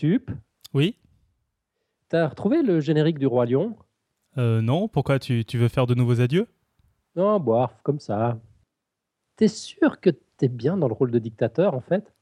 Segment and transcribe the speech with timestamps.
[0.00, 0.30] Tup,
[0.72, 0.96] Oui
[2.08, 3.76] t'as retrouvé le générique du Roi Lion?
[4.38, 6.46] Euh, Non, pourquoi tu, tu veux faire de nouveaux adieux?
[7.16, 8.38] Non, boire, comme ça.
[9.36, 10.08] T'es sûr que
[10.38, 12.14] t'es bien dans le rôle de dictateur, en fait?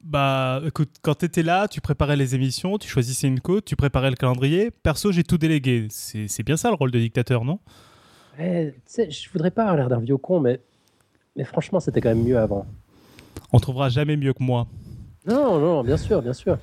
[0.00, 4.10] Bah écoute, quand t'étais là, tu préparais les émissions, tu choisissais une côte, tu préparais
[4.10, 4.70] le calendrier.
[4.70, 5.88] Perso, j'ai tout délégué.
[5.90, 7.58] C'est bien ça le rôle de dictateur, non?
[8.38, 10.60] Ouais, tu sais, je voudrais pas avoir l'air d'un vieux con, mais,
[11.34, 12.64] mais franchement, c'était quand même mieux avant.
[13.52, 14.68] On trouvera jamais mieux que moi.
[15.26, 16.58] Non, non, bien sûr, bien sûr.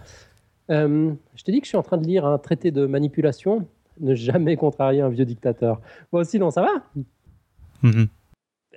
[0.70, 3.68] Euh, je te dis que je suis en train de lire un traité de manipulation.
[4.00, 5.80] Ne jamais contrarier un vieux dictateur.
[6.12, 6.84] Moi aussi, non, ça va
[7.84, 8.08] Mhm.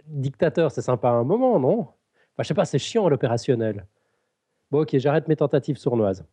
[0.06, 1.80] Dictateur, c'est sympa à un moment, non?
[1.80, 3.86] Enfin, Je sais pas, c'est chiant à l'opérationnel.
[4.70, 6.24] Bon, ok, j'arrête mes tentatives sournoises.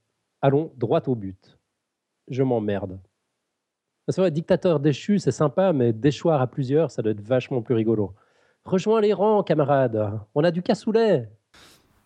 [0.41, 1.58] Allons droit au but.
[2.30, 2.99] Je m'emmerde.
[4.10, 7.74] C'est vrai, dictateur déchu, c'est sympa, mais déchoir à plusieurs, ça doit être vachement plus
[7.74, 8.13] rigolo.
[8.66, 10.20] Rejoins les rangs, camarades.
[10.35, 11.30] On a du cassoulet.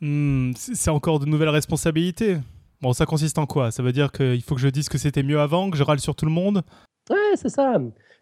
[0.02, 2.38] C'est c'est encore de nouvelles responsabilités.
[2.82, 3.72] Bon, ça consiste en quoi?
[3.72, 5.99] Ça veut dire qu'il faut que je dise que c'était mieux avant, que je râle
[5.99, 6.63] sur tout le monde?
[7.10, 7.77] Ouais, c'est ça.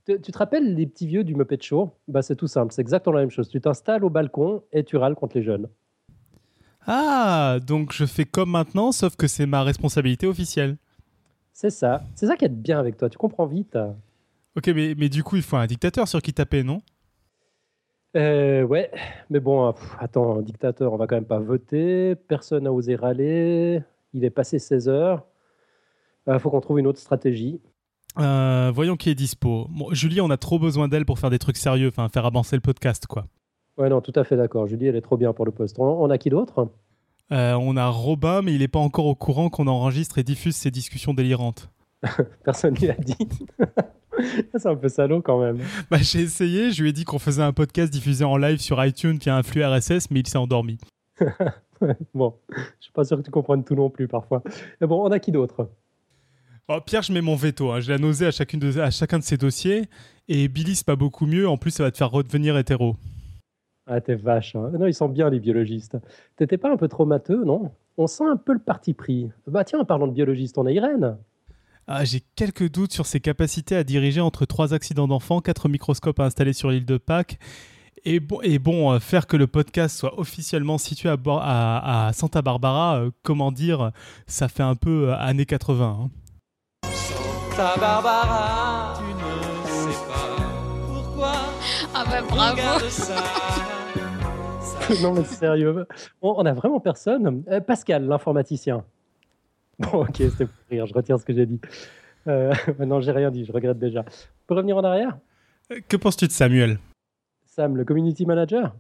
[0.06, 1.92] Tu, tu te rappelles les petits vieux du Muppet Show?
[2.08, 3.50] Bah, C'est tout simple, c'est exactement la même chose.
[3.50, 5.68] Tu t'installes au balcon et tu râles contre les jeunes.
[6.88, 10.78] Ah, donc je fais comme maintenant, sauf que c'est ma responsabilité officielle.
[11.54, 12.04] C'est ça.
[12.16, 13.10] C'est ça qui est bien avec toi.
[13.10, 13.78] Tu comprends vite.
[14.56, 16.82] Ok, mais, mais du coup, il faut un dictateur sur qui taper, non?
[18.16, 18.90] Euh, ouais,
[19.30, 22.16] mais bon, pff, attends, un dictateur, on va quand même pas voter.
[22.16, 23.84] Personne n'a osé râler.
[24.14, 25.26] Il est passé 16 heures.
[26.28, 27.62] Il faut qu'on trouve une autre stratégie.
[28.20, 29.68] Euh, Voyons qui est dispo.
[29.70, 32.56] Bon, Julie, on a trop besoin d'elle pour faire des trucs sérieux, enfin faire avancer
[32.56, 33.28] le podcast, quoi.
[33.78, 34.68] Ouais, non, tout à fait d'accord.
[34.68, 35.78] Julie, elle est trop bien pour le poste.
[35.80, 36.70] On, on a qui d'autre?
[37.32, 40.56] Euh, on a Robin, mais il n'est pas encore au courant qu'on enregistre et diffuse
[40.56, 41.70] ces discussions délirantes.
[42.44, 43.16] Personne ne lui a dit.
[44.56, 45.60] c'est un peu salaud quand même.
[45.92, 48.84] Bah, j'ai essayé, je lui ai dit qu'on faisait un podcast diffusé en live sur
[48.84, 50.78] iTunes via un flux RSS, mais il s'est endormi.
[52.14, 54.42] bon, je suis pas sûr que tu comprennes tout non plus parfois.
[54.82, 55.70] Mais bon, on a qui d'autre?
[56.70, 57.72] Oh, Pierre, je mets mon veto.
[57.72, 57.80] Hein.
[57.80, 59.86] Je l'ai nausé à, chacune de- à chacun de ses dossiers.
[60.28, 61.48] Et Billy, c'est pas beaucoup mieux.
[61.48, 62.98] En plus, ça va te faire redevenir hétéro.
[63.86, 64.56] Ah, t'es vache.
[64.56, 64.72] hein.
[64.78, 65.98] Non, ils sont bien, les biologistes.
[66.36, 67.72] T'étais pas un peu trop matheux, non?
[67.98, 69.30] On sent un peu le parti pris.
[69.48, 71.18] Bah tiens, en parlant de biologiste, on a Irène.
[71.88, 76.20] Ah, j'ai quelques doutes sur ses capacités à diriger entre trois accidents d'enfants, quatre microscopes
[76.20, 77.40] à installer sur l'île de Pâques.
[78.10, 82.08] Et bon, et bon euh, faire que le podcast soit officiellement situé à, bord- à-
[82.08, 83.92] à Santa Barbara, euh, comment dire,
[84.28, 86.00] ça fait un peu euh, années 80.
[86.06, 86.10] hein.
[87.50, 90.38] Santa Barbara, tu ne sais pas
[90.88, 91.34] pourquoi.
[91.94, 93.16] Ah bah bravo Regarde ça.
[95.04, 95.86] non, mais sérieux.
[96.22, 97.44] On, on a vraiment personne.
[97.50, 98.86] Euh, Pascal, l'informaticien.
[99.80, 100.86] Bon, ok, c'était pour rire.
[100.86, 101.60] Je retire ce que j'ai dit.
[102.28, 103.44] Euh, non, j'ai rien dit.
[103.44, 104.00] Je regrette déjà.
[104.02, 105.18] On peut revenir en arrière?
[105.90, 106.80] Que penses-tu de Samuel?
[107.58, 108.76] Sam, le community manager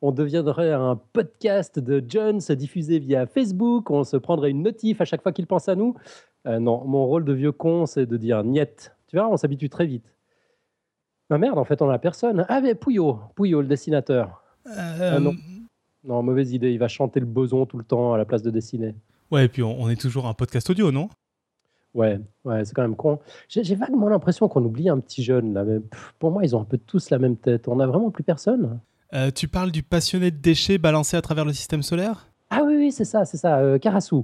[0.00, 5.04] on deviendrait un podcast de Jones diffusé via Facebook, on se prendrait une notif à
[5.04, 5.94] chaque fois qu'il pense à nous.
[6.46, 8.92] Euh, non, mon rôle de vieux con, c'est de dire niet.
[9.06, 10.14] Tu vois, on s'habitue très vite.
[11.30, 12.44] Ah merde, en fait, on a personne.
[12.48, 14.42] Ah, mais Pouillot, Pouillot, le dessinateur.
[14.66, 15.32] Euh, non.
[16.02, 18.50] Non, mauvaise idée, il va chanter le boson tout le temps à la place de
[18.50, 18.94] dessiner.
[19.30, 21.08] Ouais, et puis on, on est toujours un podcast audio, non?
[21.94, 23.20] Ouais, ouais, c'est quand même con.
[23.48, 25.64] J'ai vaguement l'impression qu'on oublie un petit jeune là.
[25.64, 25.78] Mais
[26.18, 27.68] pour moi, ils ont un peu tous la même tête.
[27.68, 28.80] On a vraiment plus personne.
[29.14, 32.28] Euh, Tu parles du passionné de déchets balancé à travers le système solaire?
[32.50, 33.58] Ah oui, oui, c'est ça, c'est ça.
[33.58, 34.16] Euh, Karasu.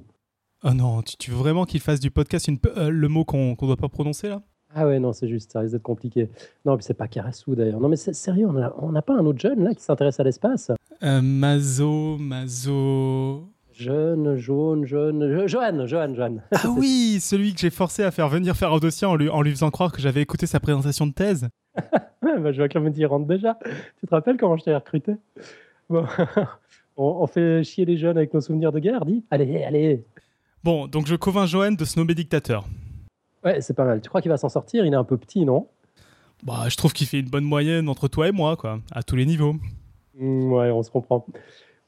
[0.62, 3.54] Oh non, tu, tu veux vraiment qu'il fasse du podcast une, euh, le mot qu'on
[3.54, 4.42] qu'on doit pas prononcer là?
[4.74, 6.28] Ah ouais, non, c'est juste, ça risque d'être compliqué.
[6.64, 7.80] Non, puis c'est pas Karasu d'ailleurs.
[7.80, 10.24] Non, mais sérieux, on a- on n'a pas un autre jeune là qui s'intéresse à
[10.24, 10.70] l'espace?
[11.02, 13.48] Euh, Mazo, Mazo.
[13.80, 15.32] Jeune, jaune, jaune.
[15.32, 16.36] Jo- Johan, Johan, Johan.
[16.52, 19.40] Ah oui, celui que j'ai forcé à faire venir faire un dossier en lui, en
[19.40, 21.48] lui faisant croire que j'avais écouté sa présentation de thèse.
[22.22, 23.58] bah, Joachim me dit, rentre déjà.
[23.98, 25.14] Tu te rappelles comment je t'ai recruté?
[25.88, 26.04] Bon,
[26.98, 30.04] on, on fait chier les jeunes avec nos souvenirs de guerre, dis Allez, allez.
[30.62, 32.66] Bon, donc je convainc Johan de se nommer dictateur.
[33.42, 34.02] Ouais, c'est pas mal.
[34.02, 34.84] Tu crois qu'il va s'en sortir?
[34.84, 35.66] Il est un peu petit, non?
[36.42, 39.16] Bah, je trouve qu'il fait une bonne moyenne entre toi et moi, quoi, à tous
[39.16, 39.54] les niveaux.
[40.18, 41.24] Mm, Ouais, on se comprend.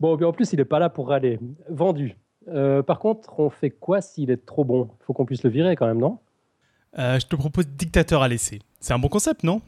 [0.03, 1.39] Bon, puis en plus, il est pas là pour râler.
[1.71, 2.17] Vendu.
[2.49, 4.91] Euh, par contre, on fait quoi s'il est trop bon?
[5.07, 6.19] Faut qu'on puisse le virer quand même, non?
[6.99, 8.59] Euh, je te propose dictateur à laisser.
[8.81, 9.63] C'est un bon concept, non?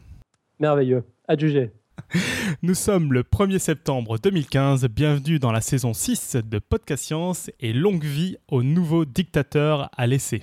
[0.58, 1.04] Merveilleux.
[1.28, 1.70] Adjugé.
[2.62, 4.88] Nous sommes le 1er septembre 2015.
[4.88, 10.08] Bienvenue dans la saison 6 de Podcast Science et longue vie au nouveau dictateur à
[10.08, 10.42] laisser.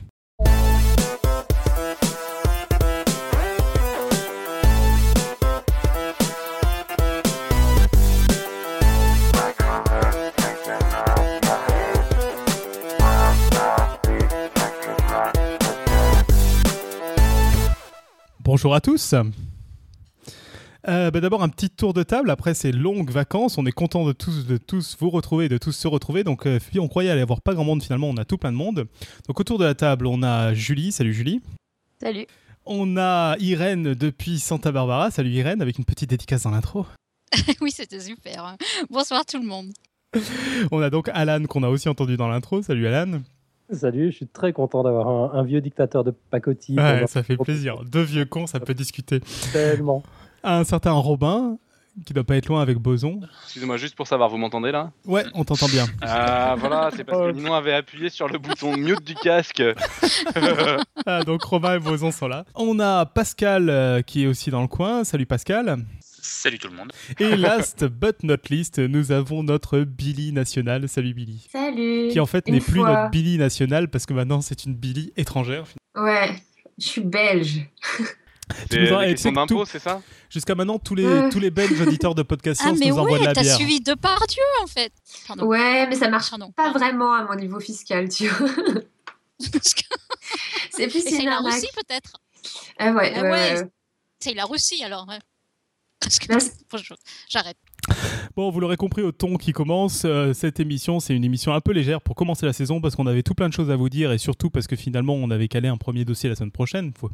[18.53, 19.15] Bonjour à tous.
[20.85, 22.29] Euh, bah, D'abord, un petit tour de table.
[22.29, 25.71] Après ces longues vacances, on est content de tous, de tous vous retrouver, de tous
[25.71, 26.25] se retrouver.
[26.25, 27.81] Donc, euh, on croyait aller avoir pas grand monde.
[27.81, 28.89] Finalement, on a tout plein de monde.
[29.29, 30.91] Donc, autour de la table, on a Julie.
[30.91, 31.39] Salut Julie.
[32.01, 32.25] Salut.
[32.65, 35.11] On a Irène depuis Santa Barbara.
[35.11, 36.85] Salut Irène, avec une petite dédicace dans l'intro.
[37.61, 38.57] oui, c'était super.
[38.89, 39.71] Bonsoir tout le monde.
[40.73, 42.61] On a donc Alan qu'on a aussi entendu dans l'intro.
[42.61, 43.21] Salut Alan.
[43.71, 46.77] Salut, je suis très content d'avoir un, un vieux dictateur de pacotille.
[46.77, 47.83] Ouais, ça fait plaisir.
[47.85, 49.21] Deux vieux cons, ça peut discuter.
[49.53, 50.03] Tellement.
[50.43, 51.57] Un certain Robin,
[52.05, 53.21] qui doit pas être loin avec Boson.
[53.43, 54.91] Excusez-moi, juste pour savoir, vous m'entendez là?
[55.05, 55.85] Ouais, on t'entend bien.
[56.01, 59.63] Ah voilà, c'est parce que Ninon avait appuyé sur le bouton mute du casque.
[61.05, 62.45] Ah, donc Robin et Boson sont là.
[62.55, 65.03] On a Pascal euh, qui est aussi dans le coin.
[65.03, 65.77] Salut Pascal.
[66.21, 66.91] Salut tout le monde.
[67.19, 70.87] Et last but not least, nous avons notre Billy national.
[70.87, 71.47] Salut Billy.
[71.51, 72.09] Salut.
[72.11, 75.65] Qui en fait n'est plus notre Billy national parce que maintenant c'est une Billy étrangère.
[75.95, 76.31] Ouais,
[76.77, 77.65] je suis belge.
[78.69, 78.85] C'est
[79.47, 80.01] tout- c'est ça?
[80.29, 81.29] Jusqu'à maintenant, tous les, Euh.
[81.31, 83.43] tous les belges auditeurs de podcast Ah, Science mais nous envoient de ouais, la t'as
[83.43, 83.55] bière.
[83.55, 84.91] suivi de par Dieu en fait.
[85.25, 85.45] Pardon.
[85.45, 86.51] Ouais, mais ça marche Pardon.
[86.51, 88.49] pas vraiment à mon niveau fiscal, tu vois.
[90.71, 91.39] C'est plus une la.
[91.39, 92.17] Russie peut-être.
[92.77, 93.53] Ah ouais, Ah ouais, ouais.
[93.61, 93.67] ouais.
[94.19, 95.07] Essaye la Russie alors.
[96.01, 96.25] Parce que
[97.29, 97.57] j'arrête.
[98.35, 101.59] Bon, vous l'aurez compris au ton qui commence, euh, cette émission, c'est une émission un
[101.61, 103.89] peu légère pour commencer la saison parce qu'on avait tout plein de choses à vous
[103.89, 106.91] dire et surtout parce que finalement on avait calé un premier dossier la semaine prochaine.
[106.97, 107.09] Faut-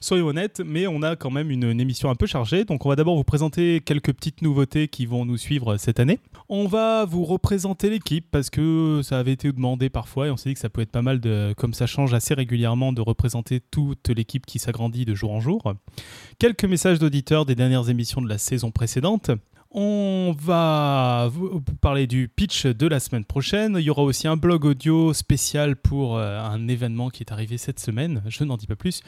[0.00, 2.64] Soyons honnêtes, mais on a quand même une, émission un peu chargée.
[2.64, 6.18] Donc on va d'abord vous présenter quelques petites nouveautés qui vont nous suivre cette année.
[6.48, 10.50] On va vous représenter l'équipe parce que ça avait été demandé parfois et on s'est
[10.50, 13.60] dit que ça peut être pas mal de, comme ça change assez régulièrement, de représenter
[13.70, 15.74] toute l'équipe qui s'agrandit de jour en jour.
[16.38, 19.30] Quelques messages d'auditeurs des dernières émissions de la saison précédente.
[19.70, 23.76] On va vous parler du pitch de la semaine prochaine.
[23.78, 27.58] Il y aura aussi un blog audio spécial pour euh, un événement qui est arrivé
[27.58, 28.22] cette semaine.
[28.28, 29.02] Je n'en dis pas plus.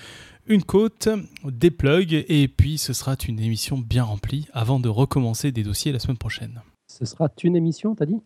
[0.46, 1.08] Une côte,
[1.44, 5.92] des plugs, et puis ce sera une émission bien remplie avant de recommencer des dossiers
[5.92, 6.60] la semaine prochaine.
[6.88, 8.20] Ce sera une émission, t'as dit?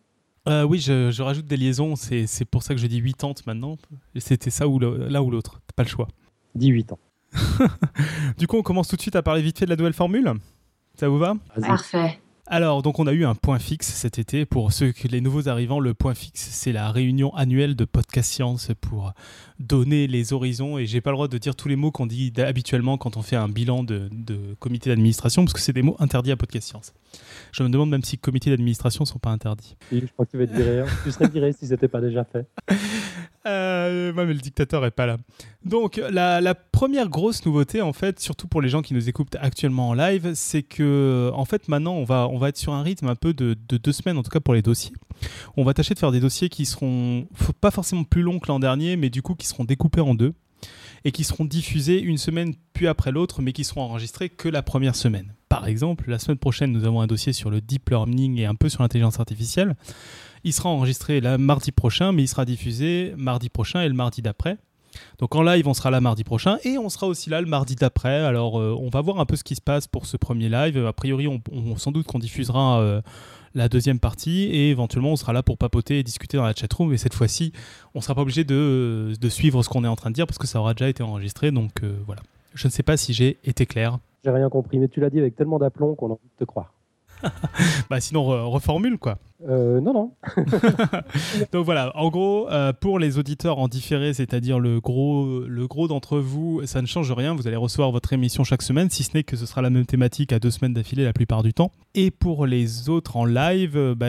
[0.49, 1.95] Euh, oui, je, je rajoute des liaisons.
[1.95, 3.77] C'est c'est pour ça que je dis 80 maintenant.
[4.17, 5.61] C'était ça ou l'un ou l'autre.
[5.67, 6.09] T'as Pas le choix.
[6.55, 6.99] 18 ans.
[8.37, 10.33] Du coup, on commence tout de suite à parler vite fait de la nouvelle formule.
[10.99, 11.35] Ça vous va?
[11.61, 12.19] Parfait.
[12.47, 14.45] Alors, donc on a eu un point fixe cet été.
[14.45, 18.31] Pour ceux que les nouveaux arrivants, le point fixe, c'est la réunion annuelle de Podcast
[18.31, 19.13] Science pour
[19.59, 20.77] donner les horizons.
[20.77, 23.23] Et j'ai pas le droit de dire tous les mots qu'on dit habituellement quand on
[23.23, 26.67] fait un bilan de, de comité d'administration, parce que c'est des mots interdits à Podcast
[26.69, 26.93] Science.
[27.51, 29.75] Je me demande même si comités d'administration sont pas interdits.
[29.91, 30.81] Oui, je crois que tu vas être viré.
[30.81, 30.85] hein.
[31.03, 32.45] Tu serais viré si c'était pas déjà fait.
[33.47, 35.17] Euh, mais le dictateur est pas là.
[35.63, 39.89] Donc, la, première grosse nouveauté, en fait, surtout pour les gens qui nous écoutent actuellement
[39.89, 43.07] en live, c'est que, en fait, maintenant, on va, on va être sur un rythme
[43.07, 44.93] un peu de, de deux semaines, en tout cas pour les dossiers.
[45.57, 47.27] On va tâcher de faire des dossiers qui seront
[47.61, 50.33] pas forcément plus longs que l'an dernier, mais du coup, qui seront découpés en deux
[51.05, 54.63] et qui seront diffusés une semaine puis après l'autre, mais qui seront enregistrés que la
[54.63, 55.33] première semaine.
[55.49, 58.55] Par exemple, la semaine prochaine, nous avons un dossier sur le deep learning et un
[58.55, 59.75] peu sur l'intelligence artificielle.
[60.45, 64.21] Il sera enregistré là mardi prochain, mais il sera diffusé mardi prochain et le mardi
[64.21, 64.57] d'après.
[65.19, 67.75] Donc en live, on sera là mardi prochain et on sera aussi là le mardi
[67.75, 68.21] d'après.
[68.21, 70.77] Alors euh, on va voir un peu ce qui se passe pour ce premier live.
[70.85, 73.01] A priori, on, on- sans doute qu'on diffusera euh,
[73.55, 76.93] la deuxième partie et éventuellement on sera là pour papoter et discuter dans la chatroom.
[76.93, 77.51] Et cette fois-ci,
[77.93, 80.37] on sera pas obligé de, de suivre ce qu'on est en train de dire parce
[80.37, 81.51] que ça aura déjà été enregistré.
[81.51, 82.21] Donc euh, voilà.
[82.53, 83.97] Je ne sais pas si j'ai été clair.
[84.23, 86.47] J'ai rien compris, mais tu l'as dit avec tellement d'aplomb qu'on a envie de te
[86.47, 86.71] croire.
[87.89, 89.17] Bah sinon, re- reformule quoi.
[89.47, 90.13] Euh, non, non.
[91.51, 95.87] Donc voilà, en gros, euh, pour les auditeurs en différé, c'est-à-dire le gros, le gros
[95.87, 97.35] d'entre vous, ça ne change rien.
[97.35, 99.85] Vous allez recevoir votre émission chaque semaine, si ce n'est que ce sera la même
[99.85, 101.71] thématique à deux semaines d'affilée la plupart du temps.
[101.93, 104.07] Et pour les autres en live, euh, bah,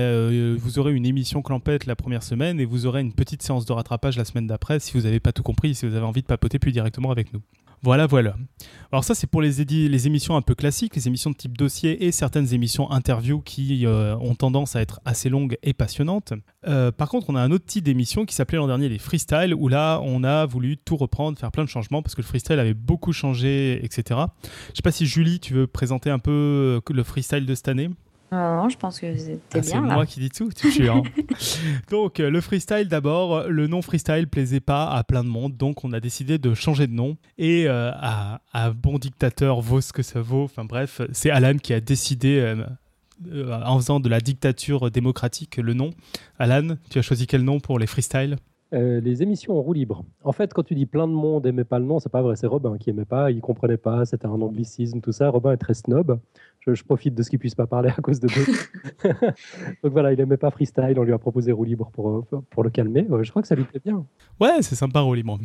[0.59, 3.73] vous aurez une émission clampette la première semaine et vous aurez une petite séance de
[3.73, 6.27] rattrapage la semaine d'après si vous n'avez pas tout compris, si vous avez envie de
[6.27, 7.41] papoter plus directement avec nous.
[7.83, 8.37] Voilà, voilà.
[8.93, 12.07] Alors ça, c'est pour les, les émissions un peu classiques, les émissions de type dossier
[12.07, 16.33] et certaines émissions interview qui euh, ont tendance à être assez longues et passionnantes.
[16.67, 19.55] Euh, par contre, on a un autre type d'émission qui s'appelait l'an dernier les freestyle,
[19.55, 22.59] où là, on a voulu tout reprendre, faire plein de changements, parce que le freestyle
[22.59, 24.21] avait beaucoup changé, etc.
[24.71, 27.69] Je sais pas si Julie, tu veux présenter un peu euh, le freestyle de cette
[27.69, 27.91] année?
[28.33, 30.89] Non, non, je pense que c'était ah, c'est bien moi qui dis tout, tu es
[30.89, 31.03] hein.
[31.91, 35.85] Donc, euh, le freestyle d'abord, le nom freestyle plaisait pas à plein de monde, donc
[35.85, 37.17] on a décidé de changer de nom.
[37.39, 40.45] Et euh, à, à bon dictateur vaut ce que ça vaut.
[40.45, 42.65] Enfin bref, c'est Alan qui a décidé, euh,
[43.29, 45.91] euh, en faisant de la dictature démocratique, le nom.
[46.39, 48.37] Alan, tu as choisi quel nom pour les freestyles?
[48.75, 50.05] Euh, les émissions en roue libre.
[50.25, 52.35] En fait, quand tu dis plein de monde aimait pas le nom, c'est pas vrai.
[52.35, 55.29] C'est Robin qui aimait pas, il comprenait pas, c'était un anglicisme, tout ça.
[55.29, 56.19] Robin est très snob.
[56.67, 58.71] Je, je profite de ce qu'il puisse pas parler à cause de d'autres.
[59.83, 60.95] Donc voilà, il aimait pas freestyle.
[60.99, 63.07] On lui a proposé roue libre pour, euh, pour le calmer.
[63.23, 64.05] Je crois que ça lui plaît bien.
[64.41, 65.39] Ouais, c'est sympa, Rolimon.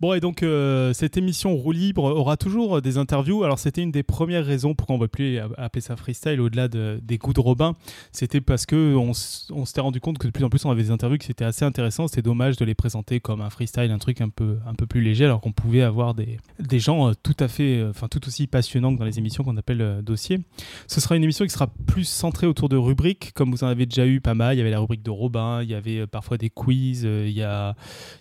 [0.00, 3.44] Bon, et donc euh, cette émission roue libre aura toujours des interviews.
[3.44, 6.68] Alors, c'était une des premières raisons pourquoi on ne va plus appeler ça freestyle au-delà
[6.68, 7.76] de- des coups de Robin.
[8.10, 9.12] C'était parce que on,
[9.54, 11.44] on s'était rendu compte que de plus en plus on avait des interviews qui étaient
[11.44, 12.08] assez intéressants.
[12.08, 15.02] C'était dommage de les présenter comme un freestyle, un truc un peu, un peu plus
[15.02, 18.26] léger, alors qu'on pouvait avoir des, des gens euh, tout à fait, euh, enfin tout
[18.26, 20.40] aussi passionnants que dans les émissions qu'on appelle euh, dossiers.
[20.88, 23.86] Ce sera une émission qui sera plus centrée autour de rubriques, comme vous en avez
[23.86, 24.56] déjà eu pas mal.
[24.56, 27.42] Il y avait la rubrique de Robin, il y avait parfois des quiz, il y,
[27.42, 27.74] a,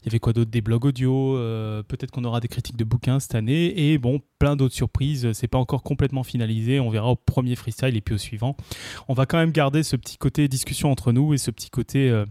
[0.04, 0.51] il y avait quoi d'autre?
[0.51, 1.38] Des blogs audio,
[1.72, 5.32] euh, peut-être qu'on aura des critiques de bouquins cette année, et bon, plein d'autres surprises.
[5.34, 8.56] C'est pas encore complètement finalisé, on verra au premier freestyle et puis au suivant.
[9.08, 12.10] On va quand même garder ce petit côté discussion entre nous et ce petit côté
[12.10, 12.25] euh,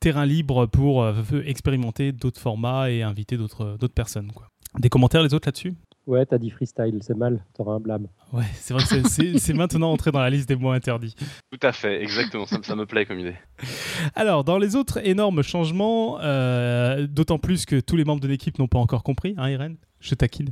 [0.00, 1.14] terrain libre pour euh,
[1.44, 4.30] expérimenter d'autres formats et inviter d'autres personnes.
[4.78, 5.74] Des commentaires les autres là-dessus?
[6.06, 8.08] Ouais, t'as dit freestyle, c'est mal, t'auras un blâme.
[8.32, 11.14] Ouais, c'est vrai que c'est- maintenant entré dans la liste des mots interdits.
[11.50, 12.44] Tout à fait, exactement.
[12.44, 13.36] Ça, ça me plaît comme idée.
[14.14, 18.58] Alors, dans les autres énormes changements, euh, d'autant plus que tous les membres de l'équipe
[18.58, 19.76] n'ont pas encore compris, hein, Irène?
[20.04, 20.50] Je taquine.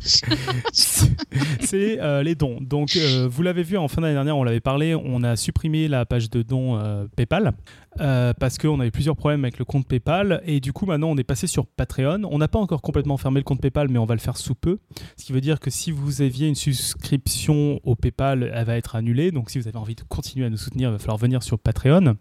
[0.72, 2.58] c'est euh, les dons.
[2.60, 5.86] Donc, euh, vous l'avez vu en fin d'année dernière, on l'avait parlé, on a supprimé
[5.86, 7.52] la page de dons euh, PayPal
[8.38, 11.24] parce qu'on avait plusieurs problèmes avec le compte PayPal et du coup, maintenant, on est
[11.24, 12.24] passé sur Patreon.
[12.30, 14.54] On n'a pas encore complètement fermé le compte PayPal, mais on va le faire sous
[14.54, 14.80] peu.
[15.16, 18.96] Ce qui veut dire que si vous aviez une souscription au PayPal, elle va être
[18.96, 19.30] annulée.
[19.30, 21.58] Donc, si vous avez envie de continuer à nous soutenir, il va falloir venir sur
[21.58, 22.16] Patreon.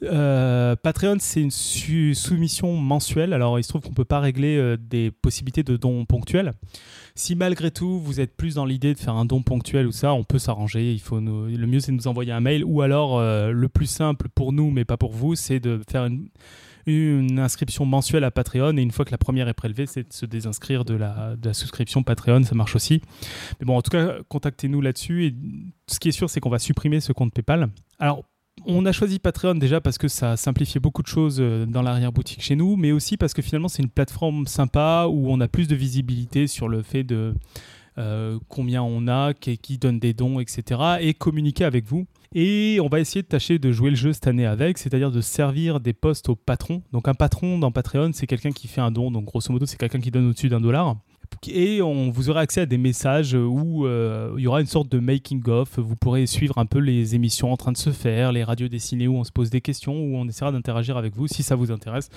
[0.00, 3.34] Patreon, c'est une soumission mensuelle.
[3.34, 6.52] Alors, il se trouve qu'on ne peut pas régler des possibilités de dons ponctuels.
[7.14, 10.12] Si malgré tout, vous êtes plus dans l'idée de faire un don ponctuel ou ça,
[10.14, 10.92] on peut s'arranger.
[10.92, 12.64] Il faut nous- Le mieux, c'est de nous envoyer un mail.
[12.64, 16.06] Ou alors, euh, le plus simple pour nous, mais pas pour vous, c'est de faire
[16.06, 16.28] une,
[17.38, 18.76] inscription mensuelle à Patreon.
[18.76, 21.48] Et une fois que la première est prélevée, c'est de se désinscrire de la, de
[21.48, 22.42] la souscription Patreon.
[22.42, 23.00] Ça marche aussi.
[23.60, 25.26] Mais bon, en tout cas, contactez-nous là-dessus.
[25.26, 25.34] Et
[25.86, 27.68] ce qui est sûr, c'est qu'on va supprimer ce compte PayPal.
[27.98, 28.24] Alors,
[28.66, 32.42] on a choisi Patreon déjà parce que ça simplifiait beaucoup de choses euh, dans l'arrière-boutique
[32.42, 35.68] chez nous, mais aussi parce que finalement c'est une plateforme sympa où on a plus
[35.68, 37.34] de visibilité sur le fait de
[37.98, 40.80] euh, combien on a, qui, donne des dons, etc.
[41.00, 42.06] et communiquer avec vous.
[42.34, 45.20] Et on va essayer de tâcher de jouer le jeu cette année avec, c'est-à-dire de
[45.20, 46.82] servir des postes aux patrons.
[46.92, 49.76] Donc un patron dans Patreon, c'est quelqu'un qui fait un don, donc grosso modo c'est
[49.76, 50.96] quelqu'un qui donne au-dessus d'un dollar.
[51.48, 54.90] Et on vous aura accès à des messages où euh, il y aura une sorte
[54.90, 55.78] de making of.
[55.78, 59.08] Vous pourrez suivre un peu les émissions en train de se faire, les radios dessinées
[59.08, 61.70] où on se pose des questions, où on essaiera d'interagir avec vous si ça vous
[61.72, 62.10] intéresse.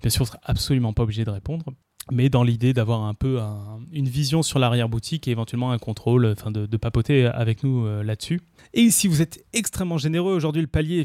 [0.00, 1.66] Bien sûr, on sera absolument pas obligé de répondre,
[2.10, 6.26] mais dans l'idée d'avoir un peu un- une vision sur l'arrière-boutique et éventuellement un contrôle,
[6.26, 8.40] enfin de, papoter avec nous euh, là-dessus.
[8.74, 11.00] Et si vous êtes extrêmement généreux, aujourd'hui le palier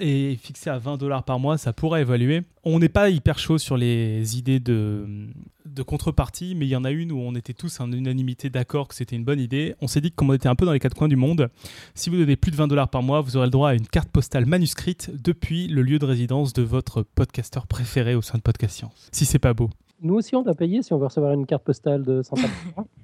[0.00, 2.42] est, fixé à 20 dollars par mois, ça pourrait évaluer.
[2.64, 5.06] On n'est pas hyper chaud sur les idées de,
[5.64, 8.88] de contrepartie, mais il y en a une où on était tous en unanimité d'accord
[8.88, 9.76] que c'était une bonne idée.
[9.80, 11.48] On s'est dit que comme on était un peu dans les quatre coins du monde,
[11.94, 13.86] si vous donnez plus de 20 dollars par mois, vous aurez le droit à une
[13.86, 18.42] carte postale manuscrite depuis le lieu de résidence de votre podcasteur préféré au sein de
[18.42, 19.08] Podcast Science.
[19.12, 19.70] Si c'est pas beau.
[20.02, 22.84] Nous aussi, on doit payer si on veut recevoir une carte postale de Santa Barbara.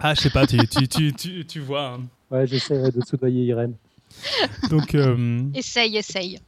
[0.00, 1.94] Ah, je sais pas, tu, tu, tu, tu, tu vois.
[1.94, 2.00] hein.
[2.30, 3.74] Ouais, j'essaie de soudoyer Irène.
[4.70, 6.38] Donc, euh, Essaye, essaye.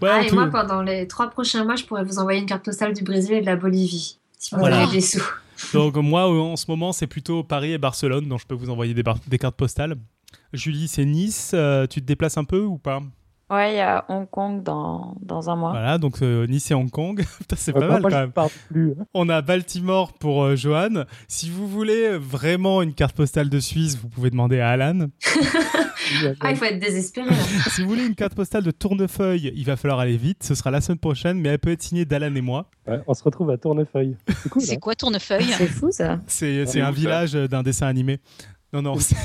[0.00, 2.46] ouais, Ah, et tout- moi, pendant les trois prochains mois, je pourrais vous envoyer une
[2.46, 4.16] carte postale du Brésil et de la Bolivie.
[4.38, 4.82] Si vous Voilà.
[4.82, 5.24] avez des sous.
[5.74, 8.94] Donc moi, en ce moment, c'est plutôt Paris et Barcelone, donc je peux vous envoyer
[8.94, 9.96] des, bar- des cartes postales.
[10.52, 11.50] Julie, c'est Nice.
[11.52, 13.00] euh, tu te déplaces un peu ou pas?
[13.50, 15.70] Ouais, il y a Hong Kong dans, dans un mois.
[15.72, 17.24] Voilà, donc euh, Nice et Hong Kong.
[17.38, 18.32] Putain, c'est Ouais, pas mal moi, quand même.
[18.32, 18.92] parle plus.
[18.92, 19.04] hein.
[19.12, 21.04] On a Baltimore pour euh, Johan.
[21.26, 25.06] Si vous voulez vraiment une carte postale de Suisse, vous pouvez demander à Alan.
[26.40, 27.28] Ah, il faut être désespéré.
[27.70, 30.42] si vous voulez une carte postale de Tournefeuille, il va falloir aller vite.
[30.42, 32.66] Ce sera la semaine prochaine, mais elle peut être signée d'Alan et moi.
[32.88, 34.16] Ouais, on se retrouve à Tournefeuille.
[34.26, 34.62] C'est cool.
[34.70, 34.76] Hein.
[34.80, 35.44] quoi tournefeuille?
[35.56, 36.18] C'est fou ça.
[36.26, 38.18] C'est c'est est un village euh, d'un dessin animé.
[38.72, 39.16] Non, non, c'est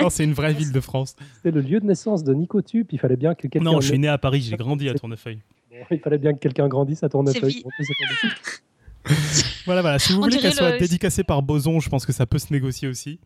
[0.00, 1.14] non, c'est une vraie ville de France.
[1.36, 2.88] C'était le lieu de naissance de Nico Tup.
[2.92, 3.60] Il fallait bien que quelqu'un.
[3.60, 5.38] Non, je suis né à Paris, j'ai grandi à Tournefeuille.
[5.90, 7.62] Il fallait bien que quelqu'un grandisse à Tournefeuille.
[7.78, 8.62] c'est.
[9.64, 9.98] Voilà, voilà.
[9.98, 12.38] Si vous On voulez qu'elle soit le- dédicacée par Boson, je pense que ça peut
[12.38, 13.18] se négocier aussi.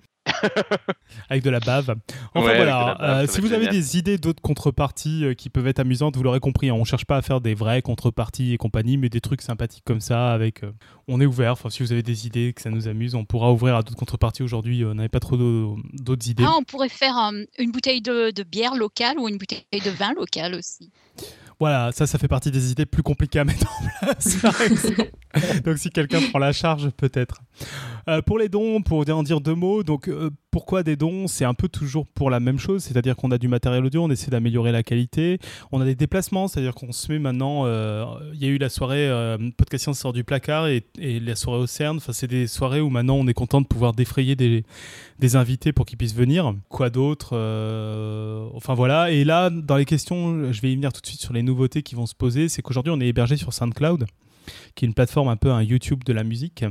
[1.29, 1.95] Avec de la bave.
[2.35, 5.67] Enfin Ouais, voilà, bave, euh, si vous avez des idées d'autres contreparties euh, qui peuvent
[5.67, 8.57] être amusantes, vous l'aurez compris, hein, on cherche pas à faire des vraies contreparties et
[8.57, 10.33] compagnie, mais des trucs sympathiques comme ça.
[10.33, 10.73] Avec, euh,
[11.09, 11.53] on est ouvert.
[11.53, 13.97] Enfin, si vous avez des idées que ça nous amuse, on pourra ouvrir à d'autres
[13.99, 14.43] contreparties.
[14.43, 16.45] Aujourd'hui, on n'avait pas trop d'au- d'autres idées.
[16.47, 19.91] Ah, on pourrait faire euh, une bouteille de, de bière locale ou une bouteille de
[19.91, 20.91] vin local aussi.
[21.59, 24.37] Voilà, ça, ça fait partie des idées plus compliquées à mettre en place.
[24.43, 24.55] par.
[25.65, 27.41] donc, si quelqu'un prend la charge, peut-être.
[28.09, 31.27] Euh, pour les dons, pour en dire deux mots, donc euh, pourquoi des dons?
[31.27, 34.11] C'est un peu toujours pour la même chose, c'est-à-dire qu'on a du matériel audio, on
[34.11, 35.41] essaie d'améliorer la qualité,
[35.73, 37.63] on a des déplacements, c'est-à-dire qu'on se met maintenant.
[37.67, 39.11] euh, Il y a eu la soirée
[39.57, 41.97] Podcast Science sort du placard et, la soirée au CERN.
[41.97, 44.65] Enfin, c'est des soirées où maintenant on est content de pouvoir défrayer des,
[45.19, 46.55] des invités pour qu'ils puissent venir.
[46.69, 47.35] Quoi d'autre
[48.55, 49.11] Enfin voilà.
[49.11, 51.83] Et là, dans les questions, je vais y venir tout de suite sur les nouveautés
[51.83, 52.49] qui vont se poser.
[52.49, 54.07] C'est qu'aujourd'hui, on est hébergé sur SoundCloud.
[54.75, 56.65] Qui est une plateforme un peu un YouTube de la musique,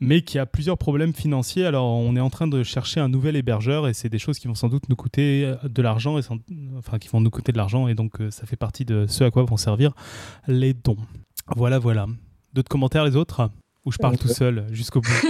[0.00, 1.66] mais qui a plusieurs problèmes financiers.
[1.66, 4.48] Alors on est en train de chercher un nouvel hébergeur et c'est des choses qui
[4.48, 6.38] vont sans doute nous coûter euh, de l'argent, et sans-
[6.78, 9.24] enfin qui vont nous coûter de l'argent et donc euh, ça fait partie de ce
[9.24, 9.92] à quoi vont servir
[10.48, 10.96] les dons.
[11.56, 12.06] Voilà, voilà.
[12.52, 13.50] D'autres commentaires les autres?
[13.86, 15.08] Ou je parle tout seul jusqu'au bout?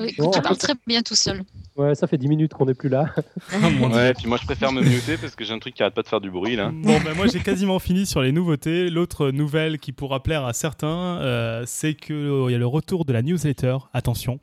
[0.00, 1.42] Oui, Non, tu parles fait- très bien tout seul.
[1.76, 3.06] Ouais, ça fait 10 minutes qu'on n'est plus là.
[3.52, 3.68] Ah.
[3.88, 6.02] Ouais, puis moi je préfère me muter parce que j'ai un truc qui arrête pas
[6.02, 6.70] de faire du bruit là.
[6.72, 8.90] Bon, ben moi j'ai quasiment fini sur les nouveautés.
[8.90, 13.12] L'autre nouvelle qui pourra plaire à certains, euh, c'est qu'il y a le retour de
[13.12, 14.40] la newsletter, attention,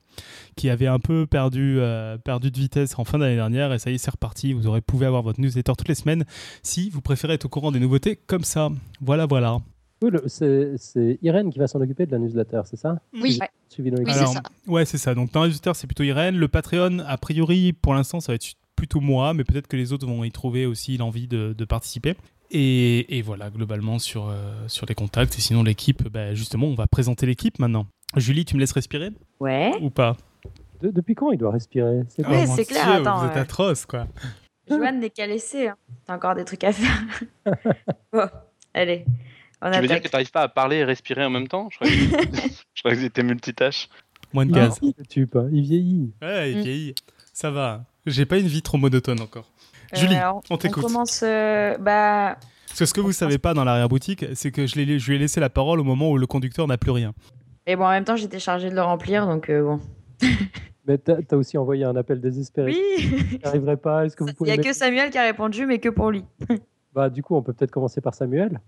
[0.55, 3.73] qui avait un peu perdu, euh, perdu de vitesse en fin d'année dernière.
[3.73, 4.53] Et ça y est, c'est reparti.
[4.53, 6.25] Vous aurez pouvez avoir votre newsletter toutes les semaines
[6.63, 8.69] si vous préférez être au courant des nouveautés comme ça.
[9.01, 9.57] Voilà, voilà.
[10.01, 13.49] Cool, c'est c'est Irène qui va s'en occuper de la newsletter, c'est ça Oui, Ouais.
[13.77, 14.41] Les oui, c'est ça.
[14.67, 15.13] Ouais, c'est ça.
[15.15, 16.35] Donc dans la newsletter, c'est plutôt Irène.
[16.37, 19.93] Le Patreon, a priori, pour l'instant, ça va être plutôt moi, mais peut-être que les
[19.93, 22.15] autres vont y trouver aussi l'envie de, de participer.
[22.49, 25.37] Et, et voilà, globalement, sur, euh, sur les contacts.
[25.37, 27.85] Et sinon, l'équipe, bah, justement, on va présenter l'équipe maintenant.
[28.17, 29.11] Julie, tu me laisses respirer?
[29.39, 29.71] Ouais.
[29.81, 30.17] ou pas?
[30.81, 32.01] De- depuis quand il doit respirer?
[32.09, 33.41] C'est c'est clair, Dieu, attends, Vous êtes euh.
[33.41, 34.07] atroce, quoi.
[34.67, 35.67] Joanne n'est qu'à laisser.
[35.69, 35.75] hein.
[36.05, 37.01] T'as encore des trucs à faire.
[38.13, 38.27] bon,
[38.73, 39.05] allez.
[39.61, 41.69] On Tu veux dire que t'arrives pas à parler et respirer en même temps?
[41.71, 42.01] Je croyais que,
[42.73, 43.89] je croyais que c'était multitâche.
[44.33, 44.79] Moins de gaz.
[44.81, 44.89] hein,
[45.51, 46.13] il vieillit.
[46.21, 46.61] Ouais, il Mm.
[46.61, 46.95] vieillit.
[47.33, 47.83] Ça va.
[48.05, 49.51] J'ai pas une vie trop monotone encore.
[49.93, 50.83] Julie, alors, on t'écoute.
[50.83, 51.21] commence.
[51.23, 52.37] euh, bah,
[52.67, 55.17] Parce que ce que vous savez pas dans l'arrière-boutique, c'est que je, l'ai- je lui
[55.17, 57.13] ai laissé la parole au moment où le conducteur n'a plus rien.
[57.67, 59.79] et bon, en même temps, j'étais chargée de le remplir, donc euh, bon.
[60.87, 62.71] Mais t'as as aussi envoyé un appel désespéré.
[62.73, 63.39] Oui.
[63.43, 64.05] J'arriverai pas.
[64.05, 66.09] Est-ce que vous Il y a mettre- que Samuel qui a répondu, mais que pour
[66.09, 66.23] lui.
[66.93, 68.59] Bah, du coup, on peut peut-être commencer par Samuel.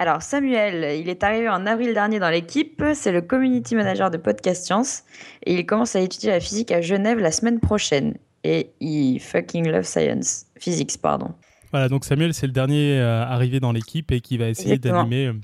[0.00, 2.82] Alors, Samuel, il est arrivé en avril dernier dans l'équipe.
[2.94, 5.02] C'est le community manager de Podcast Science.
[5.44, 8.16] Et il commence à étudier la physique à Genève la semaine prochaine.
[8.42, 10.46] Et il fucking love science.
[10.58, 11.34] Physics, pardon.
[11.70, 15.26] Voilà, donc Samuel, c'est le dernier euh, arrivé dans l'équipe et qui va essayer d'animer.
[15.26, 15.34] euh,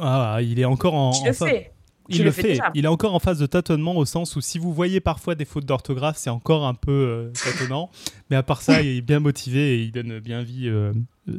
[0.00, 1.10] Ah, il est encore en.
[1.10, 1.70] Tu en le phase- fais.
[2.08, 2.42] Il Tu le fait.
[2.42, 2.70] déjà.
[2.74, 5.44] Il est encore en phase de tâtonnement au sens où si vous voyez parfois des
[5.44, 7.90] fautes d'orthographe, c'est encore un peu euh, tâtonnant.
[8.30, 10.92] Mais à part ça, il est bien motivé et il donne bien vie euh,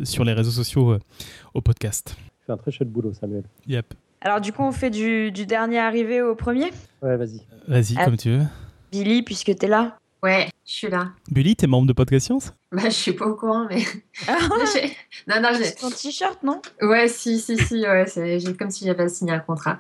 [0.04, 0.98] sur les réseaux sociaux
[1.56, 2.16] au podcast.
[2.46, 3.44] Tu fais un très chouette boulot, Samuel.
[3.66, 3.96] Yep.
[4.22, 6.66] Alors, du coup, on fait du, du dernier arrivé au premier?
[7.02, 7.42] Ouais, vas-y.
[7.68, 8.06] Vas-y, Ah.
[8.06, 8.44] comme tu veux.
[8.92, 9.98] Billy, puisque t'es là.
[10.22, 11.10] Ouais, je suis là.
[11.30, 12.54] Billy, t'es membre de Podcast Science?
[12.72, 13.84] Bah, je suis pas au courant, mais.
[14.28, 14.38] Ah,
[15.28, 15.64] non, non, j'ai.
[15.66, 16.62] c'est ton t-shirt, non?
[16.82, 19.80] Ouais, si, si, si, ouais, c'est j'ai comme si j'avais signé un contrat.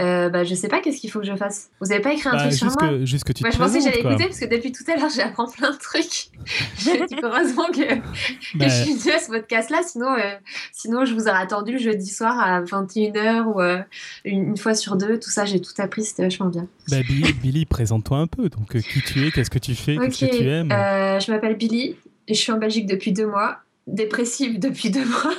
[0.00, 1.70] Euh, bah, je sais pas qu'est-ce qu'il faut que je fasse.
[1.80, 2.90] Vous avez pas écrit un Bah, truc sur juste, moi?
[2.90, 4.82] que, juste que tu Moi, te je pensais que j'allais écouter parce que depuis tout
[4.88, 6.30] à l'heure, j'apprends plein de trucs.
[6.78, 10.34] J'ai dit heureusement que, que Bah, je suis venue à ce podcast-là, sinon, euh,
[10.72, 13.78] sinon je vous aurais attendu le jeudi soir à 21h ou euh,
[14.24, 15.18] une, une fois sur deux.
[15.18, 16.66] Tout ça, j'ai tout appris, c'était vachement bien.
[16.90, 18.48] bah, Billy, Billy, présente-toi un peu.
[18.50, 19.96] Donc, euh, qui tu es, qu'est-ce que tu fais,
[20.28, 21.96] que tu aimes euh, je m'appelle Billy
[22.28, 23.58] et je suis en Belgique depuis deux mois.
[23.86, 25.34] Dépressive depuis deux mois.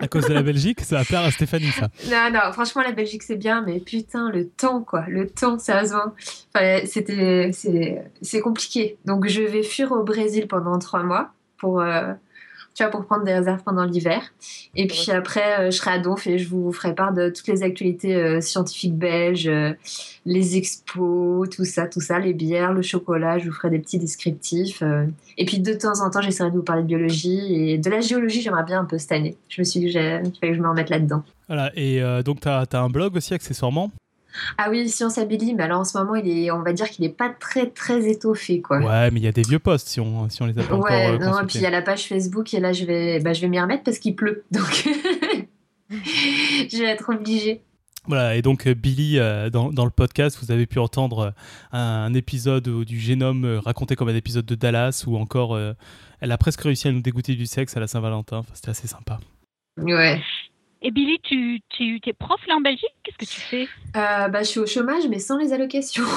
[0.00, 1.88] À cause de la Belgique, ça va plaire à Stéphanie, ça.
[2.10, 5.06] Non, non, franchement, la Belgique, c'est bien, mais putain, le temps, quoi.
[5.08, 6.12] Le temps, sérieusement.
[6.54, 8.98] Enfin, c'était, c'est, c'est compliqué.
[9.06, 12.12] Donc, je vais fuir au Brésil pendant trois mois pour, euh,
[12.78, 14.22] tu vois, pour prendre des réserves pendant l'hiver.
[14.76, 17.48] Et puis après, euh, je serai à Donf et je vous ferai part de toutes
[17.48, 19.72] les actualités euh, scientifiques belges, euh,
[20.24, 23.38] les expos, tout ça, tout ça, les bières, le chocolat.
[23.38, 24.82] Je vous ferai des petits descriptifs.
[24.82, 25.06] euh.
[25.38, 28.00] Et puis, de temps en temps, j'essaierai de vous parler de biologie et de la
[28.00, 28.42] géologie.
[28.42, 29.36] J'aimerais bien un peu cette année.
[29.48, 31.24] Je me suis dit qu'il fallait que je me remette là-dedans.
[31.48, 33.90] Voilà, et euh, donc, tu as, un blog aussi, accessoirement?
[34.56, 37.04] Ah oui, Science Abili, mais alors en ce moment, il est, on va dire qu'il
[37.04, 38.78] est pas très très étoffé quoi.
[38.78, 40.74] Ouais, mais il y a des vieux posts si on, si on les a pas
[40.74, 42.84] encore Ouais, euh, non, et puis il y a la page Facebook et là je
[42.84, 44.88] vais, bah, je vais m'y remettre parce qu'il pleut, donc
[45.90, 47.62] je vais être obligée.
[48.08, 51.34] Voilà, et donc euh, Billy, euh, dans, dans le podcast, vous avez pu entendre
[51.74, 55.58] euh, un, épisode euh, du génome raconté comme un épisode de Dallas, ou encore
[56.20, 58.38] elle a presque réussi à nous dégoûter du sexe à la Saint-Valentin.
[58.38, 59.20] Enfin, C'était assez sympa.
[59.76, 60.22] Ouais.
[60.80, 62.94] Et Billy, tu, tu es prof là en Belgique?
[63.02, 63.68] Qu'est-ce que tu fais?
[63.96, 66.04] Euh, bah, je suis au chômage, mais sans les allocations.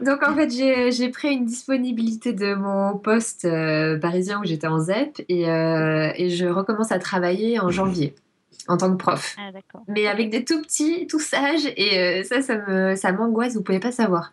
[0.00, 0.50] Donc, en fait,
[0.92, 6.10] j'ai pris une disponibilité de mon poste euh, parisien où j'étais en ZEP et, euh,
[6.16, 8.14] et je recommence à travailler en janvier
[8.68, 9.36] en tant que prof.
[9.38, 9.50] Ah
[9.86, 13.78] mais avec des tout petits, tout sages, et ça, ça me, ça m'angoisse, vous pouvez
[13.78, 14.32] pas savoir.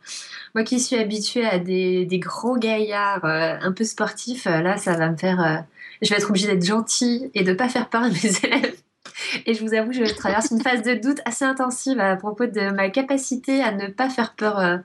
[0.55, 5.09] Moi qui suis habituée à des, des gros gaillards un peu sportifs, là, ça va
[5.09, 5.65] me faire...
[6.03, 8.75] je vais être obligée d'être gentille et de pas faire peur à mes élèves.
[9.45, 12.71] Et je vous avoue, je traverse une phase de doute assez intensive à propos de
[12.73, 14.77] ma capacité à ne pas faire peur euh,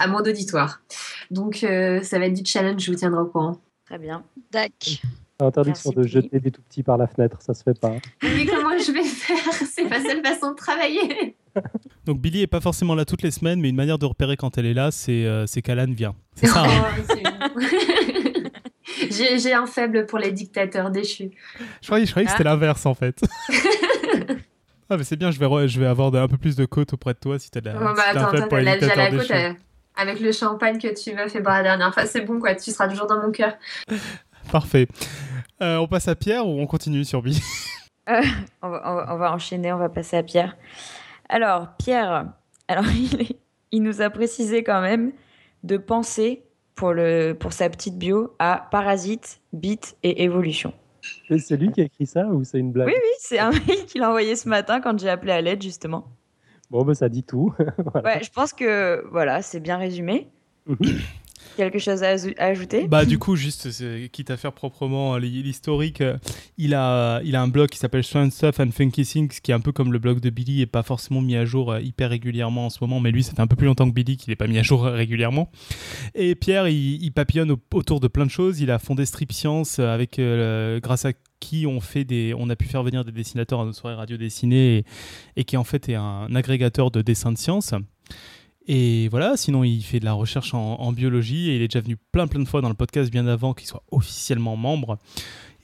[0.00, 0.80] à mon auditoire.
[1.30, 3.58] Donc, euh, ça va être du challenge, je vous tiendrai au courant.
[3.86, 4.22] Très bien.
[4.50, 5.02] Dac.
[5.40, 7.94] Interdiction Merci, de jeter des tout petits par la fenêtre, ça se fait pas.
[8.22, 11.36] Mais comment je vais faire C'est ma seule façon de travailler.
[12.04, 14.58] Donc Billy est pas forcément là toutes les semaines, mais une manière de repérer quand
[14.58, 16.14] elle est là, c'est euh, qu'Alan vient.
[16.34, 16.64] C'est ça.
[16.64, 16.92] hein
[17.56, 17.58] Oh,
[19.10, 21.30] J'ai j'ai un faible pour les dictateurs déchus.
[21.80, 23.20] je croyais, je croyais que c'était l'inverse en fait.
[24.92, 26.64] Ah, mais c'est bien, je vais, re- je vais avoir de- un peu plus de
[26.64, 27.74] côte auprès de toi si t'as de la.
[27.74, 29.52] Bon, bah, si t'as un attends, attends, t'as déjà la côte euh,
[29.94, 32.06] avec le champagne que tu m'as fait boire la dernière fois.
[32.06, 32.56] C'est bon, quoi.
[32.56, 33.52] Tu seras toujours dans mon cœur.
[34.50, 34.88] Parfait.
[35.62, 37.22] Euh, on passe à Pierre ou on continue sur
[38.08, 38.20] On va,
[38.62, 40.56] on va- on va enchaîner, on va passer à Pierre.
[41.28, 42.26] Alors, Pierre,
[42.66, 43.36] alors il, est-
[43.70, 45.12] il nous a précisé quand même
[45.62, 46.42] de penser
[46.80, 50.72] pour, le, pour sa petite bio à Parasite, Beat et Évolution.
[51.28, 52.86] C'est lui qui a écrit ça ou c'est une blague?
[52.86, 55.60] Oui, oui, c'est un mail qu'il a envoyé ce matin quand j'ai appelé à l'aide,
[55.60, 56.08] justement.
[56.70, 57.52] Bon, bah, ça dit tout.
[58.02, 60.28] Ouais, je pense que voilà, c'est bien résumé.
[61.56, 62.86] Quelque chose à, ajouter?
[62.88, 63.68] Bah du coup, juste,
[64.12, 66.16] quitte à faire proprement euh, l'hi- l'historique, euh,
[66.56, 69.54] il a, il a un blog qui s'appelle Strange Stuff and Funky Things, qui est
[69.54, 72.10] un peu comme le blog de Billy et pas forcément mis à jour euh, hyper
[72.10, 74.30] régulièrement en ce moment, mais lui, ça fait un peu plus longtemps que Billy qu'il
[74.30, 75.50] n'est pas mis à jour euh, régulièrement.
[76.14, 78.60] Et Pierre, il, il papillonne au- autour de plein de choses.
[78.60, 82.48] Il a fondé Strip Science, euh, avec, euh, grâce à qui on, fait des, on
[82.50, 84.84] a pu faire venir des dessinateurs à nos soirées radio dessinées, et,
[85.36, 87.74] et qui en fait est un agrégateur de dessins de science.
[88.66, 91.80] Et voilà, sinon il fait de la recherche en, en biologie et il est déjà
[91.80, 94.98] venu plein plein de fois dans le podcast bien avant qu'il soit officiellement membre.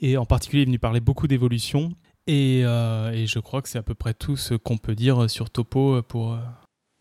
[0.01, 1.91] Et en particulier, il est venu parler beaucoup d'évolution.
[2.27, 5.31] Et, euh, et je crois que c'est à peu près tout ce qu'on peut dire
[5.31, 6.33] sur Topo pour...
[6.33, 6.39] euh,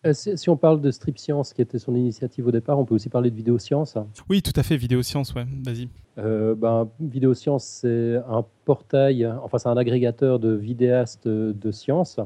[0.06, 2.86] Euh, si, si on parle de Strip Science, qui était son initiative au départ, on
[2.86, 3.98] peut aussi parler de Vidéo Science.
[4.30, 5.90] Oui, tout à fait, vidéo science, ouais, vas-y.
[6.20, 12.20] Euh, ben, Vidéo Science, c'est un portail, enfin, c'est un agrégateur de vidéastes de science.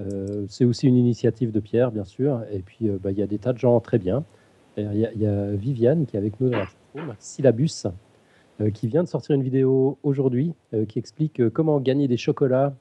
[0.00, 2.42] Euh, c'est aussi une initiative de Pierre, bien sûr.
[2.52, 4.24] Et puis, euh, ben, il y a des tas de gens très bien.
[4.76, 7.86] Il y, a- il y a Viviane qui est avec nous dans la chatroom, Syllabus,
[8.60, 12.18] euh, qui vient de sortir une vidéo aujourd'hui euh, qui explique euh, comment gagner des
[12.18, 12.74] chocolats,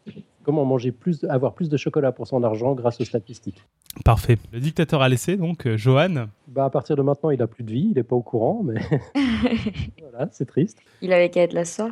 [0.43, 3.63] comment manger plus, de- avoir plus de chocolat pour son argent grâce aux statistiques.
[4.03, 4.37] Parfait.
[4.51, 6.25] Le dictateur a laissé, donc, euh, Johan.
[6.49, 8.61] Bah, à partir de maintenant, il a plus de vie, il n'est pas au courant,
[8.61, 8.75] mais
[10.01, 10.79] voilà, c'est triste.
[11.01, 11.91] Il avait qu'à être la sœur.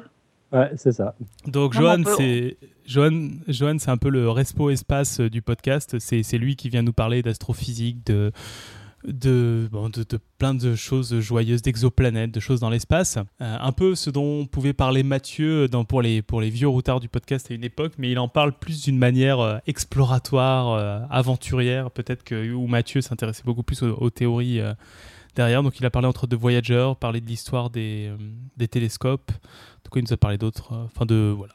[0.54, 1.16] Ouais, c'est ça.
[1.48, 5.98] Donc Non, Johan, c'est Johan, Johan, c'est un peu le respo espace euh, du podcast.
[6.00, 8.32] C'est c'est lui qui vient nous parler d'astrophysique, de
[9.06, 13.18] de, bon, de de plein de choses joyeuses, d'exoplanètes, de choses dans l'espace.
[13.42, 17.00] Euh, un peu ce dont pouvait parler Mathieu dans, pour les pour les vieux routards
[17.00, 21.00] du podcast à une époque, mais il en parle plus d'une manière euh, exploratoire, euh,
[21.10, 21.92] aventurière.
[21.92, 24.62] Peut-être que où Mathieu s'intéressait beaucoup plus aux, aux théories.
[25.36, 28.18] Derrière, donc il a parlé entre de Voyager, parlé de l'histoire des, euh,
[28.58, 31.54] des télescopes, en tout cas, il nous a parlé d'autres, euh, enfin de voilà,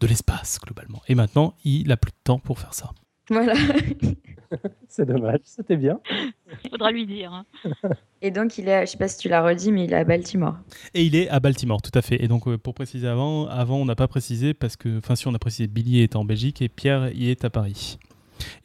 [0.00, 1.02] de l'espace globalement.
[1.08, 2.90] Et maintenant, il a plus de temps pour faire ça.
[3.28, 3.54] Voilà.
[4.88, 5.98] C'est dommage, c'était bien.
[6.70, 7.32] Faudra lui dire.
[7.32, 7.44] hein.
[8.22, 10.04] Et donc, il est, je sais pas si tu l'as redit, mais il est à
[10.04, 10.56] Baltimore.
[10.94, 12.22] Et il est à Baltimore, tout à fait.
[12.22, 15.26] Et donc, euh, pour préciser avant, avant on n'a pas précisé parce que, enfin, si
[15.26, 17.98] on a précisé, Billy est en Belgique et Pierre y est à Paris.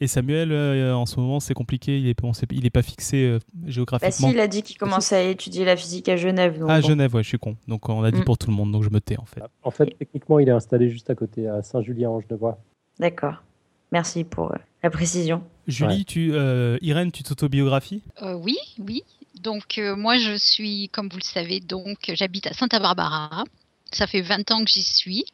[0.00, 1.98] Et Samuel, euh, en ce moment, c'est compliqué.
[1.98, 4.28] Il est, on sait- il est pas fixé euh, Bah géographiquement.
[4.28, 6.58] si, il a dit qu'il commençait à étudier la physique à Genève.
[6.58, 6.86] donc à bon.
[6.88, 7.56] Genève, ouais, je suis con.
[7.68, 8.24] Donc, on a dit Mm.
[8.24, 8.72] pour tout le monde.
[8.72, 9.40] Donc, je me tais en fait.
[9.62, 12.58] En fait, techniquement, il est installé juste à côté, à Saint-Julien-en-Genevois.
[12.98, 13.42] D'accord.
[13.90, 15.42] Merci pour euh, la précision.
[15.66, 16.04] Julie, Ouais.
[16.04, 19.02] tu, euh, Irène, tu t'autobiographies Euh, oui, oui.
[19.42, 23.44] Donc euh, moi je suis, comme vous le savez, donc j'habite à Santa Barbara.
[23.90, 25.24] Ça fait 20 ans que j'y suis.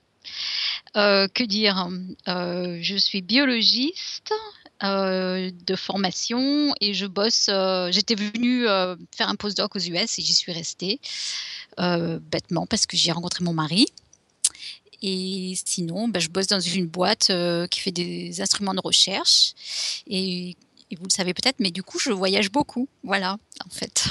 [0.97, 1.89] Euh, que dire
[2.29, 4.33] Euh, Je suis biologiste
[4.83, 7.51] euh, de formation et je bosse.
[7.91, 8.65] J'étais venue
[9.15, 11.01] faire un postdoc aux US et j'y suis restée
[11.79, 13.87] bêtement parce que j'ai rencontré mon mari.
[15.01, 17.31] Et sinon, ben, je bosse dans une boîte
[17.71, 19.55] qui fait des instruments de recherche.
[20.09, 20.57] Et
[20.97, 22.89] vous le savez peut-être, mais du coup, je voyage beaucoup.
[23.05, 24.05] Voilà, en fait.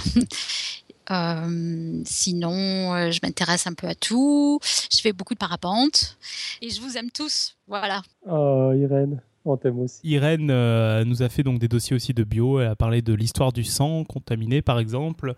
[1.11, 4.59] Euh, sinon, euh, je m'intéresse un peu à tout.
[4.91, 6.17] Je fais beaucoup de parapente.
[6.61, 7.55] Et je vous aime tous.
[7.67, 8.01] Voilà.
[8.29, 9.99] Oh, Irène, on t'aime aussi.
[10.03, 12.59] Irène euh, nous a fait donc des dossiers aussi de bio.
[12.59, 15.33] Elle a parlé de l'histoire du sang contaminé, par exemple.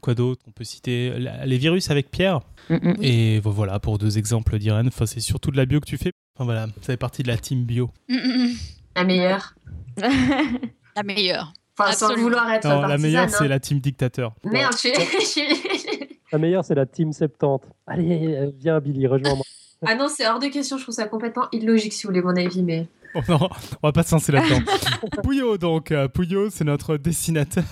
[0.00, 1.18] Quoi d'autre On peut citer?
[1.18, 2.40] La- les virus avec Pierre.
[2.70, 2.96] Mm, mm.
[3.02, 4.88] Et vo- voilà, pour deux exemples d'Irène.
[4.88, 6.12] Enfin, c'est surtout de la bio que tu fais.
[6.36, 7.90] Enfin, voilà, ça fait partie de la team bio.
[8.08, 8.52] Mm.
[8.96, 9.54] La meilleure.
[10.96, 11.52] La meilleure.
[11.88, 13.28] Enfin, sans vouloir être Non, la meilleure, hein.
[13.28, 14.34] c'est la team dictateur.
[14.44, 14.92] Merde, je suis...
[15.20, 17.66] je suis- La meilleure, c'est la Team 70.
[17.86, 19.44] Allez, viens, Billy, rejoins-moi.
[19.86, 20.78] ah non, c'est hors de question.
[20.78, 22.86] Je trouve ça complètement illogique, si vous voulez mon avis, mais...
[23.16, 23.48] Oh non,
[23.82, 24.60] on va pas se lancer là-dedans.
[25.24, 25.90] Pouillot, donc.
[25.90, 27.64] euh, Pouillot, c'est notre dessinateur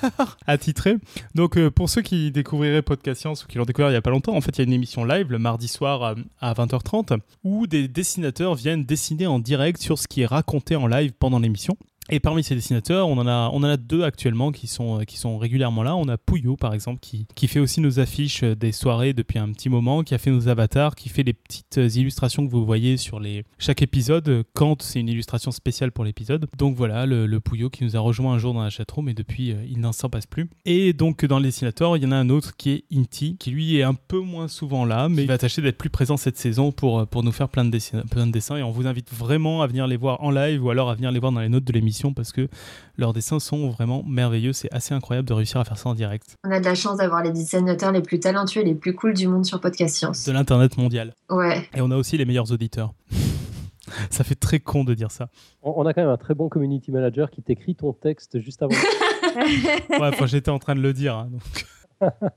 [0.48, 0.96] attitré.
[1.36, 4.02] Donc, euh, pour ceux qui découvriraient Podcast Science ou qui l'ont découvert il y a
[4.02, 6.54] pas longtemps, en fait, il y a une émission live le mardi soir euh, à
[6.54, 11.12] 20h30 où des dessinateurs viennent dessiner en direct sur ce qui est raconté en live
[11.16, 11.76] pendant l'émission.
[12.10, 15.94] Et parmi ces dessinateurs, on en a, deux actuellement qui sont, qui sont régulièrement là.
[15.94, 19.68] On a Pouillot, par exemple, qui, fait aussi nos affiches des soirées depuis un petit
[19.68, 23.20] moment, qui a fait nos avatars, qui fait les petites illustrations que vous voyez sur
[23.20, 26.46] les, chaque épisode quand c'est une illustration spéciale pour l'épisode.
[26.56, 29.14] Donc voilà, le, le, Pouillot qui nous a rejoint un jour dans la chatroom et
[29.14, 30.48] depuis, euh, il n'en s'en passe plus.
[30.64, 33.50] Et donc dans les dessinateurs, il y en a un autre qui est Inti, qui
[33.50, 36.36] lui est un peu moins souvent là, mais il va tâcher d'être plus présent cette
[36.36, 38.56] saison pour, nous faire plein de dessins.
[38.56, 41.10] Et on vous invite vraiment à venir les voir en live ou alors à venir
[41.10, 42.48] les voir dans les notes de l'émission parce que
[42.96, 44.52] leurs dessins sont vraiment merveilleux.
[44.52, 46.36] C'est assez incroyable de réussir à faire ça en direct.
[46.44, 49.14] On a de la chance d'avoir les dessinateurs les plus talentueux et les plus cool
[49.14, 50.24] du monde sur Podcast Science.
[50.24, 51.14] De l'internet mondial.
[51.30, 51.68] Ouais.
[51.74, 52.94] Et on a aussi les meilleurs auditeurs.
[54.10, 55.28] ça fait très con de dire ça.
[55.62, 58.74] On a quand même un très bon community manager qui t'écrit ton texte juste avant.
[59.36, 61.16] ouais, enfin, j'étais en train de le dire.
[61.16, 62.12] Hein, donc.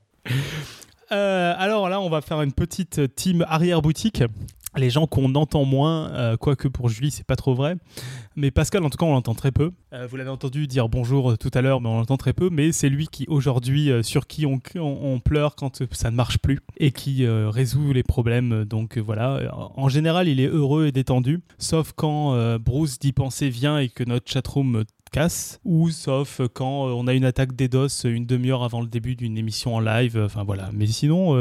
[1.10, 4.22] Euh, alors là, on va faire une petite team arrière-boutique
[4.76, 7.76] les gens qu'on entend moins, euh, quoique pour Julie, c'est pas trop vrai.
[8.36, 9.72] Mais Pascal, en tout cas, on l'entend très peu.
[9.92, 12.48] Euh, vous l'avez entendu dire bonjour euh, tout à l'heure, mais on l'entend très peu.
[12.50, 14.60] Mais c'est lui qui, aujourd'hui, sur qui on,
[15.20, 18.64] pleure quand ça ne marche plus et qui résout les problèmes.
[18.64, 23.78] Donc voilà, en général, il est heureux et détendu, sauf quand Bruce d'y penser vient
[23.78, 28.64] et que notre chatroom casse, ou sauf quand on a une attaque DDoS une demi-heure
[28.64, 30.20] avant le début d'une émission en live.
[30.24, 31.36] Enfin voilà, mais sinon,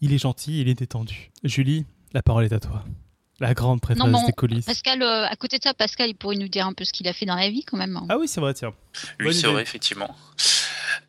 [0.00, 1.30] il est gentil, il est détendu.
[1.44, 2.84] Julie, la parole est à toi.
[3.40, 4.66] La grande prêtresse des coulisses.
[4.66, 7.06] Pascal, euh, à côté de ça, Pascal, il pourrait nous dire un peu ce qu'il
[7.06, 7.96] a fait dans la vie quand même.
[7.96, 8.06] Hein.
[8.08, 8.72] Ah oui, c'est vrai, tiens.
[9.20, 10.16] Oui, c'est vrai, effectivement.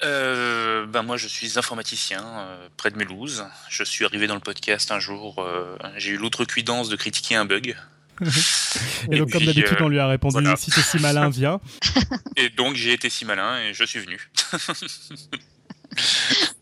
[0.04, 3.46] Euh, ben moi, je suis informaticien euh, près de Mulhouse.
[3.70, 5.44] Je suis arrivé dans le podcast un jour.
[5.98, 7.76] J'ai eu l'outrecuidance de critiquer un bug.
[9.12, 11.60] et, donc, comme d'habitude, on lui a répondu si t'es si malin, viens.
[12.36, 14.30] et donc, j'ai été si malin et je suis venu.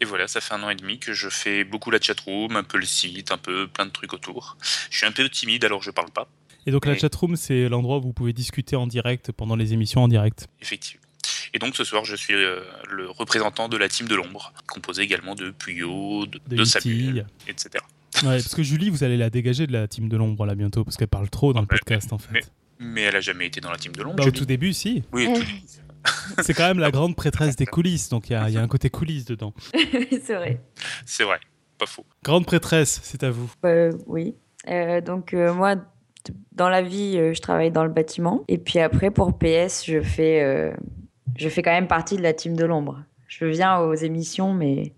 [0.00, 2.64] Et voilà, ça fait un an et demi que je fais beaucoup la chatroom, un
[2.64, 4.56] peu le site, un peu plein de trucs autour.
[4.90, 6.28] Je suis un peu timide, alors je parle pas.
[6.66, 10.02] Et donc la chatroom, c'est l'endroit où vous pouvez discuter en direct pendant les émissions
[10.02, 10.48] en direct.
[10.62, 11.02] Effectivement.
[11.52, 15.02] Et donc ce soir, je suis euh, le représentant de la team de l'ombre, composée
[15.02, 17.84] également de Puyo, de, de, Samuel, etc.
[18.22, 20.84] Ouais, parce que Julie, vous allez la dégager de la team de l'ombre là bientôt,
[20.84, 22.50] parce qu'elle parle trop dans le podcast en fait.
[22.80, 24.16] Mais, elle a jamais été dans la team de l'ombre.
[24.16, 25.04] Bah, au tout début, si.
[25.12, 25.62] Oui, au tout début.
[26.42, 29.24] C'est quand même la grande prêtresse des coulisses, donc il y, a un côté coulisses
[29.24, 29.52] dedans.
[29.72, 30.60] c'est vrai.
[31.04, 31.40] C'est vrai,
[31.78, 32.04] pas faux.
[32.22, 33.50] Grande prêtresse, c'est à vous.
[33.64, 34.34] Euh, oui.
[34.68, 35.76] Euh, donc euh, moi,
[36.52, 38.44] dans la vie, je travaille dans le bâtiment.
[38.48, 40.72] Et puis après, pour PS, je fais,
[41.36, 43.02] je fais quand même partie de la team de l'ombre.
[43.28, 44.92] Je viens aux émissions, mais,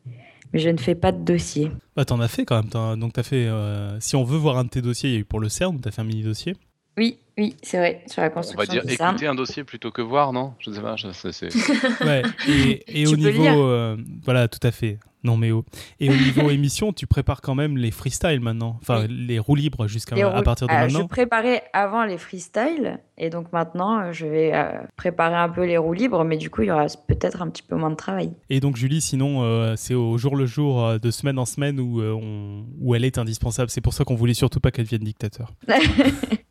[0.52, 1.70] mais je ne fais pas de dossier.
[1.96, 2.98] Bah, t'en as fait quand même.
[2.98, 3.48] donc, as fait,
[4.00, 5.80] si on veut voir un de tes dossiers, il y a eu pour le CERN,
[5.80, 6.54] t'as fait un mini dossier.
[6.96, 8.72] Oui, oui, c'est vrai, sur la construction.
[8.72, 10.54] On va dire écouter un dossier plutôt que voir, non?
[10.59, 10.96] Je sais pas.
[10.96, 11.06] Je,
[12.06, 12.22] ouais,
[12.88, 13.64] et, au niveau.
[13.64, 14.98] Euh, voilà, tout à fait.
[15.26, 15.64] Non, mais au,
[16.00, 18.78] et au niveau émission, tu prépares quand même les freestyles maintenant.
[18.80, 21.00] Enfin, les roues libres jusqu'à à partir de ah, maintenant.
[21.02, 22.98] Je préparais avant les freestyles.
[23.18, 26.24] Et donc maintenant, euh, je vais euh, préparer un peu les roues libres.
[26.24, 28.32] Mais du coup, il y aura peut-être un petit peu moins de travail.
[28.50, 32.00] Et donc, Julie, sinon, c'est au jour le jour, de semaine en semaine, où,
[32.80, 33.70] où elle est indispensable.
[33.70, 35.52] C'est pour ça qu'on voulait surtout pas qu'elle devienne dictateur.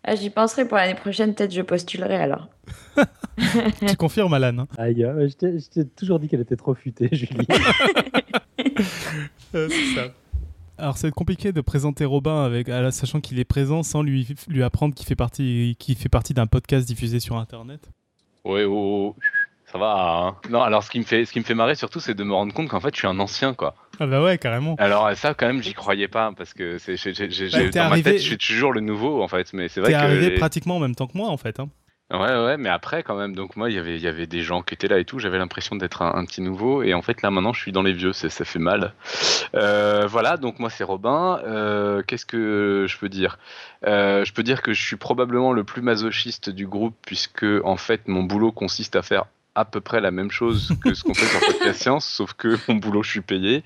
[0.07, 2.47] Ah, j'y penserai pour l'année prochaine, peut-être je postulerai alors.
[3.87, 4.67] tu confirmes, Alan hein?
[4.77, 7.47] Aïe, euh, je t'ai toujours dit qu'elle était trop futée, Julie.
[9.53, 10.07] Euh, c'est ça.
[10.77, 14.93] Alors, c'est compliqué de présenter Robin avec, sachant qu'il est présent sans lui, lui apprendre
[14.93, 17.89] qu'il fait partie, fait partie d'un podcast diffusé sur Internet.
[18.43, 19.21] Ouais, oh, oh
[19.71, 19.95] ça va.
[19.97, 20.35] Hein.
[20.49, 22.33] Non, alors ce qui me fait, ce qui me fait marrer surtout, c'est de me
[22.33, 23.75] rendre compte qu'en fait, je suis un ancien, quoi.
[23.99, 24.75] Ah bah ouais, carrément.
[24.77, 28.23] Alors ça, quand même, j'y croyais pas parce que c'est, bah, dans ma tête, je
[28.23, 29.53] suis toujours le nouveau, en fait.
[29.53, 29.97] Mais c'est vrai que.
[29.97, 31.59] arrivé pratiquement en même temps que moi, en fait.
[31.59, 31.69] Hein.
[32.11, 34.75] Ouais, ouais, mais après, quand même, donc moi, y il y avait des gens qui
[34.75, 37.51] étaient là et tout, j'avais l'impression d'être un, petit nouveau, et en fait, là, maintenant,
[37.51, 38.93] je suis dans les vieux, ça, fait mal.
[39.55, 41.41] Euh, voilà, donc moi, c'est Robin.
[41.45, 43.39] Euh, qu'est-ce que je peux dire?
[43.87, 47.75] Euh, Je peux dire que je suis probablement le plus masochiste du groupe, puisque, en
[47.75, 51.15] fait, mon boulot consiste à faire à peu près la même chose que ce qu'on
[51.15, 53.63] fait sur Podcast Science, sauf que mon boulot, je suis payé.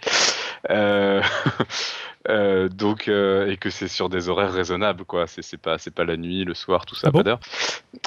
[2.28, 5.26] euh, donc euh, et que c'est sur des horaires raisonnables quoi.
[5.26, 7.40] C'est pas c'est pas la nuit le soir tout ça ah pas d'heure.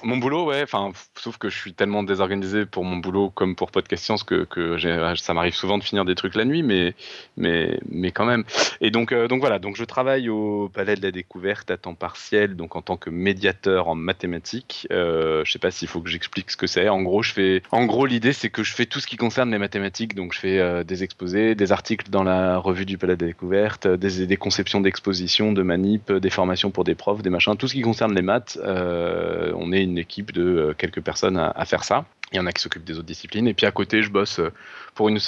[0.03, 3.70] Mon boulot ouais enfin sauf que je suis tellement désorganisé pour mon boulot comme pour
[3.70, 4.77] podcast science que que
[5.16, 6.94] ça m'arrive souvent de finir des trucs la nuit mais
[7.38, 8.44] mais mais quand même.
[8.83, 9.59] Et donc donc voilà.
[9.59, 13.09] Donc je travaille au Palais de la Découverte à temps partiel donc en tant que
[13.09, 14.87] médiateur en mathématiques.
[14.90, 16.90] Je sais pas s'il faut que j'explique ce que c'est.
[16.90, 19.51] En gros je fais en gros l'idée c'est que je fais tout ce qui concerne
[19.51, 20.14] les mathématiques.
[20.14, 23.87] Donc je fais des exposés des articles dans la revue du Palais de la Découverte
[24.02, 27.82] des, conceptions d'exposition, de manip, des formations pour des profs, des machins, tout ce qui
[27.82, 28.58] concerne les maths.
[28.62, 32.04] Euh, on est une équipe de euh, quelques personnes à, faire ça.
[32.32, 33.46] Il y en a qui s'occupent des autres disciplines.
[33.46, 34.50] Et puis à côté, je bosse euh,
[34.94, 35.18] pour une,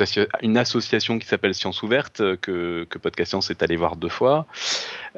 [0.59, 4.47] association qui s'appelle Science Ouverte, que, que Podcast Science est allé voir deux fois.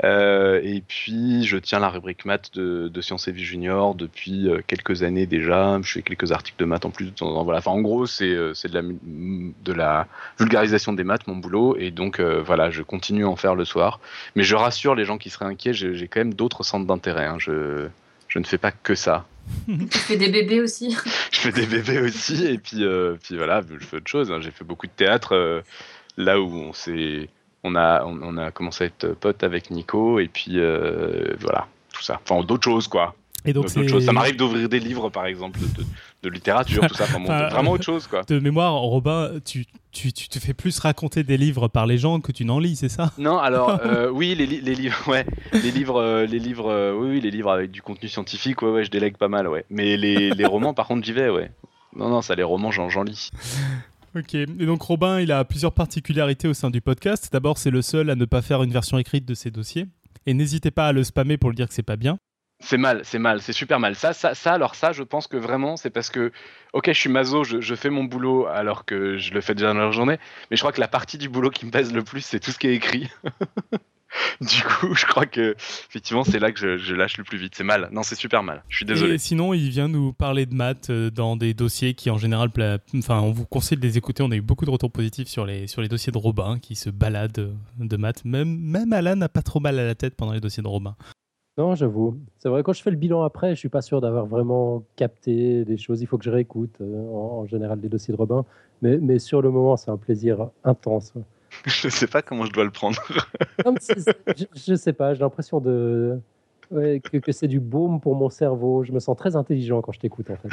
[0.04, 4.48] Euh, et puis, je tiens la rubrique maths de, de Sciences et Vie Junior depuis
[4.48, 5.78] euh, quelques années déjà.
[5.82, 7.12] Je fais quelques articles de maths en plus.
[7.20, 10.06] Enfin, en gros, c'est de la,
[10.38, 11.76] vulgarisation des maths, mon boulot.
[11.78, 14.00] Et donc, voilà, je continue à en faire le soir.
[14.34, 17.26] Mais je rassure les gens qui seraient inquiets, j'ai quand même d'autres centres d'intérêt.
[17.26, 17.38] Hein.
[18.28, 19.26] Je ne fais pas que ça.
[19.66, 20.96] tu fais des bébés aussi
[21.32, 24.30] Je fais des bébés aussi, et puis, euh, puis voilà, je fais autre chose.
[24.30, 24.40] Hein.
[24.40, 25.60] J'ai fait beaucoup de théâtre euh,
[26.16, 27.28] là où on s'est.
[27.62, 32.02] On a, on, a commencé à être potes avec Nico, et puis euh, voilà, tout
[32.02, 32.20] ça.
[32.22, 33.16] Enfin, d'autres choses, quoi.
[33.44, 35.86] Et donc, Ça m'arrive d'ouvrir des livres, par exemple, de, de
[36.24, 37.04] littérature, tout ça.
[37.04, 38.22] Enfin, vraiment autre chose, quoi.
[38.22, 42.20] De mémoire, Robin, tu, tu, tu, te fais plus raconter des livres par les gens
[42.20, 43.12] que tu n'en lis, c'est ça?
[43.18, 47.20] Non, alors euh, oui, les, les, livres, ouais, les livres, euh, les livres, euh, oui,
[47.20, 49.64] les livres avec du contenu scientifique, ouais, ouais, je délègue pas mal, ouais.
[49.70, 51.50] Mais les, les romans, par contre, j'y vais, ouais.
[51.94, 53.30] Non, non, ça, les romans, j'en lis.
[54.16, 57.28] Ok, et donc Robin, il a plusieurs particularités au sein du podcast.
[57.32, 59.86] D'abord, c'est le seul à ne pas faire une version écrite de ses dossiers.
[60.26, 62.18] Et n'hésitez pas à le spammer pour le dire que c'est pas bien.
[62.60, 63.94] C'est mal, c'est mal, c'est super mal.
[63.94, 66.32] Ça, ça, ça, alors ça, je pense que vraiment, c'est parce que,
[66.72, 69.80] ok, je suis maso, je, fais mon boulot alors que je le fais déjà dans
[69.80, 70.18] la journée,
[70.50, 72.50] mais je crois que la partie du boulot qui me pèse le plus, c'est tout
[72.50, 73.10] ce qui est écrit.
[74.40, 75.54] du coup, je crois que
[75.88, 77.54] effectivement, c'est là que je, lâche le plus vite.
[77.54, 77.90] C'est mal.
[77.92, 78.64] Non, c'est super mal.
[78.68, 79.14] Je suis désolé.
[79.14, 82.50] Et sinon, il vient nous parler de maths euh, dans des dossiers qui, en général,
[82.96, 84.22] enfin, on vous conseille de les écouter.
[84.22, 86.74] On a eu beaucoup de retours positifs sur les sur les dossiers de Robin qui
[86.74, 88.24] se baladent de maths.
[88.24, 90.96] Même même Alan n'a pas trop mal à la tête pendant les dossiers de Robin.
[91.58, 92.18] Non, j'avoue.
[92.38, 95.64] C'est vrai, quand je fais le bilan après, je suis pas sûr d'avoir vraiment capté
[95.64, 96.02] des choses.
[96.02, 98.44] Il faut que je réécoute, euh, en, général, les dossiers de Robin.
[98.82, 101.14] Mais, mais sur le moment, c'est un plaisir intense.
[101.64, 103.00] Je sais pas comment je dois le prendre.
[103.58, 106.20] je, ne sais pas, j'ai l'impression de.
[106.70, 108.84] que, que c'est du baume pour mon cerveau.
[108.84, 110.50] Je me sens très intelligent quand je t'écoute, en fait.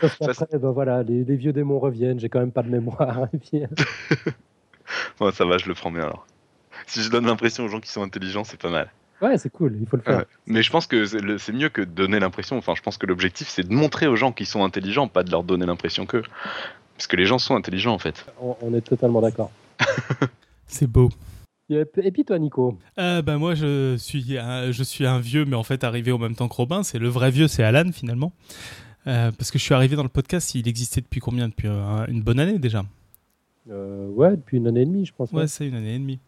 [0.00, 3.28] Sauf après, ben voilà, les, les, vieux démons reviennent, j'ai quand même pas de mémoire.
[3.32, 3.62] Et puis...
[5.20, 6.26] bon, ça va, je le prends bien alors.
[6.86, 8.90] Si je donne l'impression aux gens qui sont intelligents, c'est pas mal.
[9.24, 10.24] Ouais, c'est cool, il faut le faire.
[10.46, 12.58] Mais je pense que c'est mieux que de donner l'impression.
[12.58, 15.30] Enfin, je pense que l'objectif, c'est de montrer aux gens qu'ils sont intelligents, pas de
[15.30, 16.22] leur donner l'impression que.
[16.94, 18.26] Parce que les gens sont intelligents, en fait.
[18.38, 19.50] On, est totalement d'accord.
[20.66, 21.08] c'est beau.
[21.70, 22.76] Et puis toi, Nico?
[22.98, 26.18] Euh, bah, Moi, je suis, un, je suis un vieux, mais en fait arrivé au
[26.18, 26.82] même temps que Robin.
[26.82, 28.32] C'est le vrai vieux, c'est Alan, finalement.
[29.06, 31.48] Euh, parce que je suis arrivé dans le podcast, il existait depuis combien?
[31.48, 32.84] Depuis une bonne année déjà
[33.70, 35.32] euh, Ouais, depuis une année et demie, je pense.
[35.32, 36.20] Ouais, c'est une année et demie.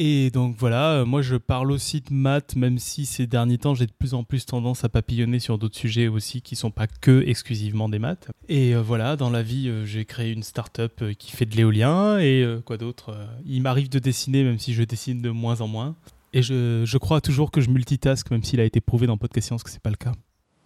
[0.00, 3.74] Et donc voilà, euh, moi je parle aussi de maths, même si ces derniers temps
[3.74, 6.86] j'ai de plus en plus tendance à papillonner sur d'autres sujets aussi qui sont pas
[6.86, 8.28] que exclusivement des maths.
[8.48, 12.18] Et euh, voilà, dans la vie, euh, j'ai créé une start-up qui fait de l'éolien
[12.20, 13.16] et quoi d'autre.
[13.44, 15.96] il m'arrive de dessiner, même si je dessine de moins en moins.
[16.32, 19.48] Et je, je crois toujours que je multitask, même s'il a été prouvé dans Podcast
[19.48, 20.12] Science que c'est pas le cas.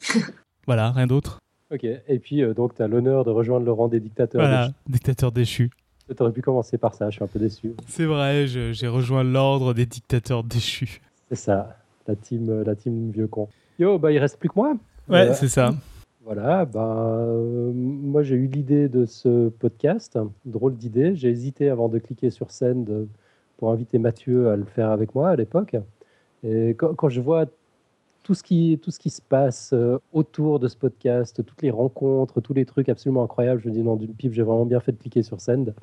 [0.66, 1.38] voilà, rien d'autre.
[1.73, 4.42] Ok, et puis donc tu as l'honneur de rejoindre le rang des dictateurs.
[4.42, 4.73] Voilà,
[5.33, 5.71] déchus.
[6.14, 7.75] T'aurais pu commencer par ça, je suis un peu déçu.
[7.87, 11.01] C'est vrai, j'ai rejoint l'ordre des dictateurs déchus.
[11.29, 13.48] C'est ça, la team, euh, la team vieux con.
[13.79, 14.75] Yo, bah il reste plus que moi.
[15.09, 15.75] Ouais, euh, c'est ça.
[16.25, 17.27] Voilà, bah,
[17.75, 21.16] moi j'ai eu l'idée de ce podcast, drôle d'idée.
[21.16, 23.09] J'ai hésité avant de cliquer sur scène
[23.57, 25.75] pour inviter Mathieu à le faire avec moi à l'époque.
[26.44, 27.46] Et quand, quand, je vois
[28.22, 29.75] tout ce qui, tout ce qui se passe
[30.12, 33.83] autour de ce podcast, toutes les rencontres, tous les trucs absolument incroyables, je me dis
[33.83, 35.75] non, d'une pipe, j'ai vraiment bien fait de cliquer sur Send.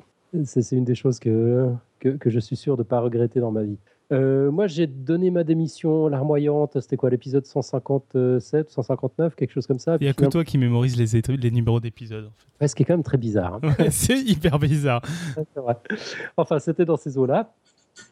[0.44, 3.62] C'est une des choses que, que, je suis sûr de ne pas regretter dans ma
[3.62, 3.78] vie.
[4.12, 6.80] Euh, moi, j'ai donné ma démission larmoyante.
[6.80, 9.96] C'était quoi l'épisode 157, 159, quelque chose comme ça.
[10.00, 12.26] Il n'y a que toi qui mémorise les, les numéros d'épisodes.
[12.26, 12.68] En fait.
[12.68, 13.60] ce qui est quand même très bizarre.
[13.62, 13.90] Hein.
[13.90, 15.02] c'est hyper bizarre.
[15.56, 15.76] vrai.
[16.36, 17.52] Enfin, c'était dans ces eaux-là.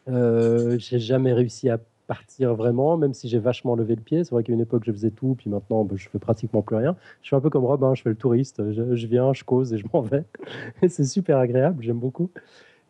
[0.07, 1.79] Euh, j'ai jamais réussi à
[2.09, 4.23] partir vraiment, même si j'ai vachement levé le pied.
[4.23, 6.75] C'est vrai qu'à une époque, je faisais tout, puis maintenant, bah, je fais pratiquement plus
[6.75, 6.95] rien.
[7.21, 8.63] Je suis un peu comme Robin, je fais le touriste.
[8.71, 10.25] Je, viens, je cause et je m'en vais.
[10.89, 12.31] C'est super agréable, j'aime beaucoup.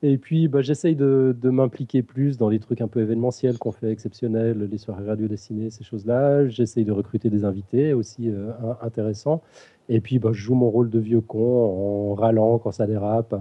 [0.03, 3.91] Et puis, bah, j'essaye de, m'impliquer plus dans des trucs un peu événementiels qu'on fait
[3.91, 6.47] exceptionnels, les soirées radio dessinées, ces choses-là.
[6.47, 8.51] J'essaye de recruter des invités aussi euh,
[8.81, 9.41] intéressants.
[9.89, 13.35] Et puis, bah, je joue mon rôle de vieux con en râlant quand ça dérape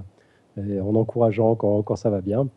[0.57, 2.49] et en encourageant quand, quand ça va bien.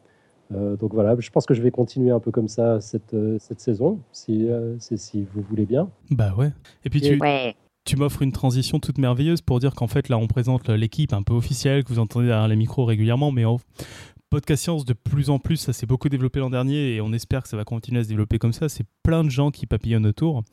[0.53, 3.37] Euh, donc voilà, je pense que je vais continuer un peu comme ça cette, euh,
[3.39, 5.89] cette saison, si, euh, si vous voulez bien.
[6.09, 6.51] Bah ouais.
[6.83, 7.19] Et puis tu,
[7.85, 11.23] tu m'offres une transition toute merveilleuse pour dire qu'en fait là on présente l'équipe un
[11.23, 13.59] peu officielle que vous entendez derrière les micros régulièrement, mais en
[14.31, 17.43] podcast science de plus en plus, ça s'est beaucoup développé l'an dernier et on espère
[17.43, 18.69] que ça va continuer à se développer comme ça.
[18.69, 20.43] C'est plein de gens qui papillonnent autour.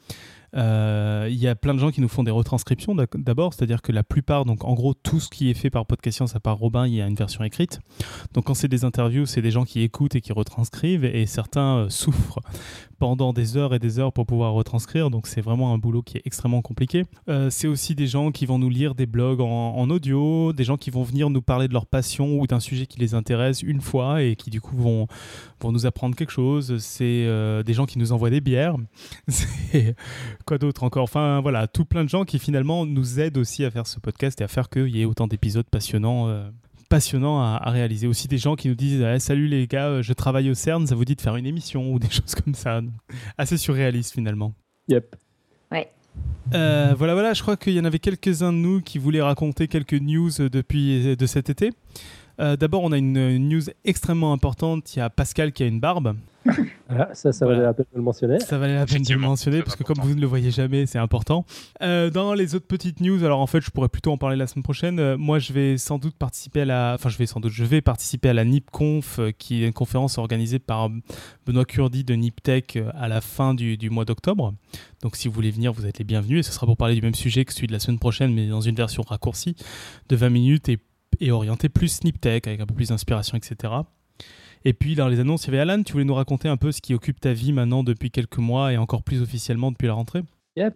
[0.57, 3.93] Euh, il y a plein de gens qui nous font des retranscriptions d'abord, c'est-à-dire que
[3.93, 6.57] la plupart, donc en gros tout ce qui est fait par Podcast Science à part
[6.57, 7.81] Robin, il y a une version écrite.
[8.33, 11.79] Donc quand c'est des interviews, c'est des gens qui écoutent et qui retranscrivent et certains
[11.79, 12.41] euh, souffrent
[12.99, 15.11] pendant des heures et des heures pour pouvoir retranscrire.
[15.11, 17.05] Donc c'est vraiment un boulot qui est extrêmement compliqué.
[17.29, 20.77] Euh, c'est aussi des gens qui vont nous lire des blogs en, audio, des gens
[20.77, 23.81] qui vont venir nous parler de leur passion ou d'un sujet qui les intéresse une
[23.81, 25.07] fois et qui du coup vont,
[25.61, 26.79] vont nous apprendre quelque chose.
[26.79, 28.77] C'est des gens qui nous envoient des bières.
[30.49, 31.05] quoi d'autre encore?
[31.05, 34.41] Enfin voilà, tout plein de gens qui finalement nous aident aussi à faire ce podcast
[34.41, 36.29] et à faire qu'il y ait autant d'épisodes passionnants.
[36.29, 36.49] Euh,
[36.89, 38.07] passionnant à, réaliser.
[38.07, 40.87] Aussi des gens qui nous disent eh, Salut les gars, euh, je travaille au CERN,
[40.87, 42.81] ça vous dit de faire une émission ou des choses comme ça.
[43.37, 44.55] Assez surréaliste finalement.
[44.89, 45.17] Yep.
[45.71, 45.91] Ouais.
[46.55, 49.69] Euh, voilà, voilà, je crois qu'il y en avait quelques-uns de nous qui voulaient raconter
[49.69, 51.73] quelques news depuis de cet été.
[52.41, 54.95] Euh, d'abord, on a une news extrêmement importante.
[54.95, 56.17] Il y a Pascal qui a une barbe.
[56.91, 58.41] Ah, ça, ça valait la peine de le mentionner.
[58.41, 60.87] Ça valait la peine de le mentionner parce que comme vous ne le voyez jamais,
[60.87, 61.45] c'est important.
[61.83, 64.47] Euh, dans les autres petites news, alors en fait, je pourrais plutôt en parler la
[64.47, 64.99] semaine prochaine.
[64.99, 67.65] Euh, moi, je vais sans doute participer à la, enfin, je vais sans doute, je
[67.65, 70.89] vais participer à la NipConf, qui est une conférence organisée par
[71.47, 74.55] Benoît Curdi de NipTech à la fin du, du mois d'octobre.
[75.03, 76.41] Donc, si vous voulez venir, vous êtes les bienvenus.
[76.41, 78.47] Et ce sera pour parler du même sujet que celui de la semaine prochaine, mais
[78.47, 79.57] dans une version raccourcie
[80.09, 80.79] de 20 minutes et
[81.21, 83.73] et orienté plus SnipTech avec un peu plus d'inspiration, etc.
[84.65, 86.73] Et puis dans les annonces, il y avait Alan, tu voulais nous raconter un peu
[86.73, 89.95] ce qui occupe ta vie maintenant depuis quelques mois et encore plus officiellement depuis la
[89.95, 90.23] rentrée?
[90.57, 90.75] Yep.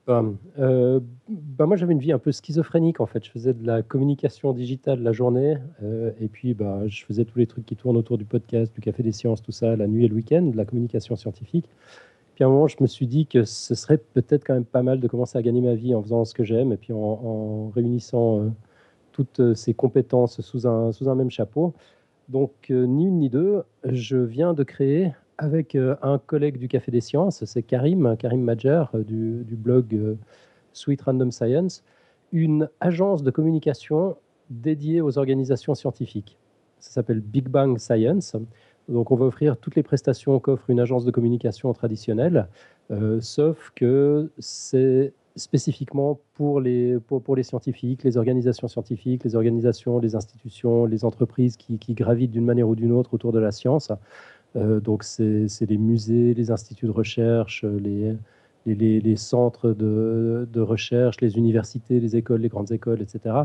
[0.60, 3.24] Euh, bah moi j'avais une vie un peu schizophrénique en fait.
[3.24, 7.40] Je faisais de la communication digitale la journée euh, et puis bah, je faisais tous
[7.40, 10.04] les trucs qui tournent autour du podcast, du Café des Sciences, tout ça, la nuit
[10.04, 11.68] et le week-end, de la communication scientifique.
[12.36, 14.84] Puis à un moment je me suis dit que ce serait peut-être quand même pas
[14.84, 17.72] mal de commencer à gagner ma vie en faisant ce que j'aime et puis en,
[17.74, 18.40] réunissant...
[18.40, 18.50] Euh,
[19.12, 21.74] toutes ces compétences sous un, sous un même chapeau.
[22.28, 26.68] Donc, euh, ni une ni deux, je viens de créer avec euh, un collègue du
[26.68, 30.16] Café des Sciences, c'est Karim, Karim Majer euh, du, du, blog
[30.72, 31.82] Sweet Random Science,
[32.32, 34.16] une agence de communication
[34.50, 36.38] dédiée aux organisations scientifiques.
[36.78, 38.36] Ça s'appelle Big Bang Science.
[38.88, 42.48] Donc, on va offrir toutes les prestations qu'offre une agence de communication traditionnelle,
[43.20, 50.14] sauf que c'est spécifiquement pour les, pour, les scientifiques, les organisations scientifiques, les organisations, les
[50.14, 53.90] institutions, les entreprises qui, gravitent d'une manière ou d'une autre autour de la science.
[54.56, 58.14] Euh, donc, c'est les musées, les instituts de recherche, les,
[58.66, 63.44] les, les centres de, de, recherche, les universités, les écoles, les grandes écoles, etc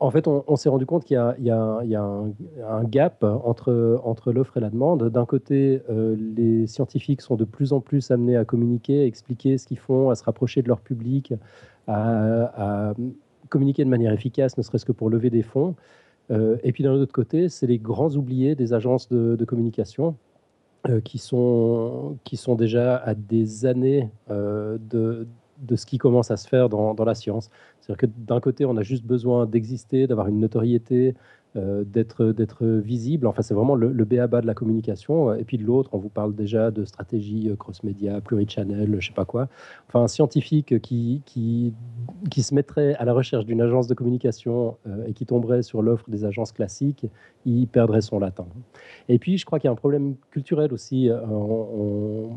[0.00, 4.70] en fait, on, s'est rendu compte qu'il y a, un, gap entre, l'offre et la
[4.70, 5.10] demande.
[5.10, 9.58] D'un côté, euh, les scientifiques sont de plus en plus amenés à communiquer, à expliquer
[9.58, 11.34] ce qu'ils font, à se rapprocher de leur public,
[11.88, 12.94] à,
[13.48, 15.74] communiquer de manière efficace, ne serait-ce que pour lever des fonds.
[16.30, 20.14] Euh, et puis d'un autre côté, c'est les grands oubliés des agences de, communication
[20.88, 22.18] euh, qui sont
[22.56, 25.26] déjà à des années de
[25.60, 27.50] de ce qui commence à se faire dans, la science.
[27.80, 31.14] C'est-à-dire que d'un côté, on a juste besoin d'exister, d'avoir une notoriété,
[31.56, 33.26] euh, d'être visible.
[33.26, 35.34] Enfin, c'est vraiment le, le béaba de la communication.
[35.34, 39.14] Et puis de l'autre, on vous parle déjà de stratégie euh, cross-média, plurichannel, je sais
[39.14, 39.48] pas quoi.
[39.88, 41.72] Enfin, un scientifique qui, qui,
[42.30, 45.80] qui se mettrait à la recherche d'une agence de communication euh, et qui tomberait sur
[45.82, 47.06] l'offre des agences classiques,
[47.46, 48.46] il perdrait son latin.
[49.08, 51.10] Et puis, je crois qu'il y a un problème culturel aussi.
[51.10, 52.36] on,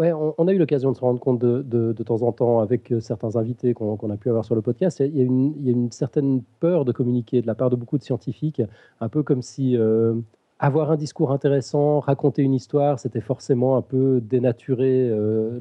[0.00, 2.90] Ouais, on, a eu l'occasion de se rendre compte de, de, temps en temps avec
[2.90, 5.00] euh, certains invités qu'on a pu avoir sur le podcast.
[5.00, 7.68] Il y, a une, il y, a une, certaine peur de communiquer de la part
[7.68, 8.62] de beaucoup de scientifiques,
[9.02, 10.14] un peu comme si euh,
[10.58, 15.60] avoir un discours intéressant, raconter une histoire, c'était forcément un peu dénaturer euh,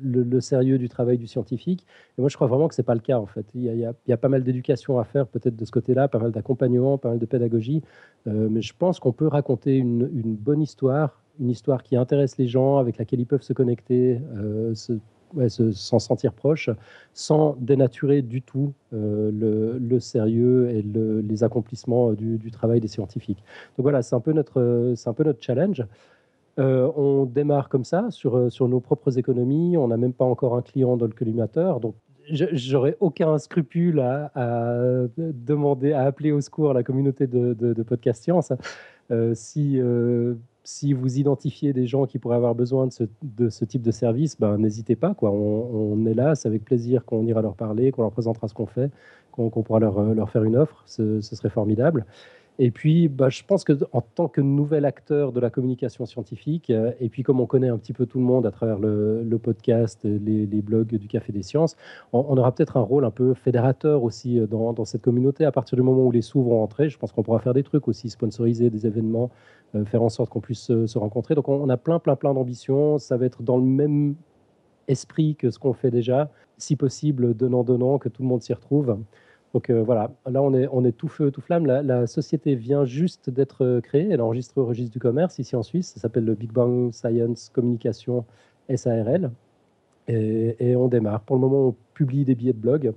[0.00, 1.88] le, sérieux du travail du scientifique.
[2.18, 3.46] Et moi, je crois vraiment que c'est pas le cas en fait.
[3.56, 6.06] Il y a, il y a pas mal d'éducation à faire peut-être de ce côté-là,
[6.06, 7.82] pas mal d'accompagnement, pas mal de pédagogie.
[8.26, 12.48] mais je pense qu'on peut raconter une, une bonne histoire une histoire qui intéresse les
[12.48, 14.74] gens, avec laquelle ils peuvent se connecter, euh,
[15.72, 16.70] s'en sentir proche,
[17.12, 23.42] sans dénaturer du tout euh, le, sérieux et les accomplissements du, travail des scientifiques.
[23.76, 25.84] Donc voilà, c'est un peu notre, c'est un peu notre challenge.
[26.58, 29.76] Euh, on démarre comme ça sur, sur nos propres économies.
[29.76, 31.80] On n'a même pas encore un client dans le collimateur.
[31.80, 31.96] Donc,
[32.30, 34.30] j'aurais aucun scrupule à,
[35.16, 38.52] demander, à appeler au secours la communauté de, Podcast Science.
[39.34, 39.80] si
[40.66, 44.58] si vous identifiez des gens qui pourraient avoir besoin de ce, type de service, ben,
[44.58, 45.14] n'hésitez pas.
[45.22, 48.66] On, est là, c'est avec plaisir qu'on ira leur parler, qu'on leur présentera ce qu'on
[48.66, 48.90] fait,
[49.30, 50.82] qu'on pourra leur, leur, faire une offre.
[50.86, 52.04] ce serait formidable.
[52.58, 56.92] Et puis, bah, je pense qu'en tant que nouvel acteur de la communication scientifique, euh,
[57.00, 60.04] et puis comme on connaît un petit peu tout le monde à travers le, podcast,
[60.04, 61.76] les, blogs du Café des Sciences,
[62.14, 65.44] on, aura peut-être un rôle un peu fédérateur aussi euh, dans, cette communauté.
[65.44, 67.62] À partir du moment où les sous vont entrer, je pense qu'on pourra faire des
[67.62, 69.30] trucs aussi, sponsoriser des événements,
[69.74, 71.34] euh, faire en sorte qu'on puisse se rencontrer.
[71.34, 72.96] Donc on, a plein, plein, plein d'ambitions.
[72.96, 74.14] Ça va être dans le même
[74.88, 78.96] esprit que ce qu'on fait déjà, si possible donnant-donnant, que tout le monde s'y retrouve.
[79.56, 81.64] Donc euh, voilà, là on est, tout feu, tout flamme.
[81.64, 85.56] La, société vient juste d'être euh, créée, elle est enregistrée au registre du commerce ici
[85.56, 88.26] en Suisse, ça s'appelle le Big Bang Science Communication
[88.68, 89.30] SARL.
[90.08, 91.22] Et, on démarre.
[91.22, 92.92] Pour le moment, on publie des billets de blog.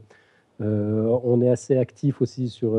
[0.60, 2.78] Euh, on est assez actif aussi sur,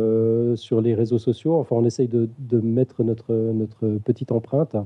[0.57, 1.57] sur les réseaux sociaux.
[1.57, 4.77] Enfin, on essaye de, de mettre notre, notre petite empreinte.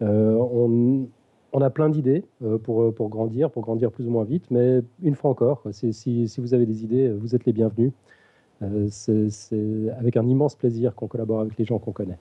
[0.00, 1.08] On,
[1.52, 2.22] on, a plein d'idées
[2.62, 4.44] pour, pour grandir, pour grandir plus ou moins vite.
[4.52, 7.90] Mais une fois encore, si, si, vous avez des idées, vous êtes les bienvenus.
[8.62, 9.28] Euh, c'est
[9.98, 12.18] avec un immense plaisir qu'on collabore avec les gens qu'on connaît.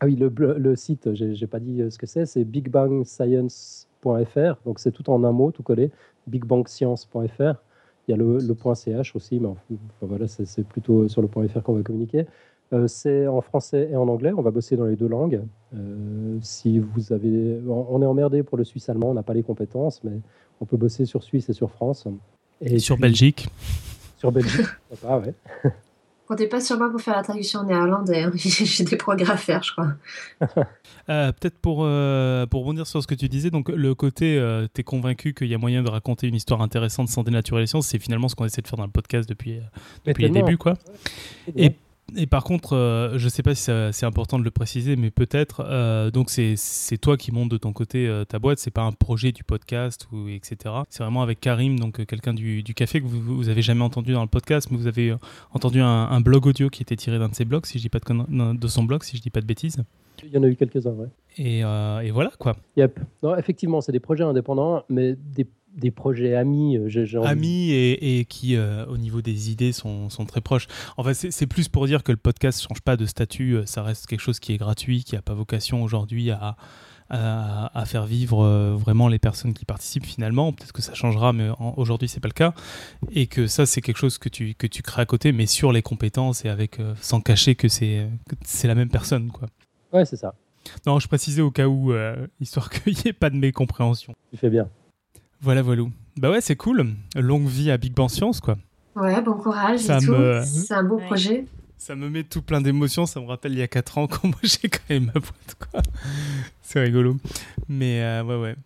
[0.00, 4.56] Ah oui, le, le site, j'ai pas dit ce que c'est, c'est bigbangscience.fr.
[4.64, 5.90] Donc c'est tout en un mot, tout collé,
[6.26, 7.54] bigbangscience.fr.
[8.08, 9.62] Il y a le, le point .ch aussi, mais enfin,
[10.02, 12.26] voilà, c'est plutôt sur le point .fr qu'on va communiquer.
[12.72, 14.32] Euh, c'est en français et en anglais.
[14.36, 15.40] On va bosser dans les deux langues.
[15.74, 19.44] Euh, si vous avez, on est emmerdé pour le suisse allemand, on n'a pas les
[19.44, 20.18] compétences, mais
[20.60, 22.06] on peut bosser sur Suisse et sur France.
[22.60, 23.48] Et, et sur puis, Belgique.
[24.18, 24.66] Sur Belgique,
[25.02, 25.34] pas, ouais.
[26.28, 28.24] Comptez pas sur moi pour faire la traduction en néerlandais.
[28.24, 28.32] Hein.
[28.36, 29.92] J'ai des progrès à faire, je crois.
[31.08, 34.66] euh, Peut-être pour, euh, pour rebondir sur ce que tu disais, donc le côté, euh,
[34.74, 37.68] tu es convaincu qu'il y a moyen de raconter une histoire intéressante sans dénaturer les
[37.68, 39.60] sciences, c'est finalement ce qu'on essaie de faire dans le podcast depuis,
[40.04, 40.58] depuis les débuts.
[40.58, 40.74] Quoi.
[41.54, 41.76] Et
[42.14, 45.10] et par contre, euh, je ne sais pas si c'est important de le préciser, mais
[45.10, 45.64] peut-être.
[45.66, 48.58] Euh, donc, c'est toi qui montes de ton côté euh, ta boîte.
[48.58, 50.74] C'est pas un projet du podcast ou etc.
[50.88, 54.12] C'est vraiment avec Karim, donc quelqu'un du, du, café que vous, vous avez jamais entendu
[54.12, 55.14] dans le podcast, mais vous avez
[55.52, 57.88] entendu un, un, blog audio qui était tiré d'un de ses blogs, si je dis
[57.88, 59.82] pas de, de son blog, si je dis pas de bêtises.
[60.22, 61.08] Il y en a eu quelques-uns, ouais.
[61.38, 62.56] Et, et voilà quoi.
[62.76, 63.00] Yep.
[63.22, 65.46] Non, effectivement, c'est des projets indépendants, mais des
[65.76, 66.76] des projets amis.
[66.78, 70.66] Euh, amis et, et qui, euh, au niveau des idées, sont, sont très proches.
[70.96, 73.56] En fait, c'est plus pour dire que le podcast ne change pas de statut.
[73.56, 76.56] euh, Ça reste quelque chose qui est gratuit, qui n'a pas vocation aujourd'hui à,
[77.10, 80.52] à, à, faire vivre euh, vraiment les personnes qui participent finalement.
[80.52, 82.52] Peut-être que ça changera, mais aujourd'hui, c'est pas le cas.
[83.12, 85.72] Et que ça, c'est quelque chose que tu, que tu crées à côté, mais sur
[85.72, 88.08] les compétences et avec, euh, sans cacher que c'est
[88.64, 89.30] la même personne.
[89.30, 89.48] Quoi.
[89.92, 90.34] Ouais, c'est ça.
[90.84, 94.14] Non, je précisais au cas où, euh, histoire qu'il n'y ait pas de mécompréhension.
[94.32, 94.68] Tu fais bien.
[95.46, 95.84] Voilà, voilà.
[96.16, 96.96] Bah ouais, c'est cool.
[97.14, 98.56] Longue vie à Big Bang Science, quoi.
[98.96, 100.10] Ouais, bon courage ça et tout.
[100.10, 100.42] Me...
[100.44, 101.06] C'est un beau ouais.
[101.06, 101.44] projet.
[101.78, 103.06] Ça me met tout plein d'émotions.
[103.06, 105.82] Ça me rappelle il y a 4 ans quand moi j'ai créé ma boîte, quoi.
[106.62, 107.16] C'est rigolo.
[107.68, 108.56] Mais euh, ouais, ouais.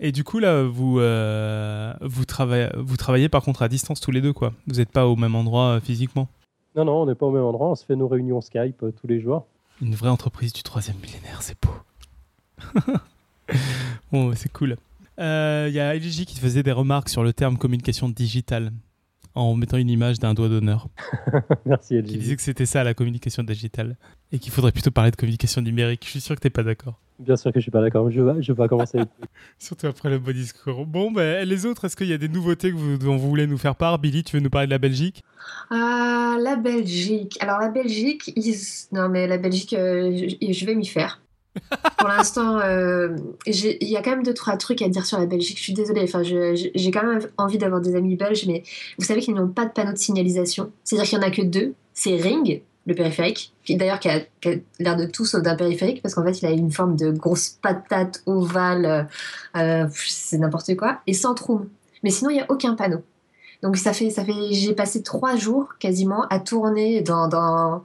[0.00, 4.10] Et du coup, là, vous, euh, vous, travaillez, vous travaillez par contre à distance tous
[4.10, 4.52] les deux, quoi.
[4.66, 6.26] Vous n'êtes pas au même endroit euh, physiquement?
[6.74, 7.68] Non, non, on n'est pas au même endroit.
[7.68, 9.46] On se fait nos réunions Skype euh, tous les jours.
[9.80, 12.90] Une vraie entreprise du troisième millénaire, c'est beau.
[14.10, 14.76] bon, c'est cool.
[15.18, 18.72] Il euh, y a LG qui faisait des remarques sur le terme communication digitale
[19.34, 20.88] en mettant une image d'un doigt d'honneur.
[21.66, 22.06] Merci LG.
[22.06, 23.96] Qui disait que c'était ça la communication digitale
[24.32, 26.02] et qu'il faudrait plutôt parler de communication numérique.
[26.04, 27.00] Je suis sûr que tu n'es pas d'accord.
[27.18, 28.10] Bien sûr que je suis pas d'accord.
[28.10, 28.98] Je vais, je vais pas commencer.
[29.58, 30.84] Surtout après le beau discours.
[30.84, 33.46] Bon, ben, les autres, est-ce qu'il y a des nouveautés que vous, dont vous voulez
[33.46, 33.98] nous faire part?
[33.98, 35.22] Billy, tu veux nous parler de la Belgique?
[35.72, 37.38] Euh, La Belgique.
[37.40, 38.56] Alors, la Belgique, ils...
[38.92, 41.20] non, mais la Belgique, euh, je, je vais m'y faire.
[41.98, 45.26] Pour l'instant, euh, il y a quand même deux trois trucs à dire sur la
[45.26, 45.58] Belgique.
[45.58, 46.02] Je suis désolée.
[46.02, 48.62] Enfin, j'ai quand même envie d'avoir des amis belges, mais
[48.98, 50.70] vous savez qu'ils n'ont pas de panneau de signalisation.
[50.84, 51.74] C'est-à-dire qu'il y en a que deux.
[51.94, 54.20] C'est Ring, le périphérique, qui d'ailleurs qui a,
[54.78, 57.58] l'air de tout sauf d'un périphérique parce qu'en fait il a une forme de grosse
[57.60, 59.08] patate ovale,
[59.56, 61.68] euh, c'est n'importe quoi, et Centrum.
[62.02, 63.02] Mais sinon il n'y a aucun panneau.
[63.62, 67.82] Donc ça fait, ça fait, j'ai passé trois jours quasiment à tourner dans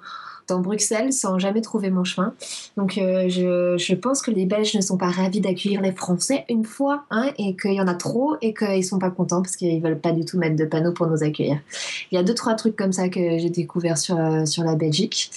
[0.52, 2.34] dans Bruxelles sans jamais trouver mon chemin.
[2.78, 6.46] Donc euh, je, je, pense que les Belges ne sont pas ravis d'accueillir les Français
[6.50, 9.56] une fois hein, et qu'il y en a trop et qu'ils sont pas contents parce
[9.56, 11.60] qu'ils veulent pas du tout mettre de panneaux pour nous accueillir.
[12.12, 14.76] Il y a deux trois trucs comme ça que j'ai découvert sur, euh, sur la
[14.76, 15.32] Belgique.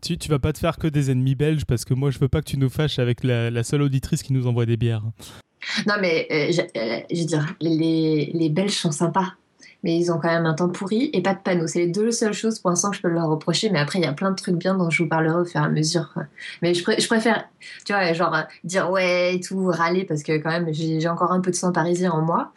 [0.00, 2.28] Tu, tu vas pas te faire que des ennemis belges parce que moi je veux
[2.28, 5.02] pas que tu nous fâches avec la, la seule auditrice qui nous envoie des bières.
[5.86, 9.34] Non mais euh, je, euh, je veux dire, les, les Belges sont sympas
[9.82, 11.66] mais ils ont quand même un temps pourri et pas de panneaux.
[11.66, 14.02] C'est les deux seules choses pour l'instant que je peux leur reprocher, mais après il
[14.02, 16.14] y a plein de trucs bien dont je vous parlerai au fur et à mesure.
[16.62, 17.48] Mais je, pr je préfère,
[17.84, 21.40] tu vois, genre dire ouais et tout, râler parce que quand même j'ai encore un
[21.40, 22.52] peu de sang parisien en moi.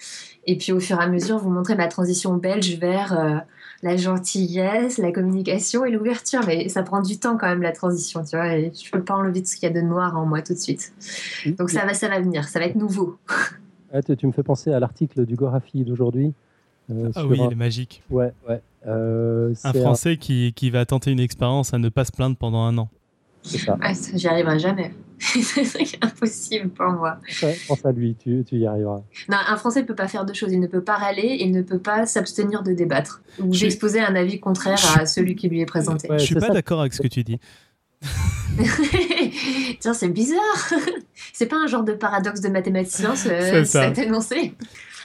[0.46, 3.38] Et puis au fur et à mesure vous montrer ma transition belge vers euh,
[3.82, 6.42] la gentillesse, la communication et l'ouverture.
[6.46, 8.56] Mais ça prend du temps quand même la transition, tu vois.
[8.56, 10.54] Et je peux pas enlever tout ce qu'il y a de noir en moi tout
[10.54, 10.94] de suite.
[11.58, 13.18] Donc ça va, ça va venir, ça va être nouveau.
[13.94, 16.34] Ah, tu, tu me fais penser à l'article du Gorafi d'aujourd'hui.
[16.92, 17.48] Euh, ah oui, un...
[17.48, 18.04] il est magique.
[18.10, 18.62] Ouais, ouais.
[18.88, 20.16] Euh, un Français un...
[20.16, 22.90] Qui, qui, va tenter une expérience à ne pas se plaindre pendant un an.
[23.42, 23.78] C'est ça.
[23.82, 24.94] Ah, ça J'y arriverai jamais.
[25.20, 27.18] c'est impossible pour moi.
[27.42, 29.02] Ouais, pense à lui, tu, tu, y arriveras.
[29.30, 30.52] Non, un Français ne peut pas faire deux choses.
[30.52, 34.02] Il ne peut pas râler et il ne peut pas s'abstenir de débattre ou d'exposer
[34.02, 35.00] un avis contraire je...
[35.00, 36.10] à celui qui lui est présenté.
[36.10, 37.40] Ouais, je suis pas d'accord avec ce que tu dis.
[39.80, 40.74] Tiens, c'est bizarre.
[41.34, 44.54] c'est pas un genre de paradoxe de mathématicien, cet énoncé?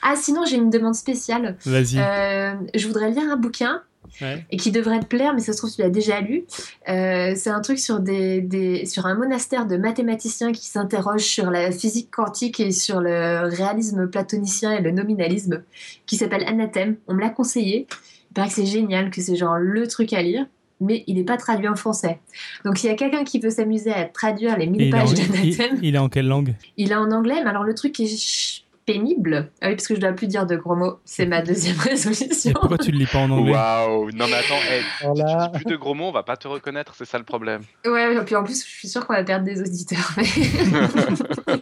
[0.02, 1.56] Ah, sinon, j'ai une demande spéciale.
[1.64, 1.98] Vas-y.
[1.98, 3.82] Euh, je voudrais lire un bouquin
[4.20, 4.44] Ouais.
[4.50, 6.44] et qui devrait te plaire, mais ça se trouve, tu l'as déjà lu.
[6.88, 11.50] Euh, c'est un truc sur, des, des- sur un monastère de mathématiciens qui s'interrogent sur
[11.50, 15.62] la physique quantique et sur le réalisme platonicien et le nominalisme,
[16.06, 16.96] qui s'appelle Anathème.
[17.06, 17.86] On me l'a conseillé.
[18.30, 20.44] Il paraît que c'est génial, que c'est genre le truc à lire,
[20.80, 22.18] mais il n'est pas traduit en français.
[22.64, 24.94] Donc, s'il y a quelqu'un qui veut s'amuser à traduire les Et 1000 il, est
[24.94, 26.54] en, pages d'Anathème, il est en quelle langue?
[26.76, 28.62] Il est en anglais, mais alors le truc est
[28.92, 29.50] pénible.
[29.60, 30.98] Ah oui, parce que je dois plus dire de gros mots.
[31.04, 32.52] C'est ma deuxième Et résolution.
[32.52, 35.50] pourquoi tu le lis pas en anglais Waouh Non mais attends, hey, Voilà.
[35.52, 37.62] tu dis plus de gros mots, on va pas te reconnaître, c'est ça le problème.
[37.86, 40.10] Ouais, et puis en plus, je suis sûre qu'on va perdre des auditeurs.
[40.16, 40.24] mais-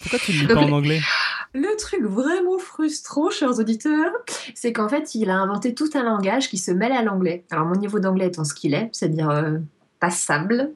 [0.00, 1.00] Pourquoi tu le lis Donc, pas en anglais
[1.54, 4.12] Le truc vraiment frustrant, chers auditeurs,
[4.54, 7.44] c'est qu'en fait, il a inventé tout un langage qui se mêle à l'anglais.
[7.50, 9.58] Alors, mon niveau d'anglais étant ce qu'il est, c'est-à-dire euh,
[9.98, 10.70] passable,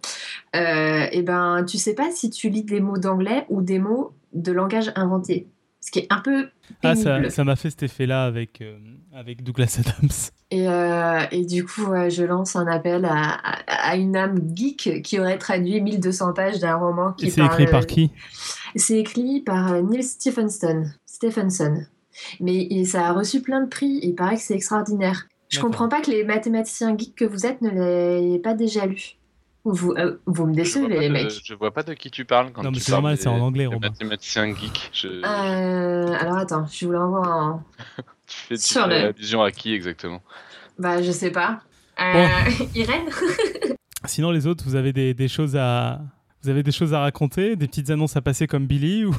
[0.57, 4.13] euh, et ben, tu sais pas si tu lis des mots d'anglais ou des mots
[4.35, 5.49] de langage inventé.
[5.81, 6.47] Ce qui est un peu
[6.85, 7.03] Ah, pénible.
[7.25, 8.79] ça ça m'a fait cet effet-là avec, euh,
[9.13, 10.11] avec Douglas Adams.
[10.53, 14.39] Et, euh, et du coup, ouais, je lance un appel à, à- à une âme
[14.55, 18.13] geek qui aurait traduit 1200 pages d'un roman qui c'est écrit par qui?
[18.77, 20.85] C'est écrit par euh, Neil Stephenson.
[21.05, 21.83] Stephenson.
[22.41, 23.99] Mais il- ça a reçu plein de prix.
[24.03, 25.27] Il paraît que c'est extraordinaire.
[25.49, 29.17] Je comprends pas que les mathématiciens geeks que vous êtes ne l'ayez pas déjà lu.
[29.65, 31.41] Vous, euh, vous me Je vois, décevez, pas les de, mecs.
[31.45, 33.39] je vois pas de qui tu parles quand Non, mais tu c'est normal, c'est en
[33.41, 33.89] anglais, des Robin.
[33.91, 34.91] mathématiciens geeks.
[34.93, 35.09] Je...
[35.09, 37.63] Euh, alors attends, je vous l'envoie en.
[38.27, 40.23] Tu fais, tu sur le- allusion à qui exactement?
[40.79, 41.61] Bah, je sais pas.
[42.01, 42.27] Euh,
[42.75, 43.09] Irène?
[44.07, 46.01] Sinon, les autres, vous avez des, des choses à.
[46.43, 49.15] Vous avez des choses à raconter, des petites annonces à passer comme Billy ou...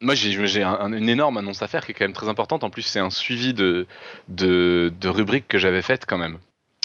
[0.00, 2.28] Moi, j'ai j'ai un- un- une énorme annonce à faire qui est quand même très
[2.28, 2.64] importante.
[2.64, 3.86] En plus, c'est un suivi de,
[4.28, 6.38] de, de rubriques que j'avais faites quand même.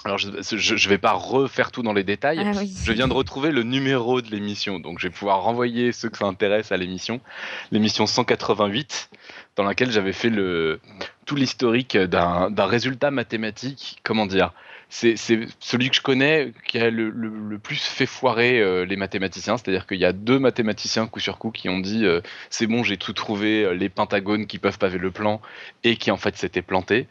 [0.04, 2.42] Alors, je, je vais pas refaire tout dans les détails.
[2.44, 2.74] Ah oui.
[2.84, 6.18] Je viens de retrouver le numéro de l'émission, donc je vais pouvoir renvoyer ceux que
[6.18, 7.22] ça intéresse à l'émission,
[7.72, 9.10] l'émission 188,
[9.58, 10.80] dans laquelle j'avais fait le,
[11.26, 14.54] tout l'historique d'un d'un résultat mathématique, comment dire,
[14.94, 19.88] c'est celui que je connais qui a le, plus fait foirer euh, les mathématiciens, c'est-à-dire
[19.88, 22.20] qu'il y a deux mathématiciens coup sur coup qui ont dit euh,
[22.50, 25.42] c'est bon j'ai tout trouvé, euh, les pentagones qui peuvent paver le plan,
[25.86, 27.08] et qui en fait s'étaient plantés.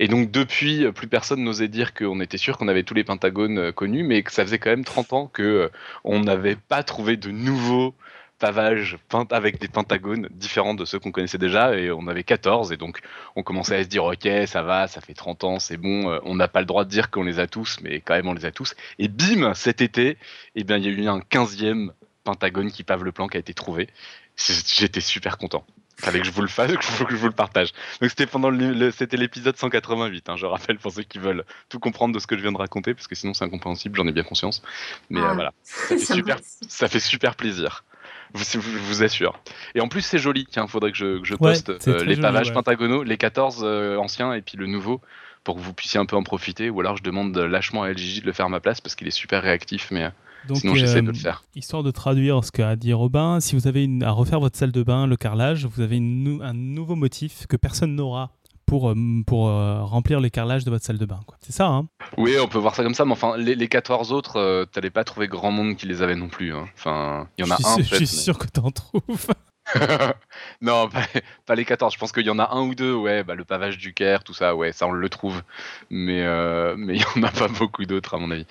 [0.00, 3.70] Et donc depuis, plus personne n'osait dire qu'on était sûr qu'on avait tous les pentagones
[3.72, 5.70] connus, mais que ça faisait quand même 30 ans que
[6.02, 7.94] on n'avait pas trouvé de nouveaux
[8.40, 12.72] pavages peints avec des pentagones différents de ceux qu'on connaissait déjà, et on avait 14,
[12.72, 13.00] et donc
[13.36, 16.18] on commençait à se dire ok ça va, ça fait 30 ans, c'est bon, euh,
[16.24, 18.34] on n'a pas le droit de dire qu'on les a tous, mais quand même on
[18.34, 18.74] les a tous.
[18.98, 20.18] Et bim, cet été,
[20.56, 21.90] eh bien il y a eu un 15e
[22.24, 23.88] pentagone qui pave le plan qui a été trouvé.
[24.36, 25.64] J'étais super content.
[25.98, 27.72] Fallait que je vous le fasse, que je, que je vous le partage.
[28.00, 30.30] Donc c'était pendant le, le- c'était l'épisode 188.
[30.30, 32.56] hein, je rappelle pour ceux qui veulent tout comprendre de ce que je viens de
[32.56, 34.62] raconter, parce que sinon c'est incompréhensible, j'en ai bien conscience.
[35.10, 35.30] Mais Ah.
[35.30, 37.84] euh, voilà, ça fait super, ça fait super plaisir.
[38.34, 39.38] Je vous, assure.
[39.74, 40.46] Et en plus c'est joli.
[40.50, 42.52] Tiens, faudrait que je, que je Ouais, poste euh, les pavages ouais.
[42.54, 45.00] pentagonaux, les 14 euh, anciens et puis le nouveau,
[45.44, 46.70] pour que vous puissiez un peu en profiter.
[46.70, 49.08] Ou alors je demande lâchement à LGJ de le faire à ma place parce qu'il
[49.08, 50.10] est super réactif, mais euh,
[50.48, 51.42] Donc, sinon j'essaie de le faire.
[51.56, 54.72] Histoire de traduire ce qu'a dit Robin, si vous avez une- à refaire votre salle
[54.72, 58.30] de bain, le carrelage, vous avez une un nouveau motif que personne n'aura
[58.70, 58.94] pour, euh,
[59.26, 61.18] pour euh, remplir les carrelages de votre salle de bain.
[61.26, 61.36] quoi.
[61.40, 61.88] C'est ça, hein?
[62.16, 64.90] Oui, on peut voir ça comme ça, mais enfin, les, les 14 autres, euh, t'allais
[64.90, 66.54] pas trouver grand monde qui les avait non plus.
[66.54, 66.66] hein.
[66.74, 69.02] Enfin, il y en a je un suis, sûr- je suis sûr que t'en trouves.
[69.74, 69.74] mais-
[70.62, 71.02] non, pas,
[71.46, 71.92] pas les 14.
[71.94, 74.22] Je pense qu'il y en a un ou deux, ouais, bah, le pavage du Caire,
[74.24, 75.42] tout ça, ouais, ça on le trouve.
[75.90, 78.46] Mais euh, mais il y en a pas beaucoup d'autres, à mon avis.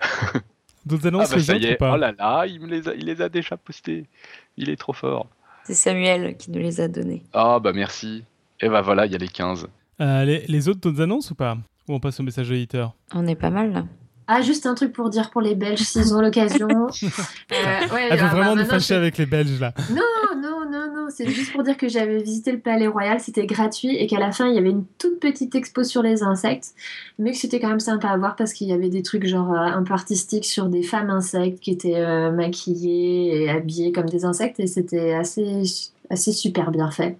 [0.84, 1.92] D'autres Ah annonces bah les ça y ou est, pas?
[1.94, 4.06] Oh là là, il, me les a, il les a déjà postés.
[4.56, 5.26] Il est trop fort.
[5.64, 7.22] C'est Samuel qui nous les a donnés.
[7.32, 8.24] Ah bah merci.
[8.62, 9.66] Et bah voilà, il y a les 15.
[10.00, 11.58] Euh, les, les autres d'autres annonces ou pas?
[11.88, 12.94] Ou on passe au message de l'éditeur?
[13.12, 13.84] On est pas mal là.
[14.28, 16.68] Ah, juste un truc pour dire pour les Belges, s'ils ont l'occasion.
[17.52, 19.74] Euh, ouais, Elle veut ah, bah, vraiment nous maintenant, fâcher avec les Belges là.
[19.90, 23.44] Non, non, non, non, c'est juste pour dire que j'avais visité le Palais Royal, c'était
[23.46, 26.68] gratuit et qu'à la fin il y avait une toute petite expo sur les insectes,
[27.18, 29.52] mais que c'était quand même sympa à voir parce qu'il y avait des trucs genre
[29.52, 34.08] euh, un peu artistiques sur des femmes insectes qui étaient euh, maquillées et habillées comme
[34.08, 35.62] des insectes et c'était assez,
[36.08, 37.18] assez super bien fait.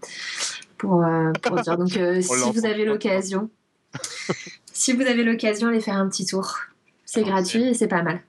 [0.82, 1.78] Pour, euh, pour dire.
[1.78, 3.48] Donc euh, si vous avez l'occasion,
[4.72, 6.56] si vous avez l'occasion, allez faire un petit tour.
[7.04, 8.20] C'est gratuit et c'est pas mal.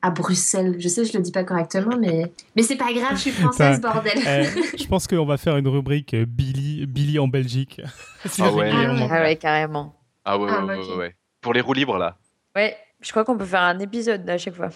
[0.00, 3.20] À Bruxelles, je sais, je le dis pas correctement, mais mais c'est pas grave, je
[3.20, 4.18] suis française, bordel.
[4.26, 4.44] Euh,
[4.78, 7.82] je pense qu'on va faire une rubrique euh, Billy, Billy en Belgique.
[8.24, 8.70] C'est Ah ouais.
[8.70, 9.08] régulièrement.
[9.10, 9.94] Ah ouais, carrément.
[10.24, 11.16] Ah ouais, Ah, ouais, ouais, ouais.
[11.42, 12.16] Pour les roues libres là.
[12.56, 14.68] Ouais, je crois qu'on peut faire un épisode à chaque fois.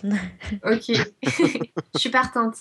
[0.64, 0.91] Ok,
[1.22, 2.57] je suis partante.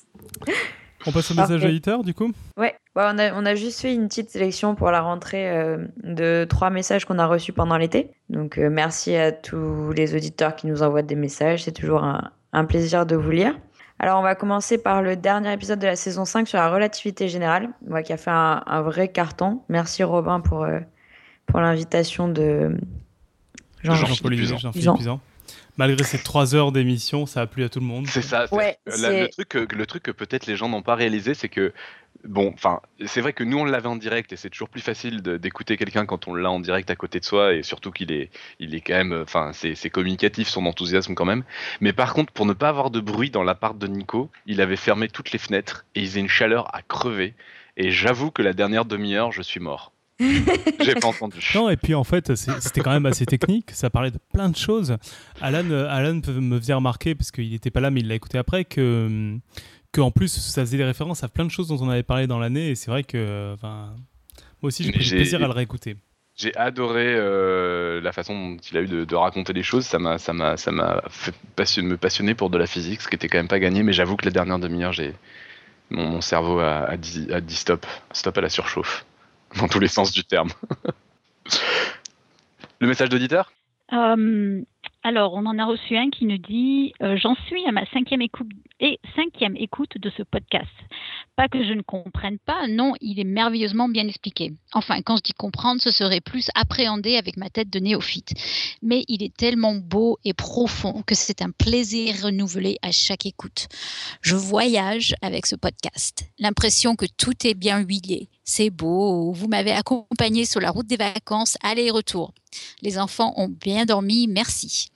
[1.05, 3.93] On passe au message l'éditeur du coup Ouais, ouais, on, a, on a juste fait
[3.93, 8.11] une petite sélection pour la rentrée euh, de trois messages qu'on a reçus pendant l'été.
[8.29, 11.63] Donc euh, merci à tous les auditeurs qui nous envoient des messages.
[11.63, 13.53] C'est toujours un, un plaisir de vous lire.
[13.99, 17.29] Alors, on va commencer par le dernier épisode de la saison 5 sur la relativité
[17.29, 19.61] générale, ouais, qui a fait un, un vrai carton.
[19.69, 20.79] Merci Robin pour, euh,
[21.45, 22.75] pour l'invitation de
[23.81, 24.95] Jean- Jean- Jean-Paul Jean- Jean-Philippe Jean.
[25.77, 28.05] Malgré ces trois heures d'émission, ça a plu à tout le monde.
[28.07, 28.45] C'est ça.
[28.53, 31.49] Ouais, la- le truc, que- le truc que peut-être les gens n'ont pas réalisé, c'est
[31.49, 31.73] que
[32.25, 35.21] bon, enfin, c'est vrai que nous on l'avait en direct et c'est toujours plus facile
[35.21, 38.29] d'écouter quelqu'un quand on l'a en direct à côté de soi et surtout qu'il est,
[38.59, 41.43] il est quand même, enfin, c'est c'est communicatif son enthousiasme quand même.
[41.81, 44.75] Mais par contre, pour ne pas avoir de bruit dans l'appart de Nico, il avait
[44.75, 47.33] fermé toutes les fenêtres et il faisait une chaleur à crever.
[47.77, 49.91] Et j'avoue que la dernière demi-heure, je suis mort.
[50.19, 51.39] J'ai pas entendu.
[51.55, 53.71] Non, et puis en fait, c'était quand même assez technique.
[53.71, 54.97] Ça parlait de plein de choses.
[55.41, 58.37] Alan, euh, Alan me faisait remarquer, parce qu'il n'était pas là, mais il l'a écouté
[58.37, 59.35] après, que,
[59.91, 62.27] que en plus, ça faisait des références à plein de choses dont on avait parlé
[62.27, 62.69] dans l'année.
[62.69, 63.87] Et c'est vrai que euh, moi
[64.61, 65.97] aussi, j'ai pris du plaisir à le réécouter.
[66.35, 69.85] J'ai adoré euh, la façon dont il a eu de, de raconter les choses.
[69.85, 73.07] Ça m'a, ça m'a, ça m'a fait passion- me passionner pour de la physique, ce
[73.07, 73.83] qui était quand même pas gagné.
[73.83, 75.13] Mais j'avoue que la dernière demi-heure, j'ai
[75.91, 79.05] mon, mon cerveau a, a dit, a dit stop, stop à la surchauffe,
[79.59, 80.49] dans tous les sens du terme.
[82.79, 83.51] Le message d'auditeur?
[83.93, 84.61] Euh,
[85.03, 88.21] alors, on en a reçu un qui nous dit euh, J'en suis à ma cinquième
[88.21, 88.47] écoute,
[88.79, 90.71] et cinquième écoute de ce podcast.
[91.35, 94.53] Pas que je ne comprenne pas, non, il est merveilleusement bien expliqué.
[94.73, 98.33] Enfin, quand je dis comprendre, ce serait plus appréhender avec ma tête de néophyte.
[98.81, 103.67] Mais il est tellement beau et profond que c'est un plaisir renouvelé à chaque écoute.
[104.21, 106.25] Je voyage avec ce podcast.
[106.39, 108.29] L'impression que tout est bien huilé.
[108.45, 109.31] C'est beau.
[109.31, 112.33] Vous m'avez accompagné sur la route des vacances, aller et retour.
[112.81, 114.89] Les enfants ont bien dormi, merci.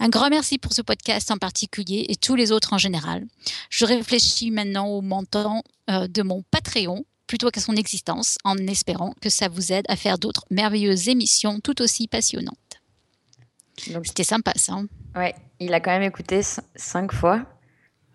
[0.00, 3.26] Un grand merci pour ce podcast en particulier et tous les autres en général.
[3.70, 9.14] Je réfléchis maintenant au montant euh, de mon Patreon plutôt qu'à son existence en espérant
[9.20, 12.56] que ça vous aide à faire d'autres merveilleuses émissions tout aussi passionnantes.
[13.92, 14.72] Donc, C'était sympa ça.
[14.74, 14.86] hein.
[15.16, 16.40] ouais, il a quand même écouté
[16.76, 17.44] cinq fois.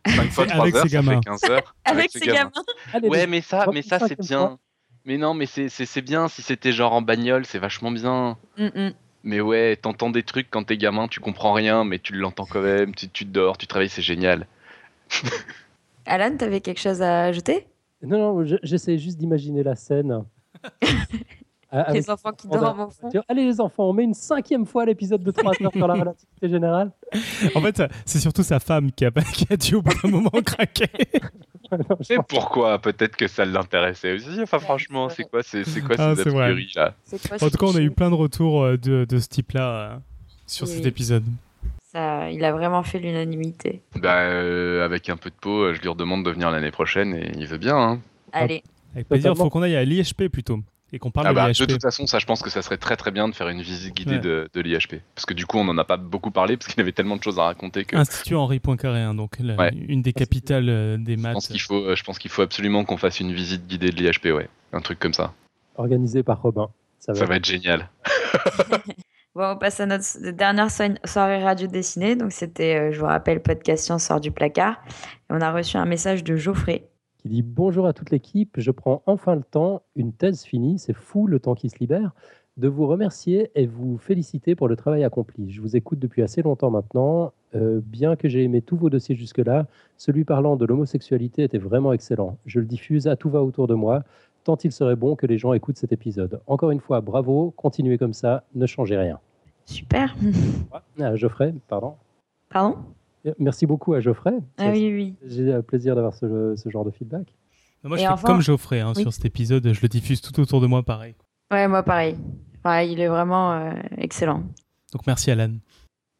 [0.08, 1.16] 5 fois C'est 3 avec heures, ses ça gamins.
[1.22, 1.76] fait 15 heures.
[1.86, 2.52] Avec ses gamins.
[2.94, 4.58] Allez, Ouais, mais ça, mais ça c'est bien.
[5.10, 8.38] Mais non, mais c'est, bien si c'était genre en bagnole, c'est vachement bien.
[8.60, 8.92] Mm, mm.
[9.24, 12.62] Mais ouais, t'entends des trucs quand t'es gamin, tu comprends rien, mais tu l'entends quand
[12.62, 14.46] même, tu, tu dors, tu travailles, c'est génial.
[16.06, 17.66] Alan, t'avais quelque chose à ajouter?
[18.04, 20.26] Non, non, je- j'essaie juste d'imaginer la scène.
[21.72, 23.10] Ah, avec- Les enfants qui dorment au fond.
[23.28, 26.50] Allez les enfants, on met une cinquième fois l'épisode de 3 heures sur la relativité
[26.50, 26.92] générale.
[27.56, 30.32] En fait, c'est surtout sa femme qui a, qui a dû au bout d'un moment
[30.46, 30.88] craquer.
[31.72, 32.80] Non, je Et pourquoi?
[32.80, 34.42] Peut-être que ça l'intéressait aussi.
[34.42, 36.96] Enfin, franchement, c'est quoi, c'est, c'est quoi Ah, ces là?
[37.12, 39.70] Quoi En tout cas, on a eu plein de retours euh, de, de ce type-là
[39.70, 39.96] euh,
[40.48, 40.74] sur Oui.
[40.74, 41.26] cet épisode.
[41.92, 43.84] Ça, il a vraiment fait l'unanimité.
[43.96, 47.32] Bah, euh, avec un peu de peau, je lui redemande de venir l'année prochaine et
[47.38, 47.78] il veut bien.
[47.78, 48.00] Hein.
[48.32, 48.64] Allez,
[48.96, 50.60] Avec plaisir, il faut qu'on aille à l'IHP plutôt.
[50.92, 51.68] Et qu'on parle Ah de bah, de l'IHP.
[51.68, 53.96] toute façon, ça, je pense que ça serait très très bien de faire une visite
[53.96, 54.20] guidée Ouais.
[54.20, 55.02] de, de l'IHP.
[55.16, 57.16] Parce que du coup, on n'en a pas beaucoup parlé parce qu'il y avait tellement
[57.18, 59.72] de choses à raconter que Institut Henri Poincaré, hein, donc la- Ouais.
[59.88, 61.48] une des capitales euh, des je pense maths.
[61.52, 64.34] qu'il faut, euh, je pense qu'il faut absolument qu'on fasse une visite guidée de l'IHP,
[64.34, 64.50] ouais.
[64.74, 65.34] Un truc comme ça.
[65.76, 66.70] Organisé par Robin.
[67.00, 67.20] Ça va.
[67.20, 67.90] Ça va être génial.
[69.36, 72.16] Bon, on passe à notre dernière so- soirée radio dessinée.
[72.16, 74.82] Donc, c'était, euh, je vous rappelle, Podcast Science sort du placard.
[75.30, 76.84] Et on a reçu un message de Geoffrey.
[77.30, 80.94] Qui dit bonjour à toute l'équipe, je prends enfin le temps, une thèse finie, c'est
[80.94, 82.16] fou le temps qui se libère,
[82.58, 85.52] de vous remercier et vous féliciter pour le travail accompli.
[85.52, 89.16] Je vous écoute depuis assez longtemps maintenant, Euh, bien que j'ai aimé tous vos dossiers
[89.16, 89.66] jusque-là,
[89.98, 92.38] celui parlant de l'homosexualité était vraiment excellent.
[92.46, 94.04] Je le diffuse à tout va autour de moi,
[94.44, 96.42] tant il serait bon que les gens écoutent cet épisode.
[96.46, 99.18] Encore une fois, bravo, continuez comme ça, ne changez rien.
[99.66, 100.16] Super.
[101.00, 101.96] Ah, Geoffrey, pardon.
[102.50, 102.78] Pardon?
[103.38, 104.34] Merci beaucoup à Geoffrey.
[104.58, 105.16] Ah oui, oui.
[105.26, 107.28] J'ai le plaisir d'avoir ce, ce genre de feedback.
[107.84, 109.02] Moi, je fais enfin- comme Geoffrey hein, Oui.
[109.04, 111.16] sur cet épisode, je le diffuse tout autour de moi pareil.
[111.52, 112.16] Ouais, moi, pareil.
[112.62, 114.44] Pareil, il est vraiment euh, excellent.
[114.92, 115.54] Donc merci Alan.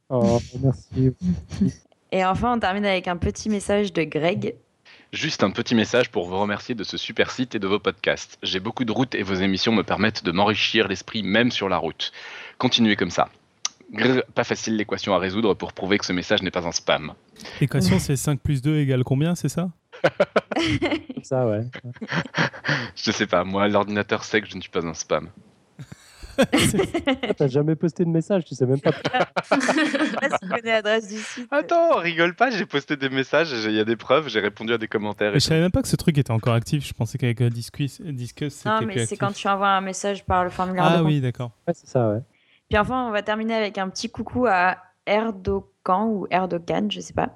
[0.10, 1.14] Oh, merci.
[2.12, 4.56] Et enfin, on termine avec un petit message de Greg.
[5.12, 8.38] Juste un petit message pour vous remercier de ce super site et de vos podcasts.
[8.44, 11.78] J'ai beaucoup de routes et vos émissions me permettent de m'enrichir l'esprit même sur la
[11.78, 12.12] route.
[12.58, 13.28] Continuez comme ça.
[13.92, 17.14] Grr, pas facile l'équation à résoudre pour prouver que ce message n'est pas un spam.
[17.60, 19.70] L'équation, c'est 5 plus 2 égale combien, c'est ça?
[20.04, 21.66] Comme ça, ouais.
[22.96, 25.30] Je sais pas, moi l'ordinateur sait que je ne suis pas un spam.
[27.38, 28.92] T'as jamais posté de message, tu sais même pas.
[30.64, 31.48] L'adresse du site.
[31.52, 34.78] Attends, rigole pas, j'ai posté des messages, il y a des preuves, j'ai répondu à
[34.78, 35.36] des commentaires.
[35.36, 36.88] Et je savais même pas que ce truc était encore actif.
[36.88, 40.24] Je pensais qu'avec euh, Discus, Discus c'était Non, mais c'est quand tu envoies un message
[40.24, 41.52] par le formulaire de Ah oui, d'accord.
[41.68, 42.22] Ouais, c'est ça, ouais.
[42.70, 47.14] Puis enfin, on va terminer avec un petit coucou à Erdogan ou Erdogan, je sais
[47.14, 47.30] pas,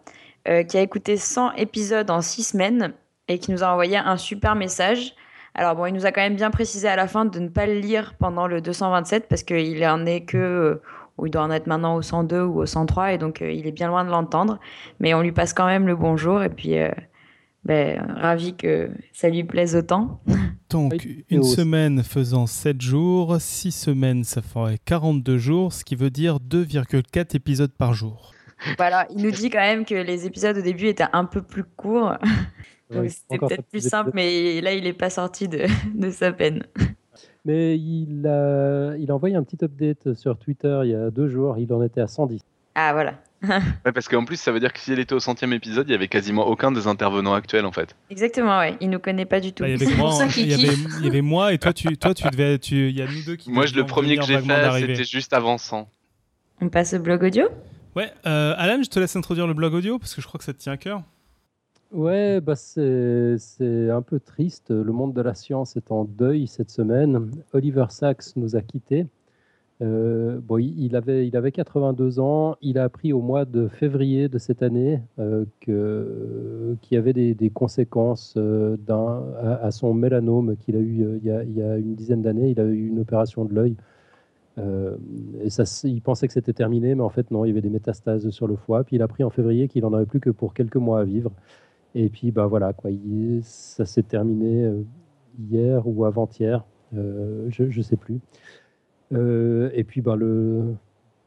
[0.48, 2.94] euh, qui a écouté 100 épisodes en 6 semaines
[3.28, 5.16] et qui nous a envoyé un super message.
[5.56, 7.66] Alors bon, il nous a quand même bien précisé à la fin de ne pas
[7.66, 10.82] le lire pendant le 227 parce qu'il en est que euh,
[11.18, 13.66] où il doit en être maintenant au 102 ou au 103, et donc euh, il
[13.66, 14.60] est bien loin de l'entendre.
[15.00, 16.76] Mais on lui passe quand même le bonjour, et puis
[17.66, 20.22] ben, ravi que ça lui plaise autant.
[20.70, 26.10] Donc, une semaine faisant 7 jours, 6 semaines, ça ferait 42 jours, ce qui veut
[26.10, 28.34] dire 2,4 épisodes par jour.
[28.78, 31.64] voilà, il nous dit quand même que les épisodes au début étaient un peu plus
[31.64, 32.18] courts,
[32.94, 36.32] donc Oui, c'était peut-être plus simple, mais là il n'est pas sorti de, de sa
[36.32, 36.64] peine.
[37.46, 41.28] Mais il a, il a envoyé un petit update sur Twitter il y a deux
[41.28, 41.58] jours.
[41.58, 42.42] Il en était à 110.
[42.76, 45.52] Ah voilà, Ouais, parce qu'en plus, ça veut dire que si elle était au centième
[45.54, 47.96] épisode, il y avait quasiment aucun des intervenants actuels en fait.
[48.10, 48.78] exactement, ouais.
[48.80, 49.64] Il nous connaît pas du tout.
[49.64, 50.88] Bah, il y avait moi, ça qu'il il y avait, kiffe.
[51.00, 53.24] il y avait moi et toi, tu, toi, tu devais, tu, il y a nous
[53.26, 53.52] deux qui.
[53.52, 55.90] Moi, je, le premier que j'ai fait, c'était juste avant 100.
[56.62, 57.48] On passe au blog audio
[57.96, 60.44] Ouais, euh, Alan, je te laisse introduire le blog audio parce que je crois que
[60.44, 61.04] ça te tient à cœur.
[61.92, 64.72] Ouais, bah c'est c'est un peu triste.
[64.72, 67.30] Le monde de la science est en deuil cette semaine.
[67.54, 69.06] Oliver Sacks nous a quittés.
[69.84, 72.56] Euh, bon, il avait, il avait 82 ans.
[72.62, 77.14] Il a appris au mois de février de cette année euh, que- qu'il y avait
[77.14, 78.78] des, conséquences euh,
[79.62, 82.52] à, son mélanome qu'il a eu il y a, une dizaine d'années.
[82.52, 83.76] Il a eu une opération de l'œil.
[85.42, 87.70] Et ça, il pensait que c'était terminé, mais en fait, non, il y avait des
[87.72, 88.84] métastases sur le foie.
[88.84, 91.04] Puis il a appris en février qu'il en avait plus que pour quelques mois à
[91.04, 91.32] vivre.
[91.96, 92.92] Et puis, bah voilà, quoi,
[93.42, 94.72] ça s'est terminé
[95.40, 96.64] hier ou avant-hier,
[96.94, 98.20] je ne sais plus.
[99.14, 100.76] Euh, et puis, bah, le,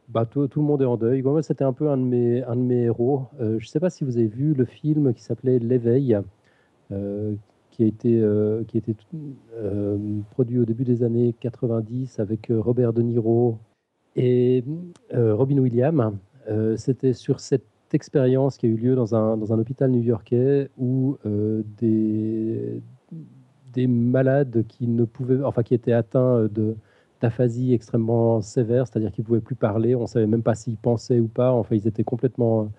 [0.08, 1.22] bah, tout, le monde est en deuil.
[1.22, 3.24] Moi, c'était un peu un de mes, un de mes héros.
[3.40, 6.18] Euh, je ne sais pas si vous avez vu le film qui s'appelait L'éveil,
[6.92, 7.34] euh,
[7.70, 8.24] qui a été,
[8.68, 8.94] qui a été
[10.30, 13.58] produit au début des années 90 avec Robert De Niro
[14.14, 14.64] et
[15.12, 16.14] Robin Williams.
[16.76, 21.18] C'était sur cette expérience qui a eu lieu dans un, dans un hôpital new-yorkais où
[21.26, 22.80] des,
[23.74, 26.76] des malades qui ne pouvaient, enfin qui étaient atteints de
[27.20, 30.76] d'aphasie extrêmement sévère, c'est-à-dire qu'ils ne pouvaient plus parler, on ne savait même pas s'ils
[30.76, 32.70] pensaient ou pas, enfin ils étaient complètement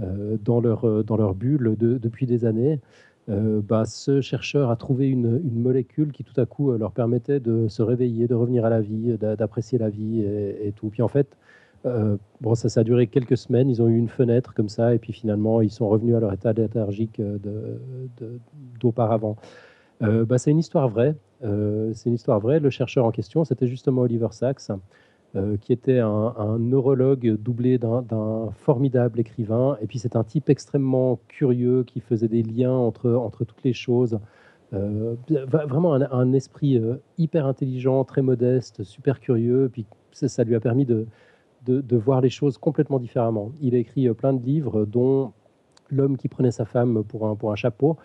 [0.00, 2.80] euh, dans, leur, euh, dans leur bulle de- depuis des années.
[3.28, 7.40] Euh, bah, ce chercheur a trouvé une, molécule qui tout à coup euh, leur permettait
[7.40, 10.88] de se réveiller, de revenir à la vie, d'a- d'apprécier la vie et, tout.
[10.88, 11.36] Puis en fait,
[12.40, 15.12] bon, ça, a duré quelques semaines, ils ont eu une fenêtre comme ça, et puis
[15.12, 17.20] finalement, ils sont revenus à leur état léthargique
[18.80, 19.36] d'auparavant.
[20.02, 21.14] Euh, bah, c'est une histoire vraie.
[21.44, 22.60] Euh, c'est une histoire vraie.
[22.60, 24.70] Le chercheur en question, c'était justement Oliver Sacks,
[25.36, 29.76] euh, qui était un, neurologue doublé d'un formidable écrivain.
[29.80, 33.72] Et puis c'est un type extrêmement curieux qui faisait des liens entre, entre toutes les
[33.72, 34.18] choses.
[34.74, 36.80] Euh, vraiment un, esprit
[37.16, 39.70] hyper intelligent, très modeste, super curieux.
[39.72, 41.06] Puis ça, lui a permis de,
[41.66, 43.52] de, de voir les choses complètement différemment.
[43.60, 45.32] Il a écrit plein de livres, dont
[45.90, 47.96] L'homme qui prenait sa femme pour un, pour un chapeau.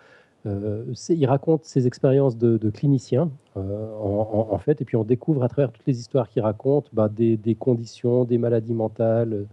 [0.46, 5.48] Euh, il raconte ses expériences de, clinicien, euh, en, fait, et puis on découvre à
[5.48, 9.46] travers toutes les histoires qu'il raconte bah, des, conditions, des maladies mentales,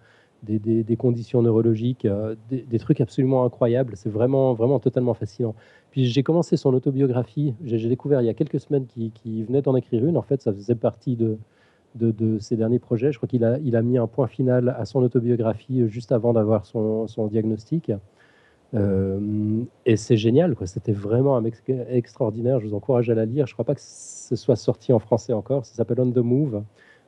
[0.43, 3.93] des, conditions neurologiques, euh, des, trucs absolument incroyables.
[3.95, 5.55] C'est vraiment, vraiment totalement fascinant.
[5.91, 9.75] Puis j'ai commencé son autobiographie, j'ai découvert il y a quelques semaines qu'il venait d'en
[9.75, 10.17] écrire une.
[10.17, 11.37] En fait, ça faisait partie de,
[12.39, 13.13] ses derniers projets.
[13.13, 17.27] Je crois qu'il a, mis un point final à son autobiographie juste avant d'avoir son
[17.29, 17.91] diagnostic.
[18.73, 20.67] Euh, et c'est génial, quoi.
[20.67, 21.55] C'était vraiment un mec
[21.89, 22.59] extraordinaire.
[22.59, 23.47] Je vous encourage à la lire.
[23.47, 25.65] Je crois pas que ce soit sorti en français encore.
[25.65, 26.63] Ça s'appelle On the Move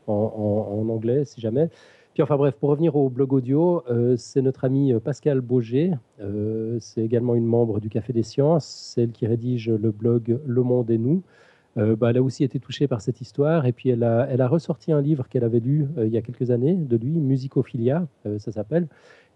[0.07, 1.69] en, anglais, si jamais.
[2.13, 5.93] Puis enfin bref, pour revenir au blog audio, euh, c'est notre ami euh, Pascal Boger.
[6.79, 8.65] C'est également une membre du Café des Sciences.
[8.65, 11.23] C'est elle qui rédige le blog Le Monde et nous.
[11.77, 14.91] Euh, bah, elle a aussi été touchée par cette histoire et puis elle a, ressorti
[14.91, 18.37] un livre qu'elle avait lu euh, il y a quelques années de lui, Musicophilia, euh,
[18.39, 18.87] ça s'appelle.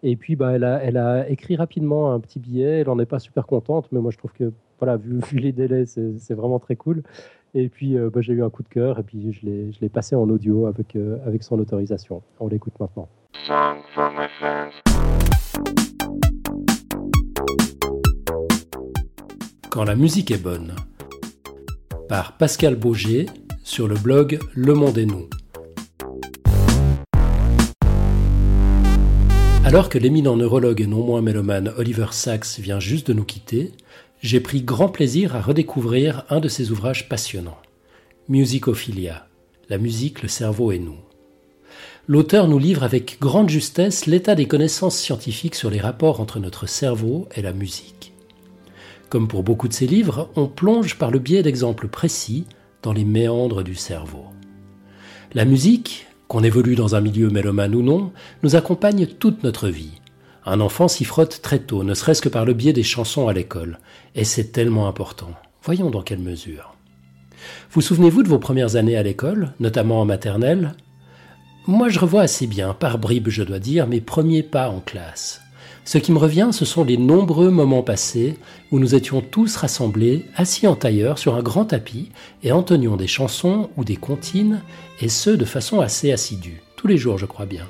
[0.03, 0.63] Et puis bah, elle,
[0.97, 4.17] a, écrit rapidement un petit billet, elle n'en est pas super contente, mais moi je
[4.17, 7.01] trouve que voilà, vu, les délais, c'est vraiment très cool.
[7.55, 10.15] Et puis euh, bah, j'ai eu un coup de cœur et puis je l'ai passé
[10.15, 12.21] en audio avec, avec son autorisation.
[12.39, 13.07] On l'écoute maintenant.
[19.71, 20.73] Quand la musique est bonne.
[22.09, 23.25] Par Pascal Boger
[23.65, 25.27] sur le blog Le Monde et Nous.
[29.65, 33.73] Alors que l'éminent neurologue et non moins mélomane Oliver Sacks vient juste de nous quitter,
[34.21, 37.57] j'ai pris grand plaisir à redécouvrir un de ses ouvrages passionnants.
[38.29, 39.27] Musicophilia,
[39.69, 40.99] la musique, le cerveau et nous.
[42.07, 46.67] L'auteur nous livre avec grande justesse l'état des connaissances scientifiques sur les rapports entre notre
[46.67, 48.13] cerveau et la musique.
[49.09, 52.45] Comme pour beaucoup de ses livres, on plonge par le biais d'exemples précis
[52.81, 54.25] dans les méandres du cerveau.
[55.33, 58.11] La musique, qu'on évolue dans un milieu mélomane ou non,
[58.43, 60.01] nous accompagne toute notre vie.
[60.45, 63.33] Un enfant s'y frotte très tôt, ne serait-ce que par le biais des chansons à
[63.33, 63.79] l'école,
[64.15, 65.31] et c'est tellement important.
[65.63, 66.75] Voyons dans quelle mesure.
[67.71, 70.75] Vous souvenez-vous de vos premières années à l'école, notamment en maternelle?
[71.65, 75.41] Moi je revois assez bien, par bribes je dois dire, mes premiers pas en classe.
[75.87, 78.37] Ce qui me revient, ce sont les nombreux moments passés
[78.71, 82.09] où nous étions tous rassemblés, assis en tailleur sur un grand tapis
[82.43, 84.61] et entonnions des chansons ou des comptines,
[84.99, 87.65] et ce de façon assez assidue, tous les jours je crois bien.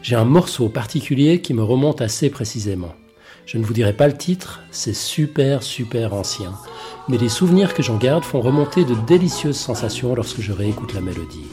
[0.00, 2.94] J'ai un morceau particulier qui me remonte assez précisément.
[3.44, 6.54] Je ne vous dirai pas le titre, c'est super super ancien,
[7.10, 11.02] mais les souvenirs que j'en garde font remonter de délicieuses sensations lorsque je réécoute la
[11.02, 11.44] mélodie.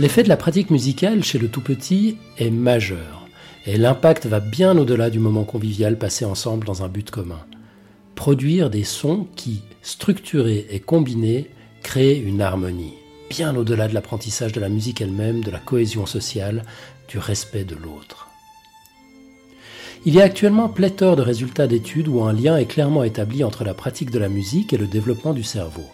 [0.00, 3.26] L'effet de la pratique musicale chez le tout petit est majeur,
[3.66, 7.44] et l'impact va bien au-delà du moment convivial passé ensemble dans un but commun.
[8.14, 11.50] Produire des sons qui, structurés et combinés,
[11.82, 12.94] créent une harmonie,
[13.28, 16.64] bien au-delà de l'apprentissage de la musique elle-même, de la cohésion sociale,
[17.06, 18.28] du respect de l'autre.
[20.06, 23.64] Il y a actuellement pléthore de résultats d'études où un lien est clairement établi entre
[23.64, 25.84] la pratique de la musique et le développement du cerveau.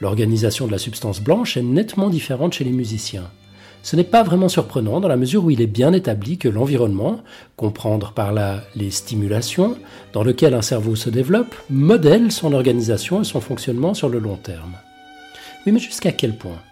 [0.00, 3.30] L'organisation de la substance blanche est nettement différente chez les musiciens.
[3.82, 7.20] Ce n'est pas vraiment surprenant dans la mesure où il est bien établi que l'environnement,
[7.56, 9.76] comprendre par là les stimulations,
[10.14, 14.36] dans lequel un cerveau se développe, modèle son organisation et son fonctionnement sur le long
[14.36, 14.72] terme.
[15.66, 16.62] Mais jusqu'à quel point?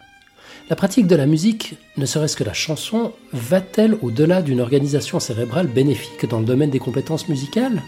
[0.70, 5.66] La pratique de la musique, ne serait-ce que la chanson, va-t-elle au-delà d'une organisation cérébrale
[5.66, 7.83] bénéfique dans le domaine des compétences musicales?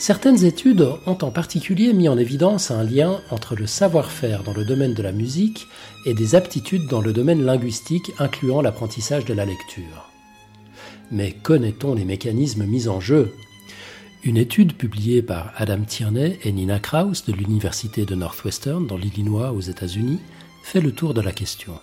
[0.00, 4.64] Certaines études ont en particulier mis en évidence un lien entre le savoir-faire dans le
[4.64, 5.66] domaine de la musique
[6.06, 10.08] et des aptitudes dans le domaine linguistique incluant l'apprentissage de la lecture.
[11.10, 13.34] Mais connaît-on les mécanismes mis en jeu?
[14.24, 19.52] Une étude publiée par Adam Tierney et Nina Kraus de l'Université de Northwestern dans l'Illinois
[19.52, 20.20] aux États-Unis
[20.62, 21.74] fait le tour de la question.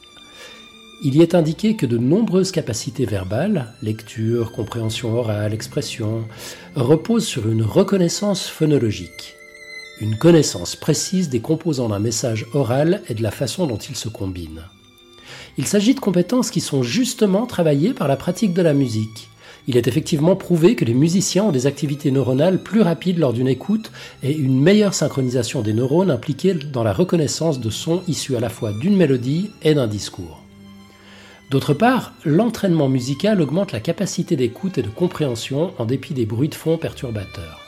[1.04, 6.24] Il y est indiqué que de nombreuses capacités verbales, lecture, compréhension orale, expression,
[6.76, 9.36] reposent sur une reconnaissance phonologique,
[10.02, 14.10] une connaissance précise des composants d'un message oral et de la façon dont ils se
[14.10, 14.64] combinent.
[15.60, 19.30] Il s'agit de compétences qui sont justement travaillées par la pratique de la musique.
[19.68, 23.48] Il est effectivement prouvé que les musiciens ont des activités neuronales plus rapides lors d'une
[23.48, 23.92] écoute
[24.24, 28.50] et une meilleure synchronisation des neurones impliqués dans la reconnaissance de sons issus à la
[28.50, 30.47] fois d'une mélodie et d'un discours.
[31.50, 36.50] D'autre part, l'entraînement musical augmente la capacité d'écoute et de compréhension en dépit des bruits
[36.50, 37.62] de fond perturbateurs.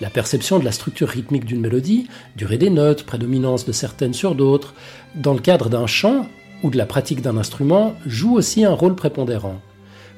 [0.00, 4.34] La perception de la structure rythmique d'une mélodie, durée des notes, prédominance de certaines sur
[4.34, 4.74] d'autres,
[5.14, 6.26] dans le cadre d'un chant
[6.64, 9.60] ou de la pratique d'un instrument, joue aussi un rôle prépondérant.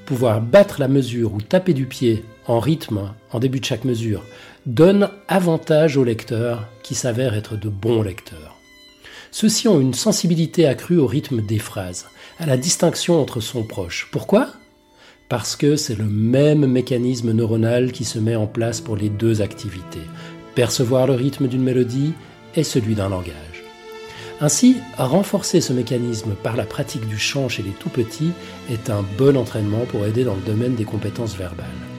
[0.07, 4.23] Pouvoir battre la mesure ou taper du pied en rythme en début de chaque mesure
[4.65, 8.54] donne avantage aux lecteurs qui s'avèrent être de bons lecteurs.
[9.35, 12.07] Ceux-ci ont une sensibilité accrue au rythme des phrases
[12.39, 14.09] à la distinction entre son proche.
[14.13, 14.47] Pourquoi?
[15.29, 19.43] Parce que c'est le même mécanisme neuronal qui se met en place pour les deux
[19.43, 20.07] activités,
[20.55, 22.13] percevoir le rythme d'une mélodie
[22.55, 23.65] et celui d'un langage.
[24.41, 28.31] Ainsi, renforcer ce mécanisme par la pratique du chant chez les tout-petits
[28.71, 31.94] est un bon entraînement pour aider dans le domaine des compétences verbales.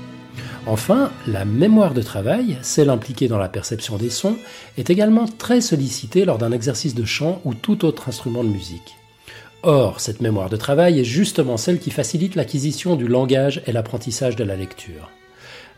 [0.67, 4.35] Enfin, la mémoire de travail, celle impliquée dans la perception des sons,
[4.79, 8.95] est également très sollicitée lors d'un exercice de chant ou tout autre instrument de musique.
[9.61, 14.35] Or, cette mémoire de travail est justement celle qui facilite l'acquisition du langage et l'apprentissage
[14.35, 15.11] de la lecture.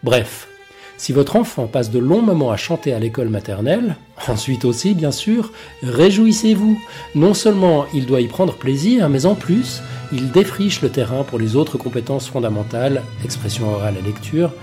[0.04, 0.48] Bref,
[0.98, 3.98] si votre enfant passe de longs moments à chanter à l'école maternelle,
[4.30, 5.52] ensuite aussi bien sûr,
[5.84, 6.80] réjouissez-vous.
[7.14, 9.82] Non seulement il doit y prendre plaisir, mais en plus,
[10.14, 14.54] il défriche le terrain pour les autres compétences fondamentales, expression orale et lecture,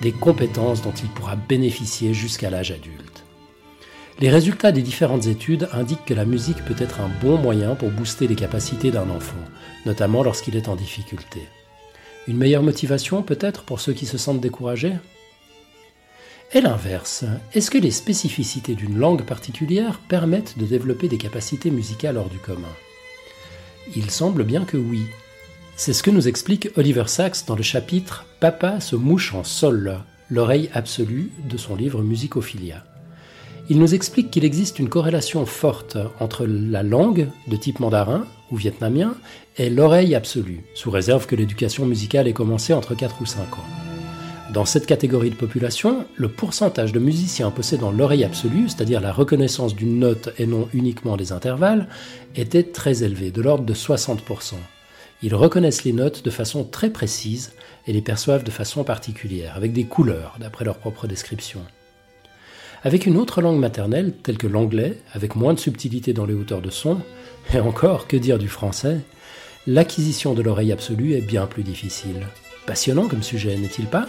[0.00, 3.24] des compétences dont il pourra bénéficier jusqu'à l'âge adulte.
[4.18, 7.90] Les résultats des différentes études indiquent que la musique peut être un bon moyen pour
[7.90, 9.40] booster les capacités d'un enfant,
[9.86, 11.48] notamment lorsqu'il est en difficulté.
[12.28, 14.94] Une meilleure motivation peut-être pour ceux qui se sentent découragés?
[16.52, 17.24] Et l'inverse,
[17.54, 22.38] est-ce que les spécificités d'une langue particulière permettent de développer des capacités musicales hors du
[22.38, 22.74] commun?
[23.96, 25.06] Il semble bien que oui.
[25.82, 30.00] C'est ce que nous explique Oliver Sacks dans le chapitre Papa se mouche en sol,
[30.28, 32.84] l'oreille absolue de son livre Musicophilia
[33.70, 38.56] il nous explique qu'il existe une corrélation forte entre la langue de type mandarin ou
[38.56, 39.14] vietnamien
[39.56, 44.52] et l'oreille absolue, sous réserve que l'éducation musicale ait commencé entre 4 ou 5 ans.
[44.52, 49.76] Dans cette catégorie de population, le pourcentage de musiciens possédant l'oreille absolue, c'est-à-dire la reconnaissance
[49.76, 51.88] d'une note et non uniquement des intervalles,
[52.34, 54.56] était très élevé, de l'ordre de 60%.
[55.22, 57.52] Ils reconnaissent les notes de façon très précise
[57.86, 61.60] et les perçoivent de façon particulière, avec des couleurs, d'après leur propre description.
[62.82, 66.62] Avec une autre langue maternelle, telle que l'anglais, avec moins de subtilité dans les hauteurs
[66.62, 67.00] de son,
[67.52, 69.00] et encore, que dire du français,
[69.66, 72.26] l'acquisition de l'oreille absolue est bien plus difficile.
[72.66, 74.06] Passionnant comme sujet, n'est-il pas?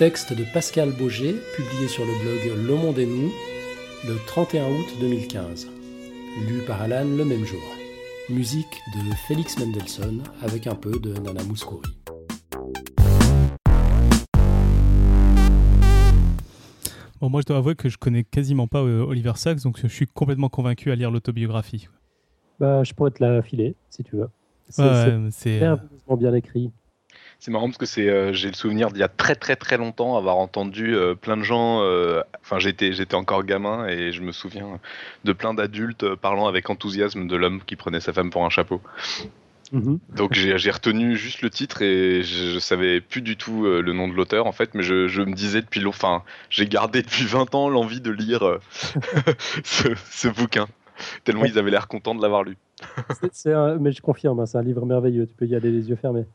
[0.00, 3.30] Texte de Pascal Bauger, publié sur le blog Le Monde et Nous,
[4.08, 5.68] le 31 août 2015.
[6.48, 7.60] Lu par Alan le même jour.
[8.30, 11.82] Musique de Félix Mendelssohn avec un peu de Nana Mouskouri.
[17.20, 19.86] Bon, moi, je dois avouer que je connais quasiment pas euh, Oliver Sacks, donc je
[19.86, 21.88] suis complètement convaincu à lire l'autobiographie.
[22.58, 24.30] Bah, je pourrais te la filer, si tu veux.
[24.70, 26.72] C'est Ouais, ouais, merveilleusement bien écrit.
[27.42, 29.78] C'est marrant parce que c'est, euh, j'ai le souvenir d'il y a très très très
[29.78, 31.80] longtemps avoir entendu euh, plein de gens.
[31.82, 34.78] euh, Enfin, j'étais j'étais encore gamin et je me souviens
[35.24, 38.82] de plein d'adultes parlant avec enthousiasme de l'homme qui prenait sa femme pour un chapeau.
[39.72, 40.00] Mhm.
[40.16, 43.92] Donc j'ai retenu juste le titre et je, je savais plus du tout euh, le
[43.92, 47.02] nom de l'auteur en fait, mais je, je me disais depuis longtemps, enfin, j'ai gardé
[47.02, 48.60] depuis 20 ans l'envie de lire euh,
[49.64, 50.66] ce, ce bouquin.
[51.24, 52.56] Tellement ils avaient l'air contents de l'avoir lu.
[53.46, 55.26] Un- mais je confirme, hein, c'est un livre merveilleux.
[55.26, 56.26] Tu peux y aller les yeux fermés.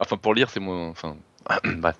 [0.00, 0.88] Enfin, pour lire, c'est moins.
[0.88, 1.16] Enfin,
[1.78, 1.98] bref.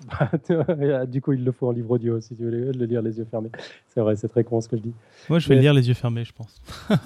[1.08, 3.26] du coup, il le faut en livre audio si tu veux le lire les yeux
[3.28, 3.50] fermés.
[3.88, 4.94] C'est vrai, c'est très con ce que je dis.
[5.28, 6.60] Moi, je vais Mais- le lire les yeux fermés, je pense.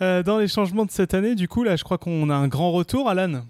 [0.00, 2.48] Euh, dans les changements de cette année, du coup, là, je crois qu'on a un
[2.48, 3.42] grand retour, Alan.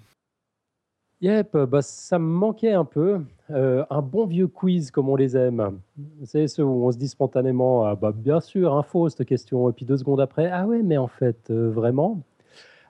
[1.22, 3.20] Yep, bah, ça me manquait un peu.
[3.50, 5.78] Euh, un bon vieux quiz comme on les aime.
[6.24, 9.70] C'est ceux où on se dit spontanément ah, bah, bien sûr, info cette question.
[9.70, 12.20] Et puis deux secondes après, ah ouais, mais en fait, euh, vraiment?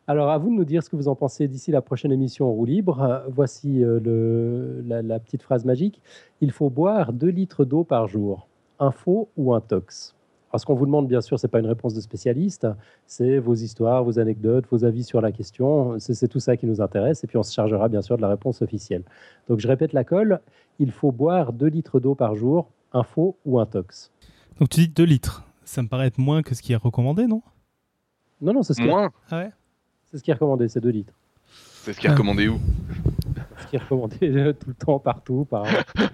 [0.08, 2.46] Alors à vous de nous dire ce que vous en pensez d'ici la prochaine émission
[2.48, 3.00] en roue libre.
[3.02, 6.00] Euh, voici euh, le- la, la petite phrase magique.
[6.40, 8.48] Il faut boire 2 litres d'eau par jour.
[8.80, 10.14] Info ou un tox?
[10.50, 12.66] Alors ce qu'on vous demande, bien sûr, c'est pas une réponse de spécialiste.
[13.06, 15.98] C'est vos histoires, vos anecdotes, vos avis sur la question.
[15.98, 17.22] C'est c'est tout ça qui nous intéresse.
[17.24, 19.02] Et puis on se chargera bien sûr de la réponse officielle.
[19.48, 20.40] Donc je répète la colle.
[20.78, 22.68] Il faut boire 2 litres d'eau par jour.
[22.92, 24.10] Info ou un tox?
[24.60, 25.44] Donc, tu dis 2 litres.
[25.64, 27.40] Ça me paraît être moins que ce qui est recommandé, non?
[28.42, 29.50] Non, non, c'est ce, qui est- Moins Ah ouais?
[30.12, 31.12] C'est ce qui est recommandé, c'est 2 litres.
[31.82, 32.60] C'est ce qui est recommandé où?
[33.58, 34.18] C'est ce qui est recommandé
[34.60, 35.46] tout le temps, partout.
[35.50, 35.64] Par...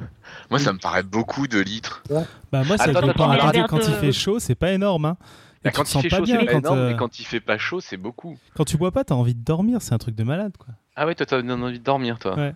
[0.50, 2.02] Moi, ça me paraît beaucoup de litres.
[2.50, 3.66] Bah, moi, attends.
[3.68, 5.04] quand il fait chaud, c'est pas énorme.
[5.04, 5.16] Hein.
[5.64, 7.24] Et Bah, quand il fait pas chaud, c'est pas quand, énorme, euh, mais quand il
[7.26, 8.38] fait pas chaud, c'est beaucoup.
[8.54, 9.82] quand tu bois pas, t'as envie de dormir.
[9.82, 10.72] C'est un truc de malade, quoi.
[10.96, 12.54] Ah ouais, toi, t'as envie de dormir, toi Ouais.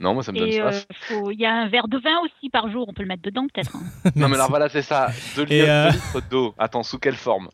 [0.00, 0.86] Non, moi, ça me donne Et euh, soif.
[1.08, 3.22] faut- il y a un verre de vin aussi par jour, on peut le mettre
[3.22, 3.76] dedans peut-être.
[3.76, 4.10] hein.
[4.16, 5.08] Non, mais alors voilà, c'est ça.
[5.36, 6.54] 2 Et, litres, euh, deux litres d'eau.
[6.56, 7.48] Attends, sous quelle forme?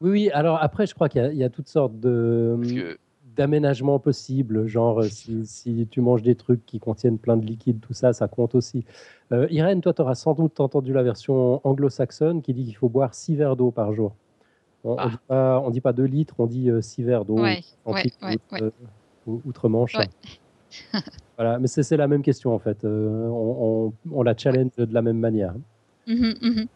[0.00, 0.30] Oui, oui.
[0.32, 2.98] Alors après, je crois qu'il y, a- il y a toutes sortes de que
[3.36, 4.66] d'aménagements possibles.
[4.66, 8.12] Genre, euh, si, si tu manges des trucs qui contiennent plein de liquide, tout ça,
[8.12, 8.84] ça compte aussi.
[9.32, 12.88] Euh, Irène, toi, tu auras sans doute entendu la version anglo-saxonne qui dit qu'il faut
[12.88, 14.12] boire 6 verres d'eau par jour.
[14.84, 15.04] On Ah.
[15.06, 17.38] ne dit, pas- on dit pas 2 litres, on dit 6 verres d'eau.
[17.40, 18.62] Ouais, ouais, ouais, outre- ouais.
[18.62, 18.70] euh,
[19.26, 19.94] ou- outre-Manche.
[19.96, 20.08] Ouais.
[21.36, 22.84] voilà, mais c'est la même question en fait.
[22.84, 25.54] Euh, on, on- on la challenge de la même manière.
[26.06, 26.66] Mhm, mhm.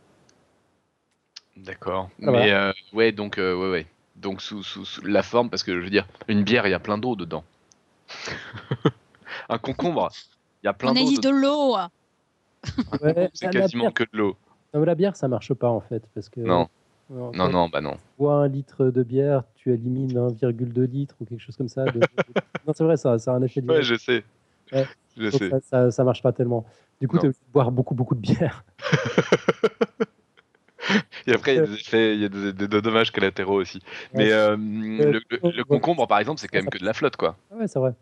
[1.57, 2.11] D'accord.
[2.22, 3.86] Ah, mais euh, ouais, donc euh, ouais, ouais.
[4.16, 6.74] Donc sous, sous, sous la forme, parce que je veux dire, une bière, il y
[6.74, 7.44] a plein d'eau dedans.
[9.48, 10.11] Un concombre,
[10.62, 11.07] il y a plein On a d'eau.
[11.07, 11.76] dit de l'eau.
[13.02, 14.36] Ouais, C'est la quasiment bière- que de l'eau.
[14.72, 16.02] la bière, ça marche pas en fait.
[16.14, 16.68] Parce que, Non.
[17.11, 17.92] Non, Non, non, bah non.
[17.92, 21.84] tu bois un litre de bière, tu élimines 1,2 litre ou quelque chose comme ça.
[21.84, 22.00] de-
[22.66, 24.24] non, c'est vrai, ça, ça a un effet Ouais, je sais.
[24.72, 24.86] Ouais.
[25.16, 25.50] Je Donc sais.
[25.50, 26.64] ça, ça, ça marche pas tellement.
[27.00, 28.64] Du coup, tu as boire beaucoup, beaucoup de bière.
[31.26, 33.61] Et après, il y a des effets, il y a des, des- des dommages collatéraux
[33.61, 33.80] aussi.
[34.12, 34.32] Mais Ouais.
[34.32, 37.37] euh, le, le- le concombre, par exemple, c'est quand même que de la flotte, quoi.
[37.53, 37.93] Ah ouais, c'est vrai.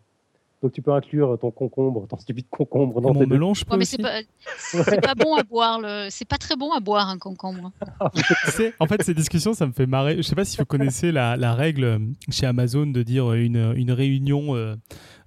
[0.61, 3.77] Donc tu peux inclure ton concombre, ton stupide concombre dans mon melon, je peux Ouais,
[3.79, 5.77] mais c'est pas, bon à boire.
[5.81, 6.07] Le...
[6.09, 7.73] C'est pas très bon à boire un concombre.
[8.79, 10.15] En fait, ces discussions, ça me fait marrer.
[10.17, 13.35] Je sais pas si vous connaissez la, la règle euh, chez Amazon de dire euh,
[13.43, 14.75] une, une réunion euh,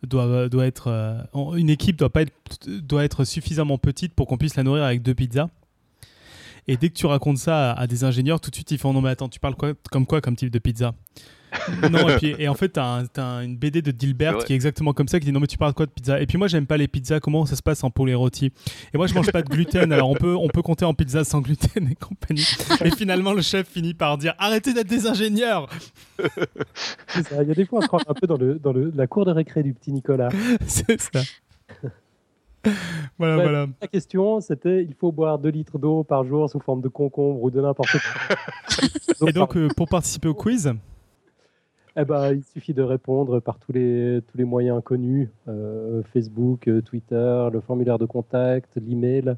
[0.03, 0.89] doit, doit être.
[0.89, 1.19] euh,
[1.55, 2.33] une équipe doit, pas être,
[2.67, 5.49] doit être suffisamment petite pour qu'on puisse la nourrir avec deux pizzas.
[6.69, 8.93] Et dès que tu racontes ça à, à des ingénieurs, tout de suite ils font
[8.93, 10.95] non mais attends, tu parles quoi, comme quoi comme type de pizza?
[11.91, 14.57] Non et puis et en fait t'as un- t'as une BD de Dilbert qui est
[14.57, 16.21] exactement comme ça qui dit non mais tu parles quoi de pizza?
[16.21, 18.53] Et puis moi j'aime pas les pizzas, comment ça se passe en poulet rôti?
[18.93, 21.23] Et moi je mange pas de gluten, alors on peut on peut compter en pizza
[21.25, 22.45] sans gluten et compagnie.
[22.85, 25.69] Et finalement le chef finit par dire arrêtez d'être des ingénieurs.
[27.09, 27.43] C'est ça.
[27.43, 29.07] Il y a des fois, on se croit un peu dans, le, dans le- la
[29.07, 30.29] cour de récré du petit Nicolas.
[30.67, 31.21] C'est ça.
[33.19, 33.43] voilà Ouais.
[33.43, 33.67] voilà.
[33.81, 37.43] La question, c'était il faut boire 2 litres d'eau par jour sous forme de concombre
[37.43, 38.37] ou de n'importe quoi.
[39.29, 40.73] Et donc euh, pour participer au quiz,
[41.97, 46.69] Eh ben, il suffit de répondre par tous les, tous les moyens connus euh, Facebook,
[46.69, 49.35] euh, Twitter, le formulaire de contact, l'email.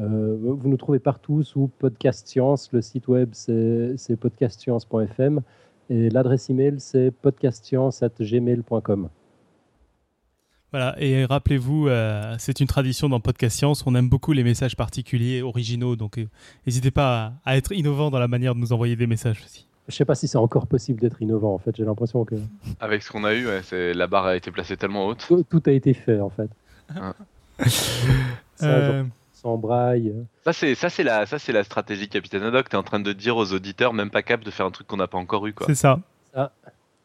[0.00, 2.70] Euh, vous nous trouvez partout sous Podcast Science.
[2.72, 5.40] Le site web, c'est c'est podcastscience.fm.
[5.88, 9.08] Et l'adresse email, c'est podcastscience.gmail.com.
[10.74, 14.74] Voilà, et rappelez-vous, euh, c'est une tradition dans Podcast Science, on aime beaucoup les messages
[14.74, 16.26] particuliers, originaux, donc euh,
[16.66, 19.68] n'hésitez pas à, à être innovant dans la manière de nous envoyer des messages aussi.
[19.86, 21.76] Je sais pas si c'est encore possible d'être innovant, en fait.
[21.76, 22.34] J'ai l'impression que
[22.80, 25.24] Avec ce qu'on a eu, ouais, c'est- la barre a été placée tellement haute.
[25.28, 26.50] tout, tout a été fait, en fait.
[28.56, 30.12] Ça, Euh, genre, sans braille.
[30.44, 32.68] Ça c'est ça c'est la ça c'est la stratégie Capitaine Haddock.
[32.68, 34.96] T'es en train de dire aux auditeurs, même pas cap, de faire un truc qu'on
[34.96, 35.68] n'a pas encore eu quoi.
[35.68, 36.00] c'est ça.
[36.34, 36.50] Ça.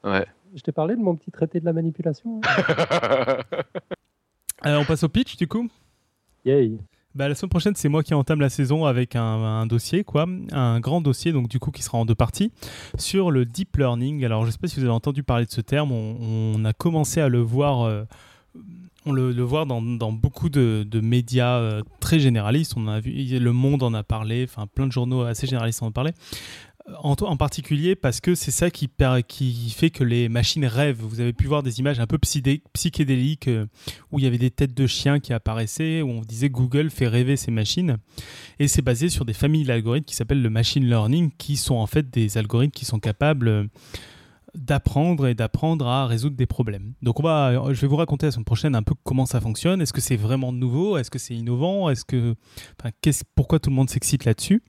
[0.04, 0.26] Ouais.
[0.56, 2.42] Je t'ai parlé de mon petit traité de la manipulation.
[2.44, 3.38] hein
[4.66, 5.70] Euh, on passe au pitch du coup.
[6.44, 6.78] Yay.
[7.16, 10.26] Bah, la semaine prochaine, c'est moi qui entame la saison avec un, un dossier, quoi,
[10.52, 12.52] un grand dossier, donc du coup qui sera en deux parties,
[12.98, 14.26] sur le deep learning.
[14.26, 15.94] Alors, je ne sais pas si vous avez entendu parler de ce terme.
[15.94, 16.18] On,
[16.56, 18.04] on a commencé à le voir, euh,
[19.06, 22.74] on le, le voir dans, dans beaucoup de, de médias euh, très généralistes.
[22.76, 25.88] On a vu, Le Monde en a parlé, enfin plein de journaux assez généralistes en
[25.88, 26.12] ont parlé.
[27.04, 28.90] En, en particulier parce que c'est ça qui,
[29.70, 31.02] fait que les machines rêvent.
[31.02, 33.66] Vous avez pu voir des images un peu psychédéliques euh,
[34.12, 37.08] où il y avait des têtes de chiens qui apparaissaient, où on disait Google fait
[37.08, 37.98] rêver ces machines.
[38.60, 41.88] Et c'est basé sur des familles d'algorithmes qui s'appellent le machine learning, qui sont en
[41.88, 43.64] fait des algorithmes qui sont capables euh,
[44.56, 46.94] d'apprendre et d'apprendre à résoudre des problèmes.
[47.02, 49.82] Donc on va, je vais vous raconter la semaine prochaine un peu comment ça fonctionne.
[49.82, 50.98] Est-ce que c'est vraiment nouveau?
[50.98, 51.90] Est-ce que c'est innovant?
[51.90, 52.36] Est-ce que,
[53.36, 54.64] pourquoi tout le monde s'excite là-dessus?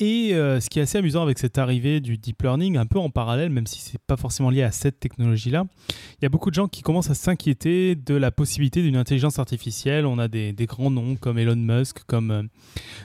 [0.00, 2.98] Et euh, ce qui est assez amusant avec cette arrivée du deep learning, un peu
[2.98, 6.48] en parallèle, même si c'est pas forcément lié à cette technologie-là, il y a beaucoup
[6.48, 10.06] de gens qui commencent à s'inquiéter de la possibilité d'une intelligence artificielle.
[10.06, 12.42] On a des, grands noms comme Elon Musk, comme euh,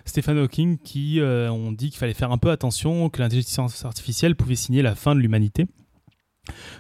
[0.06, 4.38] Stephen Hawking, qui euh, ont dit qu'il fallait faire un peu attention, que l'intelligence artificielle
[4.38, 5.68] pouvait signer la fin de l'humanité.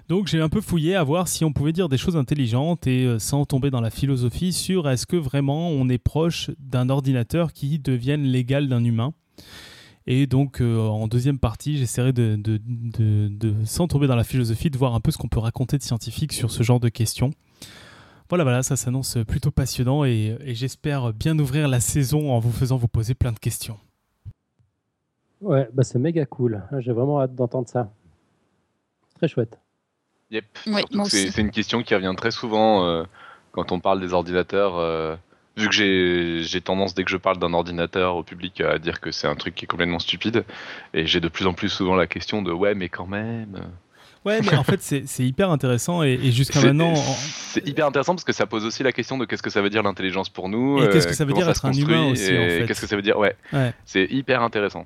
[0.07, 3.17] Donc j'ai un peu fouillé à voir si on pouvait dire des choses intelligentes et
[3.17, 7.79] sans tomber dans la philosophie sur est-ce que vraiment on est proche d'un ordinateur qui
[7.79, 9.15] devienne l'égal d'un humain.
[10.07, 14.23] Et donc, euh, en deuxième partie, j'essaierai de, de- de- de- sans tomber dans la
[14.23, 16.89] philosophie, de voir un peu ce qu'on peut raconter de scientifique sur ce genre de
[16.89, 17.31] questions.
[18.29, 22.51] Voilà, voilà, ça s'annonce plutôt passionnant et, et j'espère bien ouvrir la saison en vous
[22.51, 23.77] faisant vous poser plein de questions.
[25.41, 26.63] Ouais, bah c'est méga cool.
[26.79, 27.91] J'ai vraiment hâte d'entendre ça.
[29.17, 29.59] Très chouette.
[30.31, 30.45] Yep.
[30.67, 33.03] Ouais, c'est une question qui revient très souvent euh,
[33.51, 34.77] quand on parle des ordinateurs.
[34.77, 35.15] euh,
[35.57, 35.73] vu que
[36.43, 39.35] j'ai tendance, dès que je parle d'un ordinateur au public, à dire que c'est un
[39.35, 40.43] truc qui est complètement stupide.
[40.93, 43.61] Et j'ai de plus en plus souvent la question de ouais, mais quand même.
[44.25, 46.93] Ouais, mais en fait, c'est hyper intéressant et, et jusqu'à maintenant.
[46.93, 49.61] en- C'est hyper intéressant parce que ça pose aussi la question de qu'est-ce que ça
[49.61, 50.83] veut dire l'intelligence pour nous.
[50.83, 52.65] Et qu'est-ce que euh, ça veut dire se être un humain aussi, en et fait.
[52.65, 53.71] Qu'est-ce que ça veut dire Ouais, Ouais.
[53.85, 54.85] c'est hyper intéressant.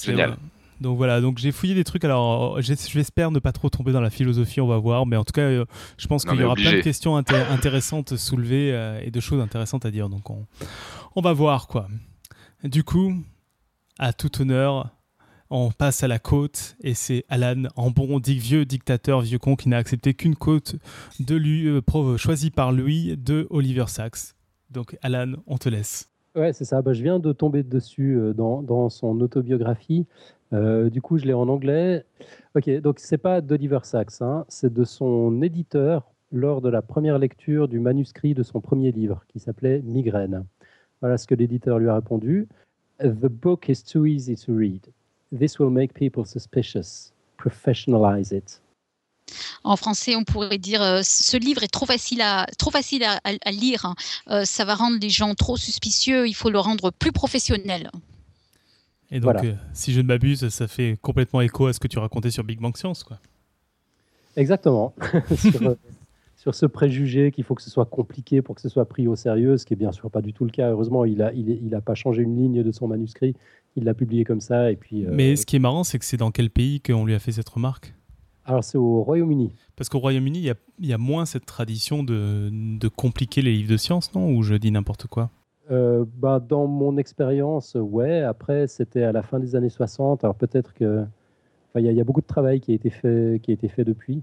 [0.00, 0.30] Génial.
[0.30, 0.38] vrai.
[0.80, 2.04] Donc voilà, donc j'ai fouillé des trucs.
[2.04, 5.04] Alors euh, j'es- j'espère ne pas trop tomber dans la philosophie, on va voir.
[5.06, 5.64] Mais en tout cas, euh,
[5.98, 9.40] je pense qu'il y aura plein de questions inté- intéressantes soulevées euh, et de choses
[9.40, 10.08] intéressantes à dire.
[10.08, 10.46] Donc on,
[11.16, 11.88] on va voir quoi.
[12.64, 13.12] Du coup,
[13.98, 14.90] à tout honneur,
[15.50, 19.68] on passe à la côte et c'est Alan, en bon vieux dictateur, vieux con qui
[19.68, 20.76] n'a accepté qu'une côte
[21.18, 24.34] de lui, euh, choisie par lui de Oliver Sacks.
[24.70, 26.06] Donc Alan, on te laisse.
[26.36, 26.80] Ouais, c'est ça.
[26.80, 30.06] Bah, je viens de tomber dessus euh, dans, dans son autobiographie.
[30.52, 32.04] Euh, du coup, je l'ai en anglais.
[32.54, 37.18] Ok, donc c'est pas d'Oliver Sacks, hein, c'est de son éditeur lors de la première
[37.18, 40.44] lecture du manuscrit de son premier livre qui s'appelait Migraine.
[41.00, 42.48] Voilà ce que l'éditeur lui a répondu.
[43.00, 44.86] The book is too easy to read.
[45.36, 47.12] This will make people suspicious.
[47.36, 48.60] Professionalize it.
[49.62, 52.46] En français, on pourrait dire euh, ce livre est trop facile à,
[53.50, 53.84] lire.
[53.84, 53.94] hein.
[54.28, 56.26] Euh, ça va rendre les gens trop suspicieux.
[56.26, 57.90] Il faut le rendre plus professionnel.
[59.10, 59.44] Et donc, Voilà.
[59.44, 62.44] euh, si je ne m'abuse, ça fait complètement écho à ce que tu racontais sur
[62.44, 63.18] Big Bang Science, quoi.
[64.36, 64.94] Exactement.
[65.36, 65.74] sur, euh,
[66.36, 69.16] sur ce préjugé qu'il faut que ce soit compliqué pour que ce soit pris au
[69.16, 70.70] sérieux, ce qui est bien sûr pas du tout le cas.
[70.70, 73.34] Heureusement, il n'a il, a pas changé une ligne de son manuscrit.
[73.76, 74.70] Il l'a publié comme ça.
[74.70, 77.04] Et puis, euh, Mais ce qui est marrant, c'est que c'est dans quel pays qu'on
[77.04, 77.94] lui a fait cette remarque?
[78.44, 79.52] Alors, c'est au Royaume-Uni.
[79.76, 83.42] Parce qu'au Royaume-Uni, il y a, il y a moins cette tradition de, de compliquer
[83.42, 84.32] les livres de science, non?
[84.34, 85.30] Ou je dis n'importe quoi?
[85.70, 88.22] Euh, bah, dans mon expérience, ouais.
[88.22, 90.24] Après, c'était à la fin des années 60.
[90.24, 91.02] Alors, peut-être que.
[91.70, 93.68] enfin, Il y, y a beaucoup de travail qui a été fait, qui a été
[93.68, 94.22] fait depuis.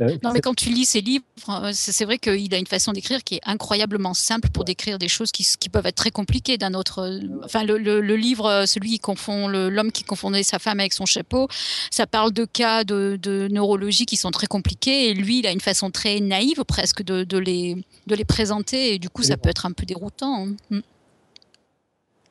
[0.00, 2.92] Euh, Non, mais quand tu lis ses livres, euh, c'est vrai qu'il a une façon
[2.92, 6.72] d'écrire qui est incroyablement simple pour décrire des choses qui, peuvent être très compliquées d'un
[6.74, 7.00] autre.
[7.00, 10.92] euh, Enfin, le, le- le livre, celui qui confond l'homme qui confondait sa femme avec
[10.92, 11.48] son chapeau,
[11.90, 15.52] ça parle de cas de, de neurologie qui sont très compliqués et lui, il a
[15.52, 17.76] une façon très naïve presque de, de les,
[18.06, 20.46] de les présenter et du coup, ça peut être un peu déroutant.
[20.46, 20.54] hein.
[20.70, 20.80] Mm.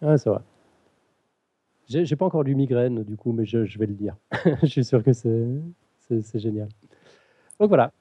[0.04, 0.40] Ouais, c'est vrai.
[1.90, 4.16] J'ai pas encore lu Migraine, du coup, mais je, je vais le lire.
[4.62, 6.68] je suis sûr que c'est génial.
[7.60, 7.92] Donc voilà.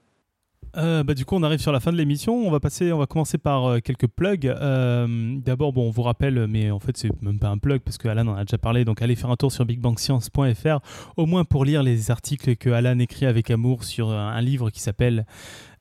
[0.76, 2.34] Euh, bah, du coup, on arrive sur la fin de l'émission.
[2.34, 4.46] On va passer, on va commencer par euh, quelques plugs.
[4.46, 7.98] Euh, D'abord, bon, on vous rappelle, mais en fait, c'est même pas un plug parce
[7.98, 8.84] que Alan en a déjà parlé.
[8.84, 10.80] Donc, allez faire un tour sur bigbangscience.fr,
[11.16, 14.80] au moins pour lire les articles que Alan écrit avec amour sur un, livre qui
[14.80, 15.24] s'appelle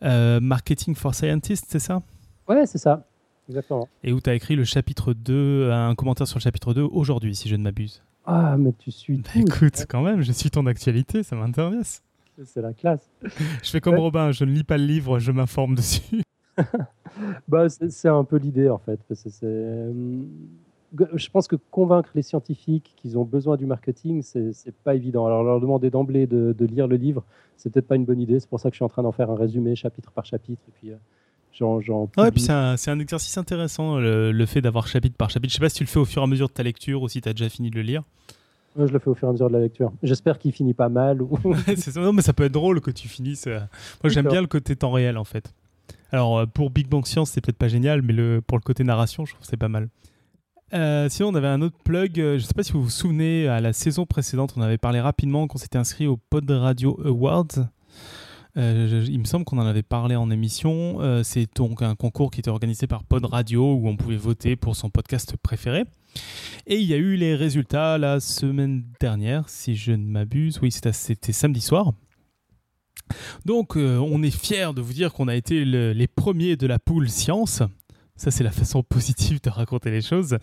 [0.02, 2.02] Marketing for Scientists, c'est ça?
[2.48, 3.06] Ouais, c'est ça.
[3.50, 3.88] Exactement.
[4.04, 7.36] Et où tu as écrit le chapitre 2, un commentaire sur le chapitre 2 aujourd'hui,
[7.36, 8.02] si je ne m'abuse.
[8.26, 12.02] Ah, mais tu suis Bah, écoute, quand même, je suis ton actualité, ça m'intéresse.
[12.44, 13.10] C'est la classe.
[13.64, 14.02] Je fais comme Ouais.
[14.02, 16.22] Robin, je ne lis pas le livre, je m'informe dessus.
[17.48, 19.00] Bah, c'est un peu l'idée en fait.
[19.08, 19.94] parce que c'est, euh,
[21.14, 25.26] je pense que convaincre les scientifiques qu'ils ont besoin du marketing, c'est pas évident.
[25.26, 27.24] Alors leur demander d'emblée de, de lire le livre,
[27.58, 28.40] c'est peut-être pas une bonne idée.
[28.40, 30.62] C'est pour ça que je suis en train d'en faire un résumé chapitre par chapitre.
[30.68, 30.96] Et puis, euh,
[32.18, 35.54] Ouais, puis c'est un, exercice intéressant, le, le fait d'avoir chapitre par chapitre.
[35.54, 37.02] Je sais pas si tu le fais au fur et à mesure de ta lecture
[37.02, 38.04] ou si tu as déjà fini de le lire.
[38.78, 39.92] Je le fais au fur et à mesure de la lecture.
[40.04, 41.22] J'espère qu'il finit pas mal.
[41.22, 41.38] Ou...
[41.78, 42.00] Ça.
[42.02, 43.48] Non, mais ça peut être drôle que tu finisses.
[43.48, 43.60] euh.
[44.04, 45.54] Moi, j'aime bien le côté temps réel, en fait.
[46.12, 48.84] Alors, euh, pour Big Bang Science, c'est peut-être pas génial, mais le, pour le côté
[48.84, 49.88] narration, je trouve que c'est pas mal.
[50.74, 52.16] Euh, sinon, on avait un autre plug.
[52.16, 55.48] Je sais pas si vous vous souvenez, à la saison précédente, on avait parlé rapidement
[55.48, 57.48] qu'on s'était inscrit au Pod Radio Awards.
[58.58, 60.98] Euh, je- il me semble qu'on en avait parlé en émission.
[61.02, 64.56] Euh, c'est donc un concours qui était organisé par Pod Radio où on pouvait voter
[64.56, 65.84] pour son podcast préféré.
[66.68, 70.60] Et il y a eu les résultats la semaine dernière, si je ne m'abuse.
[70.62, 71.94] Oui, c'était samedi soir.
[73.46, 76.66] Donc, euh, on est fiers de vous dire qu'on a été le- les premiers de
[76.66, 77.62] la poule science.
[78.16, 80.38] Ça, c'est la façon positive de raconter les choses.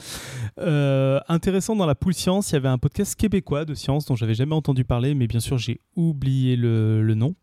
[0.58, 4.14] Euh, intéressant, dans la poule science, il y avait un podcast québécois de science dont
[4.14, 7.34] j'avais jamais entendu parler, mais bien sûr, j'ai oublié le nom.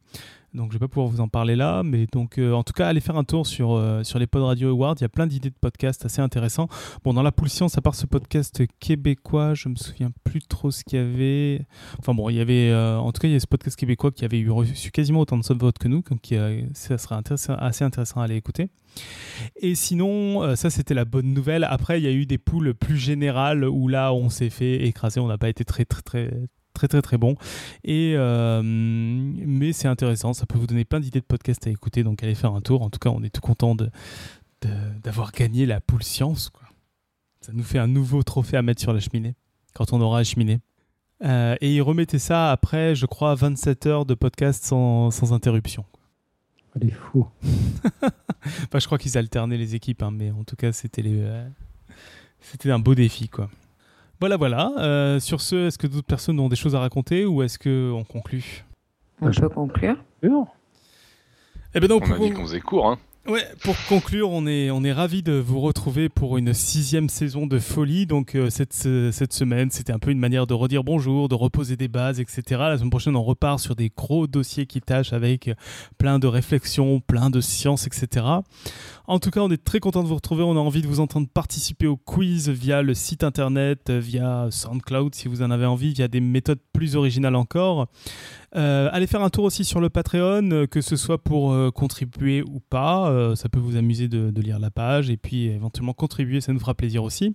[0.54, 1.84] Donc, je vais pas pouvoir vous en parler là.
[1.84, 4.44] Mais donc, euh, en tout cas, allez faire un tour sur, euh, sur les Pod
[4.44, 4.96] Radio Awards.
[4.98, 6.68] Il y a plein d'idées de podcasts assez intéressants.
[7.04, 10.72] Bon, dans la poule science, à part ce podcast québécois, je me souviens plus trop
[10.72, 11.66] ce qu'il y avait.
[12.00, 14.12] Enfin bon, il y avait, euh, en tout cas, il y a ce podcast québécois
[14.12, 16.34] qui avait eu reçu quasiment autant de votes que nous, donc
[16.74, 17.16] ça serait
[17.58, 18.70] assez intéressant à aller écouter.
[19.56, 21.64] Et sinon, ça c'était la bonne nouvelle.
[21.64, 25.20] Après, il y a eu des poules plus générales où là, on s'est fait écraser,
[25.20, 26.32] on n'a pas été très très très
[26.80, 27.36] très très très bon.
[27.84, 32.04] Et euh, mais c'est intéressant, ça peut vous donner plein d'idées de podcasts à écouter,
[32.04, 32.82] donc allez faire un tour.
[32.82, 33.76] En tout cas, on est tout content
[35.04, 36.50] d'avoir gagné la poule science.
[36.50, 36.64] Quoi.
[37.42, 39.36] Ça nous fait un nouveau trophée à mettre sur la cheminée
[39.74, 40.62] quand on aura cheminé.
[41.22, 45.84] Euh, et ils remettaient ça après, je crois, 27 heures de podcast sans, sans interruption.
[46.76, 47.28] Elle est fou.
[48.46, 51.46] Enfin, je crois qu'ils alternaient les équipes, hein, mais en tout cas, c'était les, euh,
[52.40, 53.50] c'était un beau défi, quoi.
[54.20, 54.72] Voilà, voilà.
[54.78, 58.04] Euh, sur ce, est-ce que d'autres personnes ont des choses à raconter ou est-ce qu'on
[58.04, 58.66] conclut?
[59.22, 59.96] On peut conclure.
[61.74, 62.98] Eh ben donc, On a pour- dit qu'on faisait court, hein.
[63.30, 67.46] Ouais, pour conclure, on est, on est ravis de vous retrouver pour une sixième saison
[67.46, 68.08] de folie.
[68.08, 71.36] Donc euh, cette, ce- cette semaine, c'était un peu une manière de redire bonjour, de
[71.36, 72.42] reposer des bases, etc.
[72.50, 75.52] La semaine prochaine, on repart sur des gros dossiers qui tâchent avec
[76.00, 78.26] plein de réflexions, plein de sciences, etc.
[79.06, 80.42] En tout cas, on est très content de vous retrouver.
[80.42, 84.48] On a envie de vous entendre participer au quiz via le site internet, euh, via
[84.50, 87.90] SoundCloud si vous en avez envie, via des méthodes plus originales encore.
[88.56, 91.70] Euh, allez faire un tour aussi sur le Patreon, euh, que ce soit pour euh,
[91.72, 93.36] contribuer ou pas.
[93.36, 96.74] ça peut vous amuser de, lire la page et puis éventuellement contribuer, ça nous fera
[96.74, 97.34] plaisir aussi.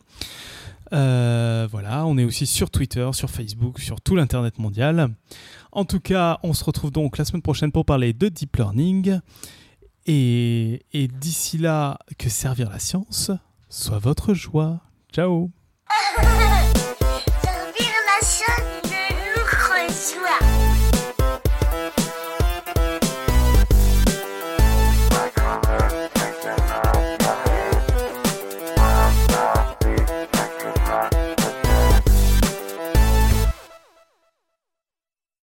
[0.91, 5.11] Voilà, on est aussi sur Twitter, sur Facebook, sur tout l'Internet mondial.
[5.73, 9.19] En tout cas, on se retrouve donc la semaine prochaine pour parler de Deep Learning.
[10.07, 13.31] Et d'ici là, que servir la science
[13.69, 14.81] soit votre joie.
[15.13, 15.51] Ciao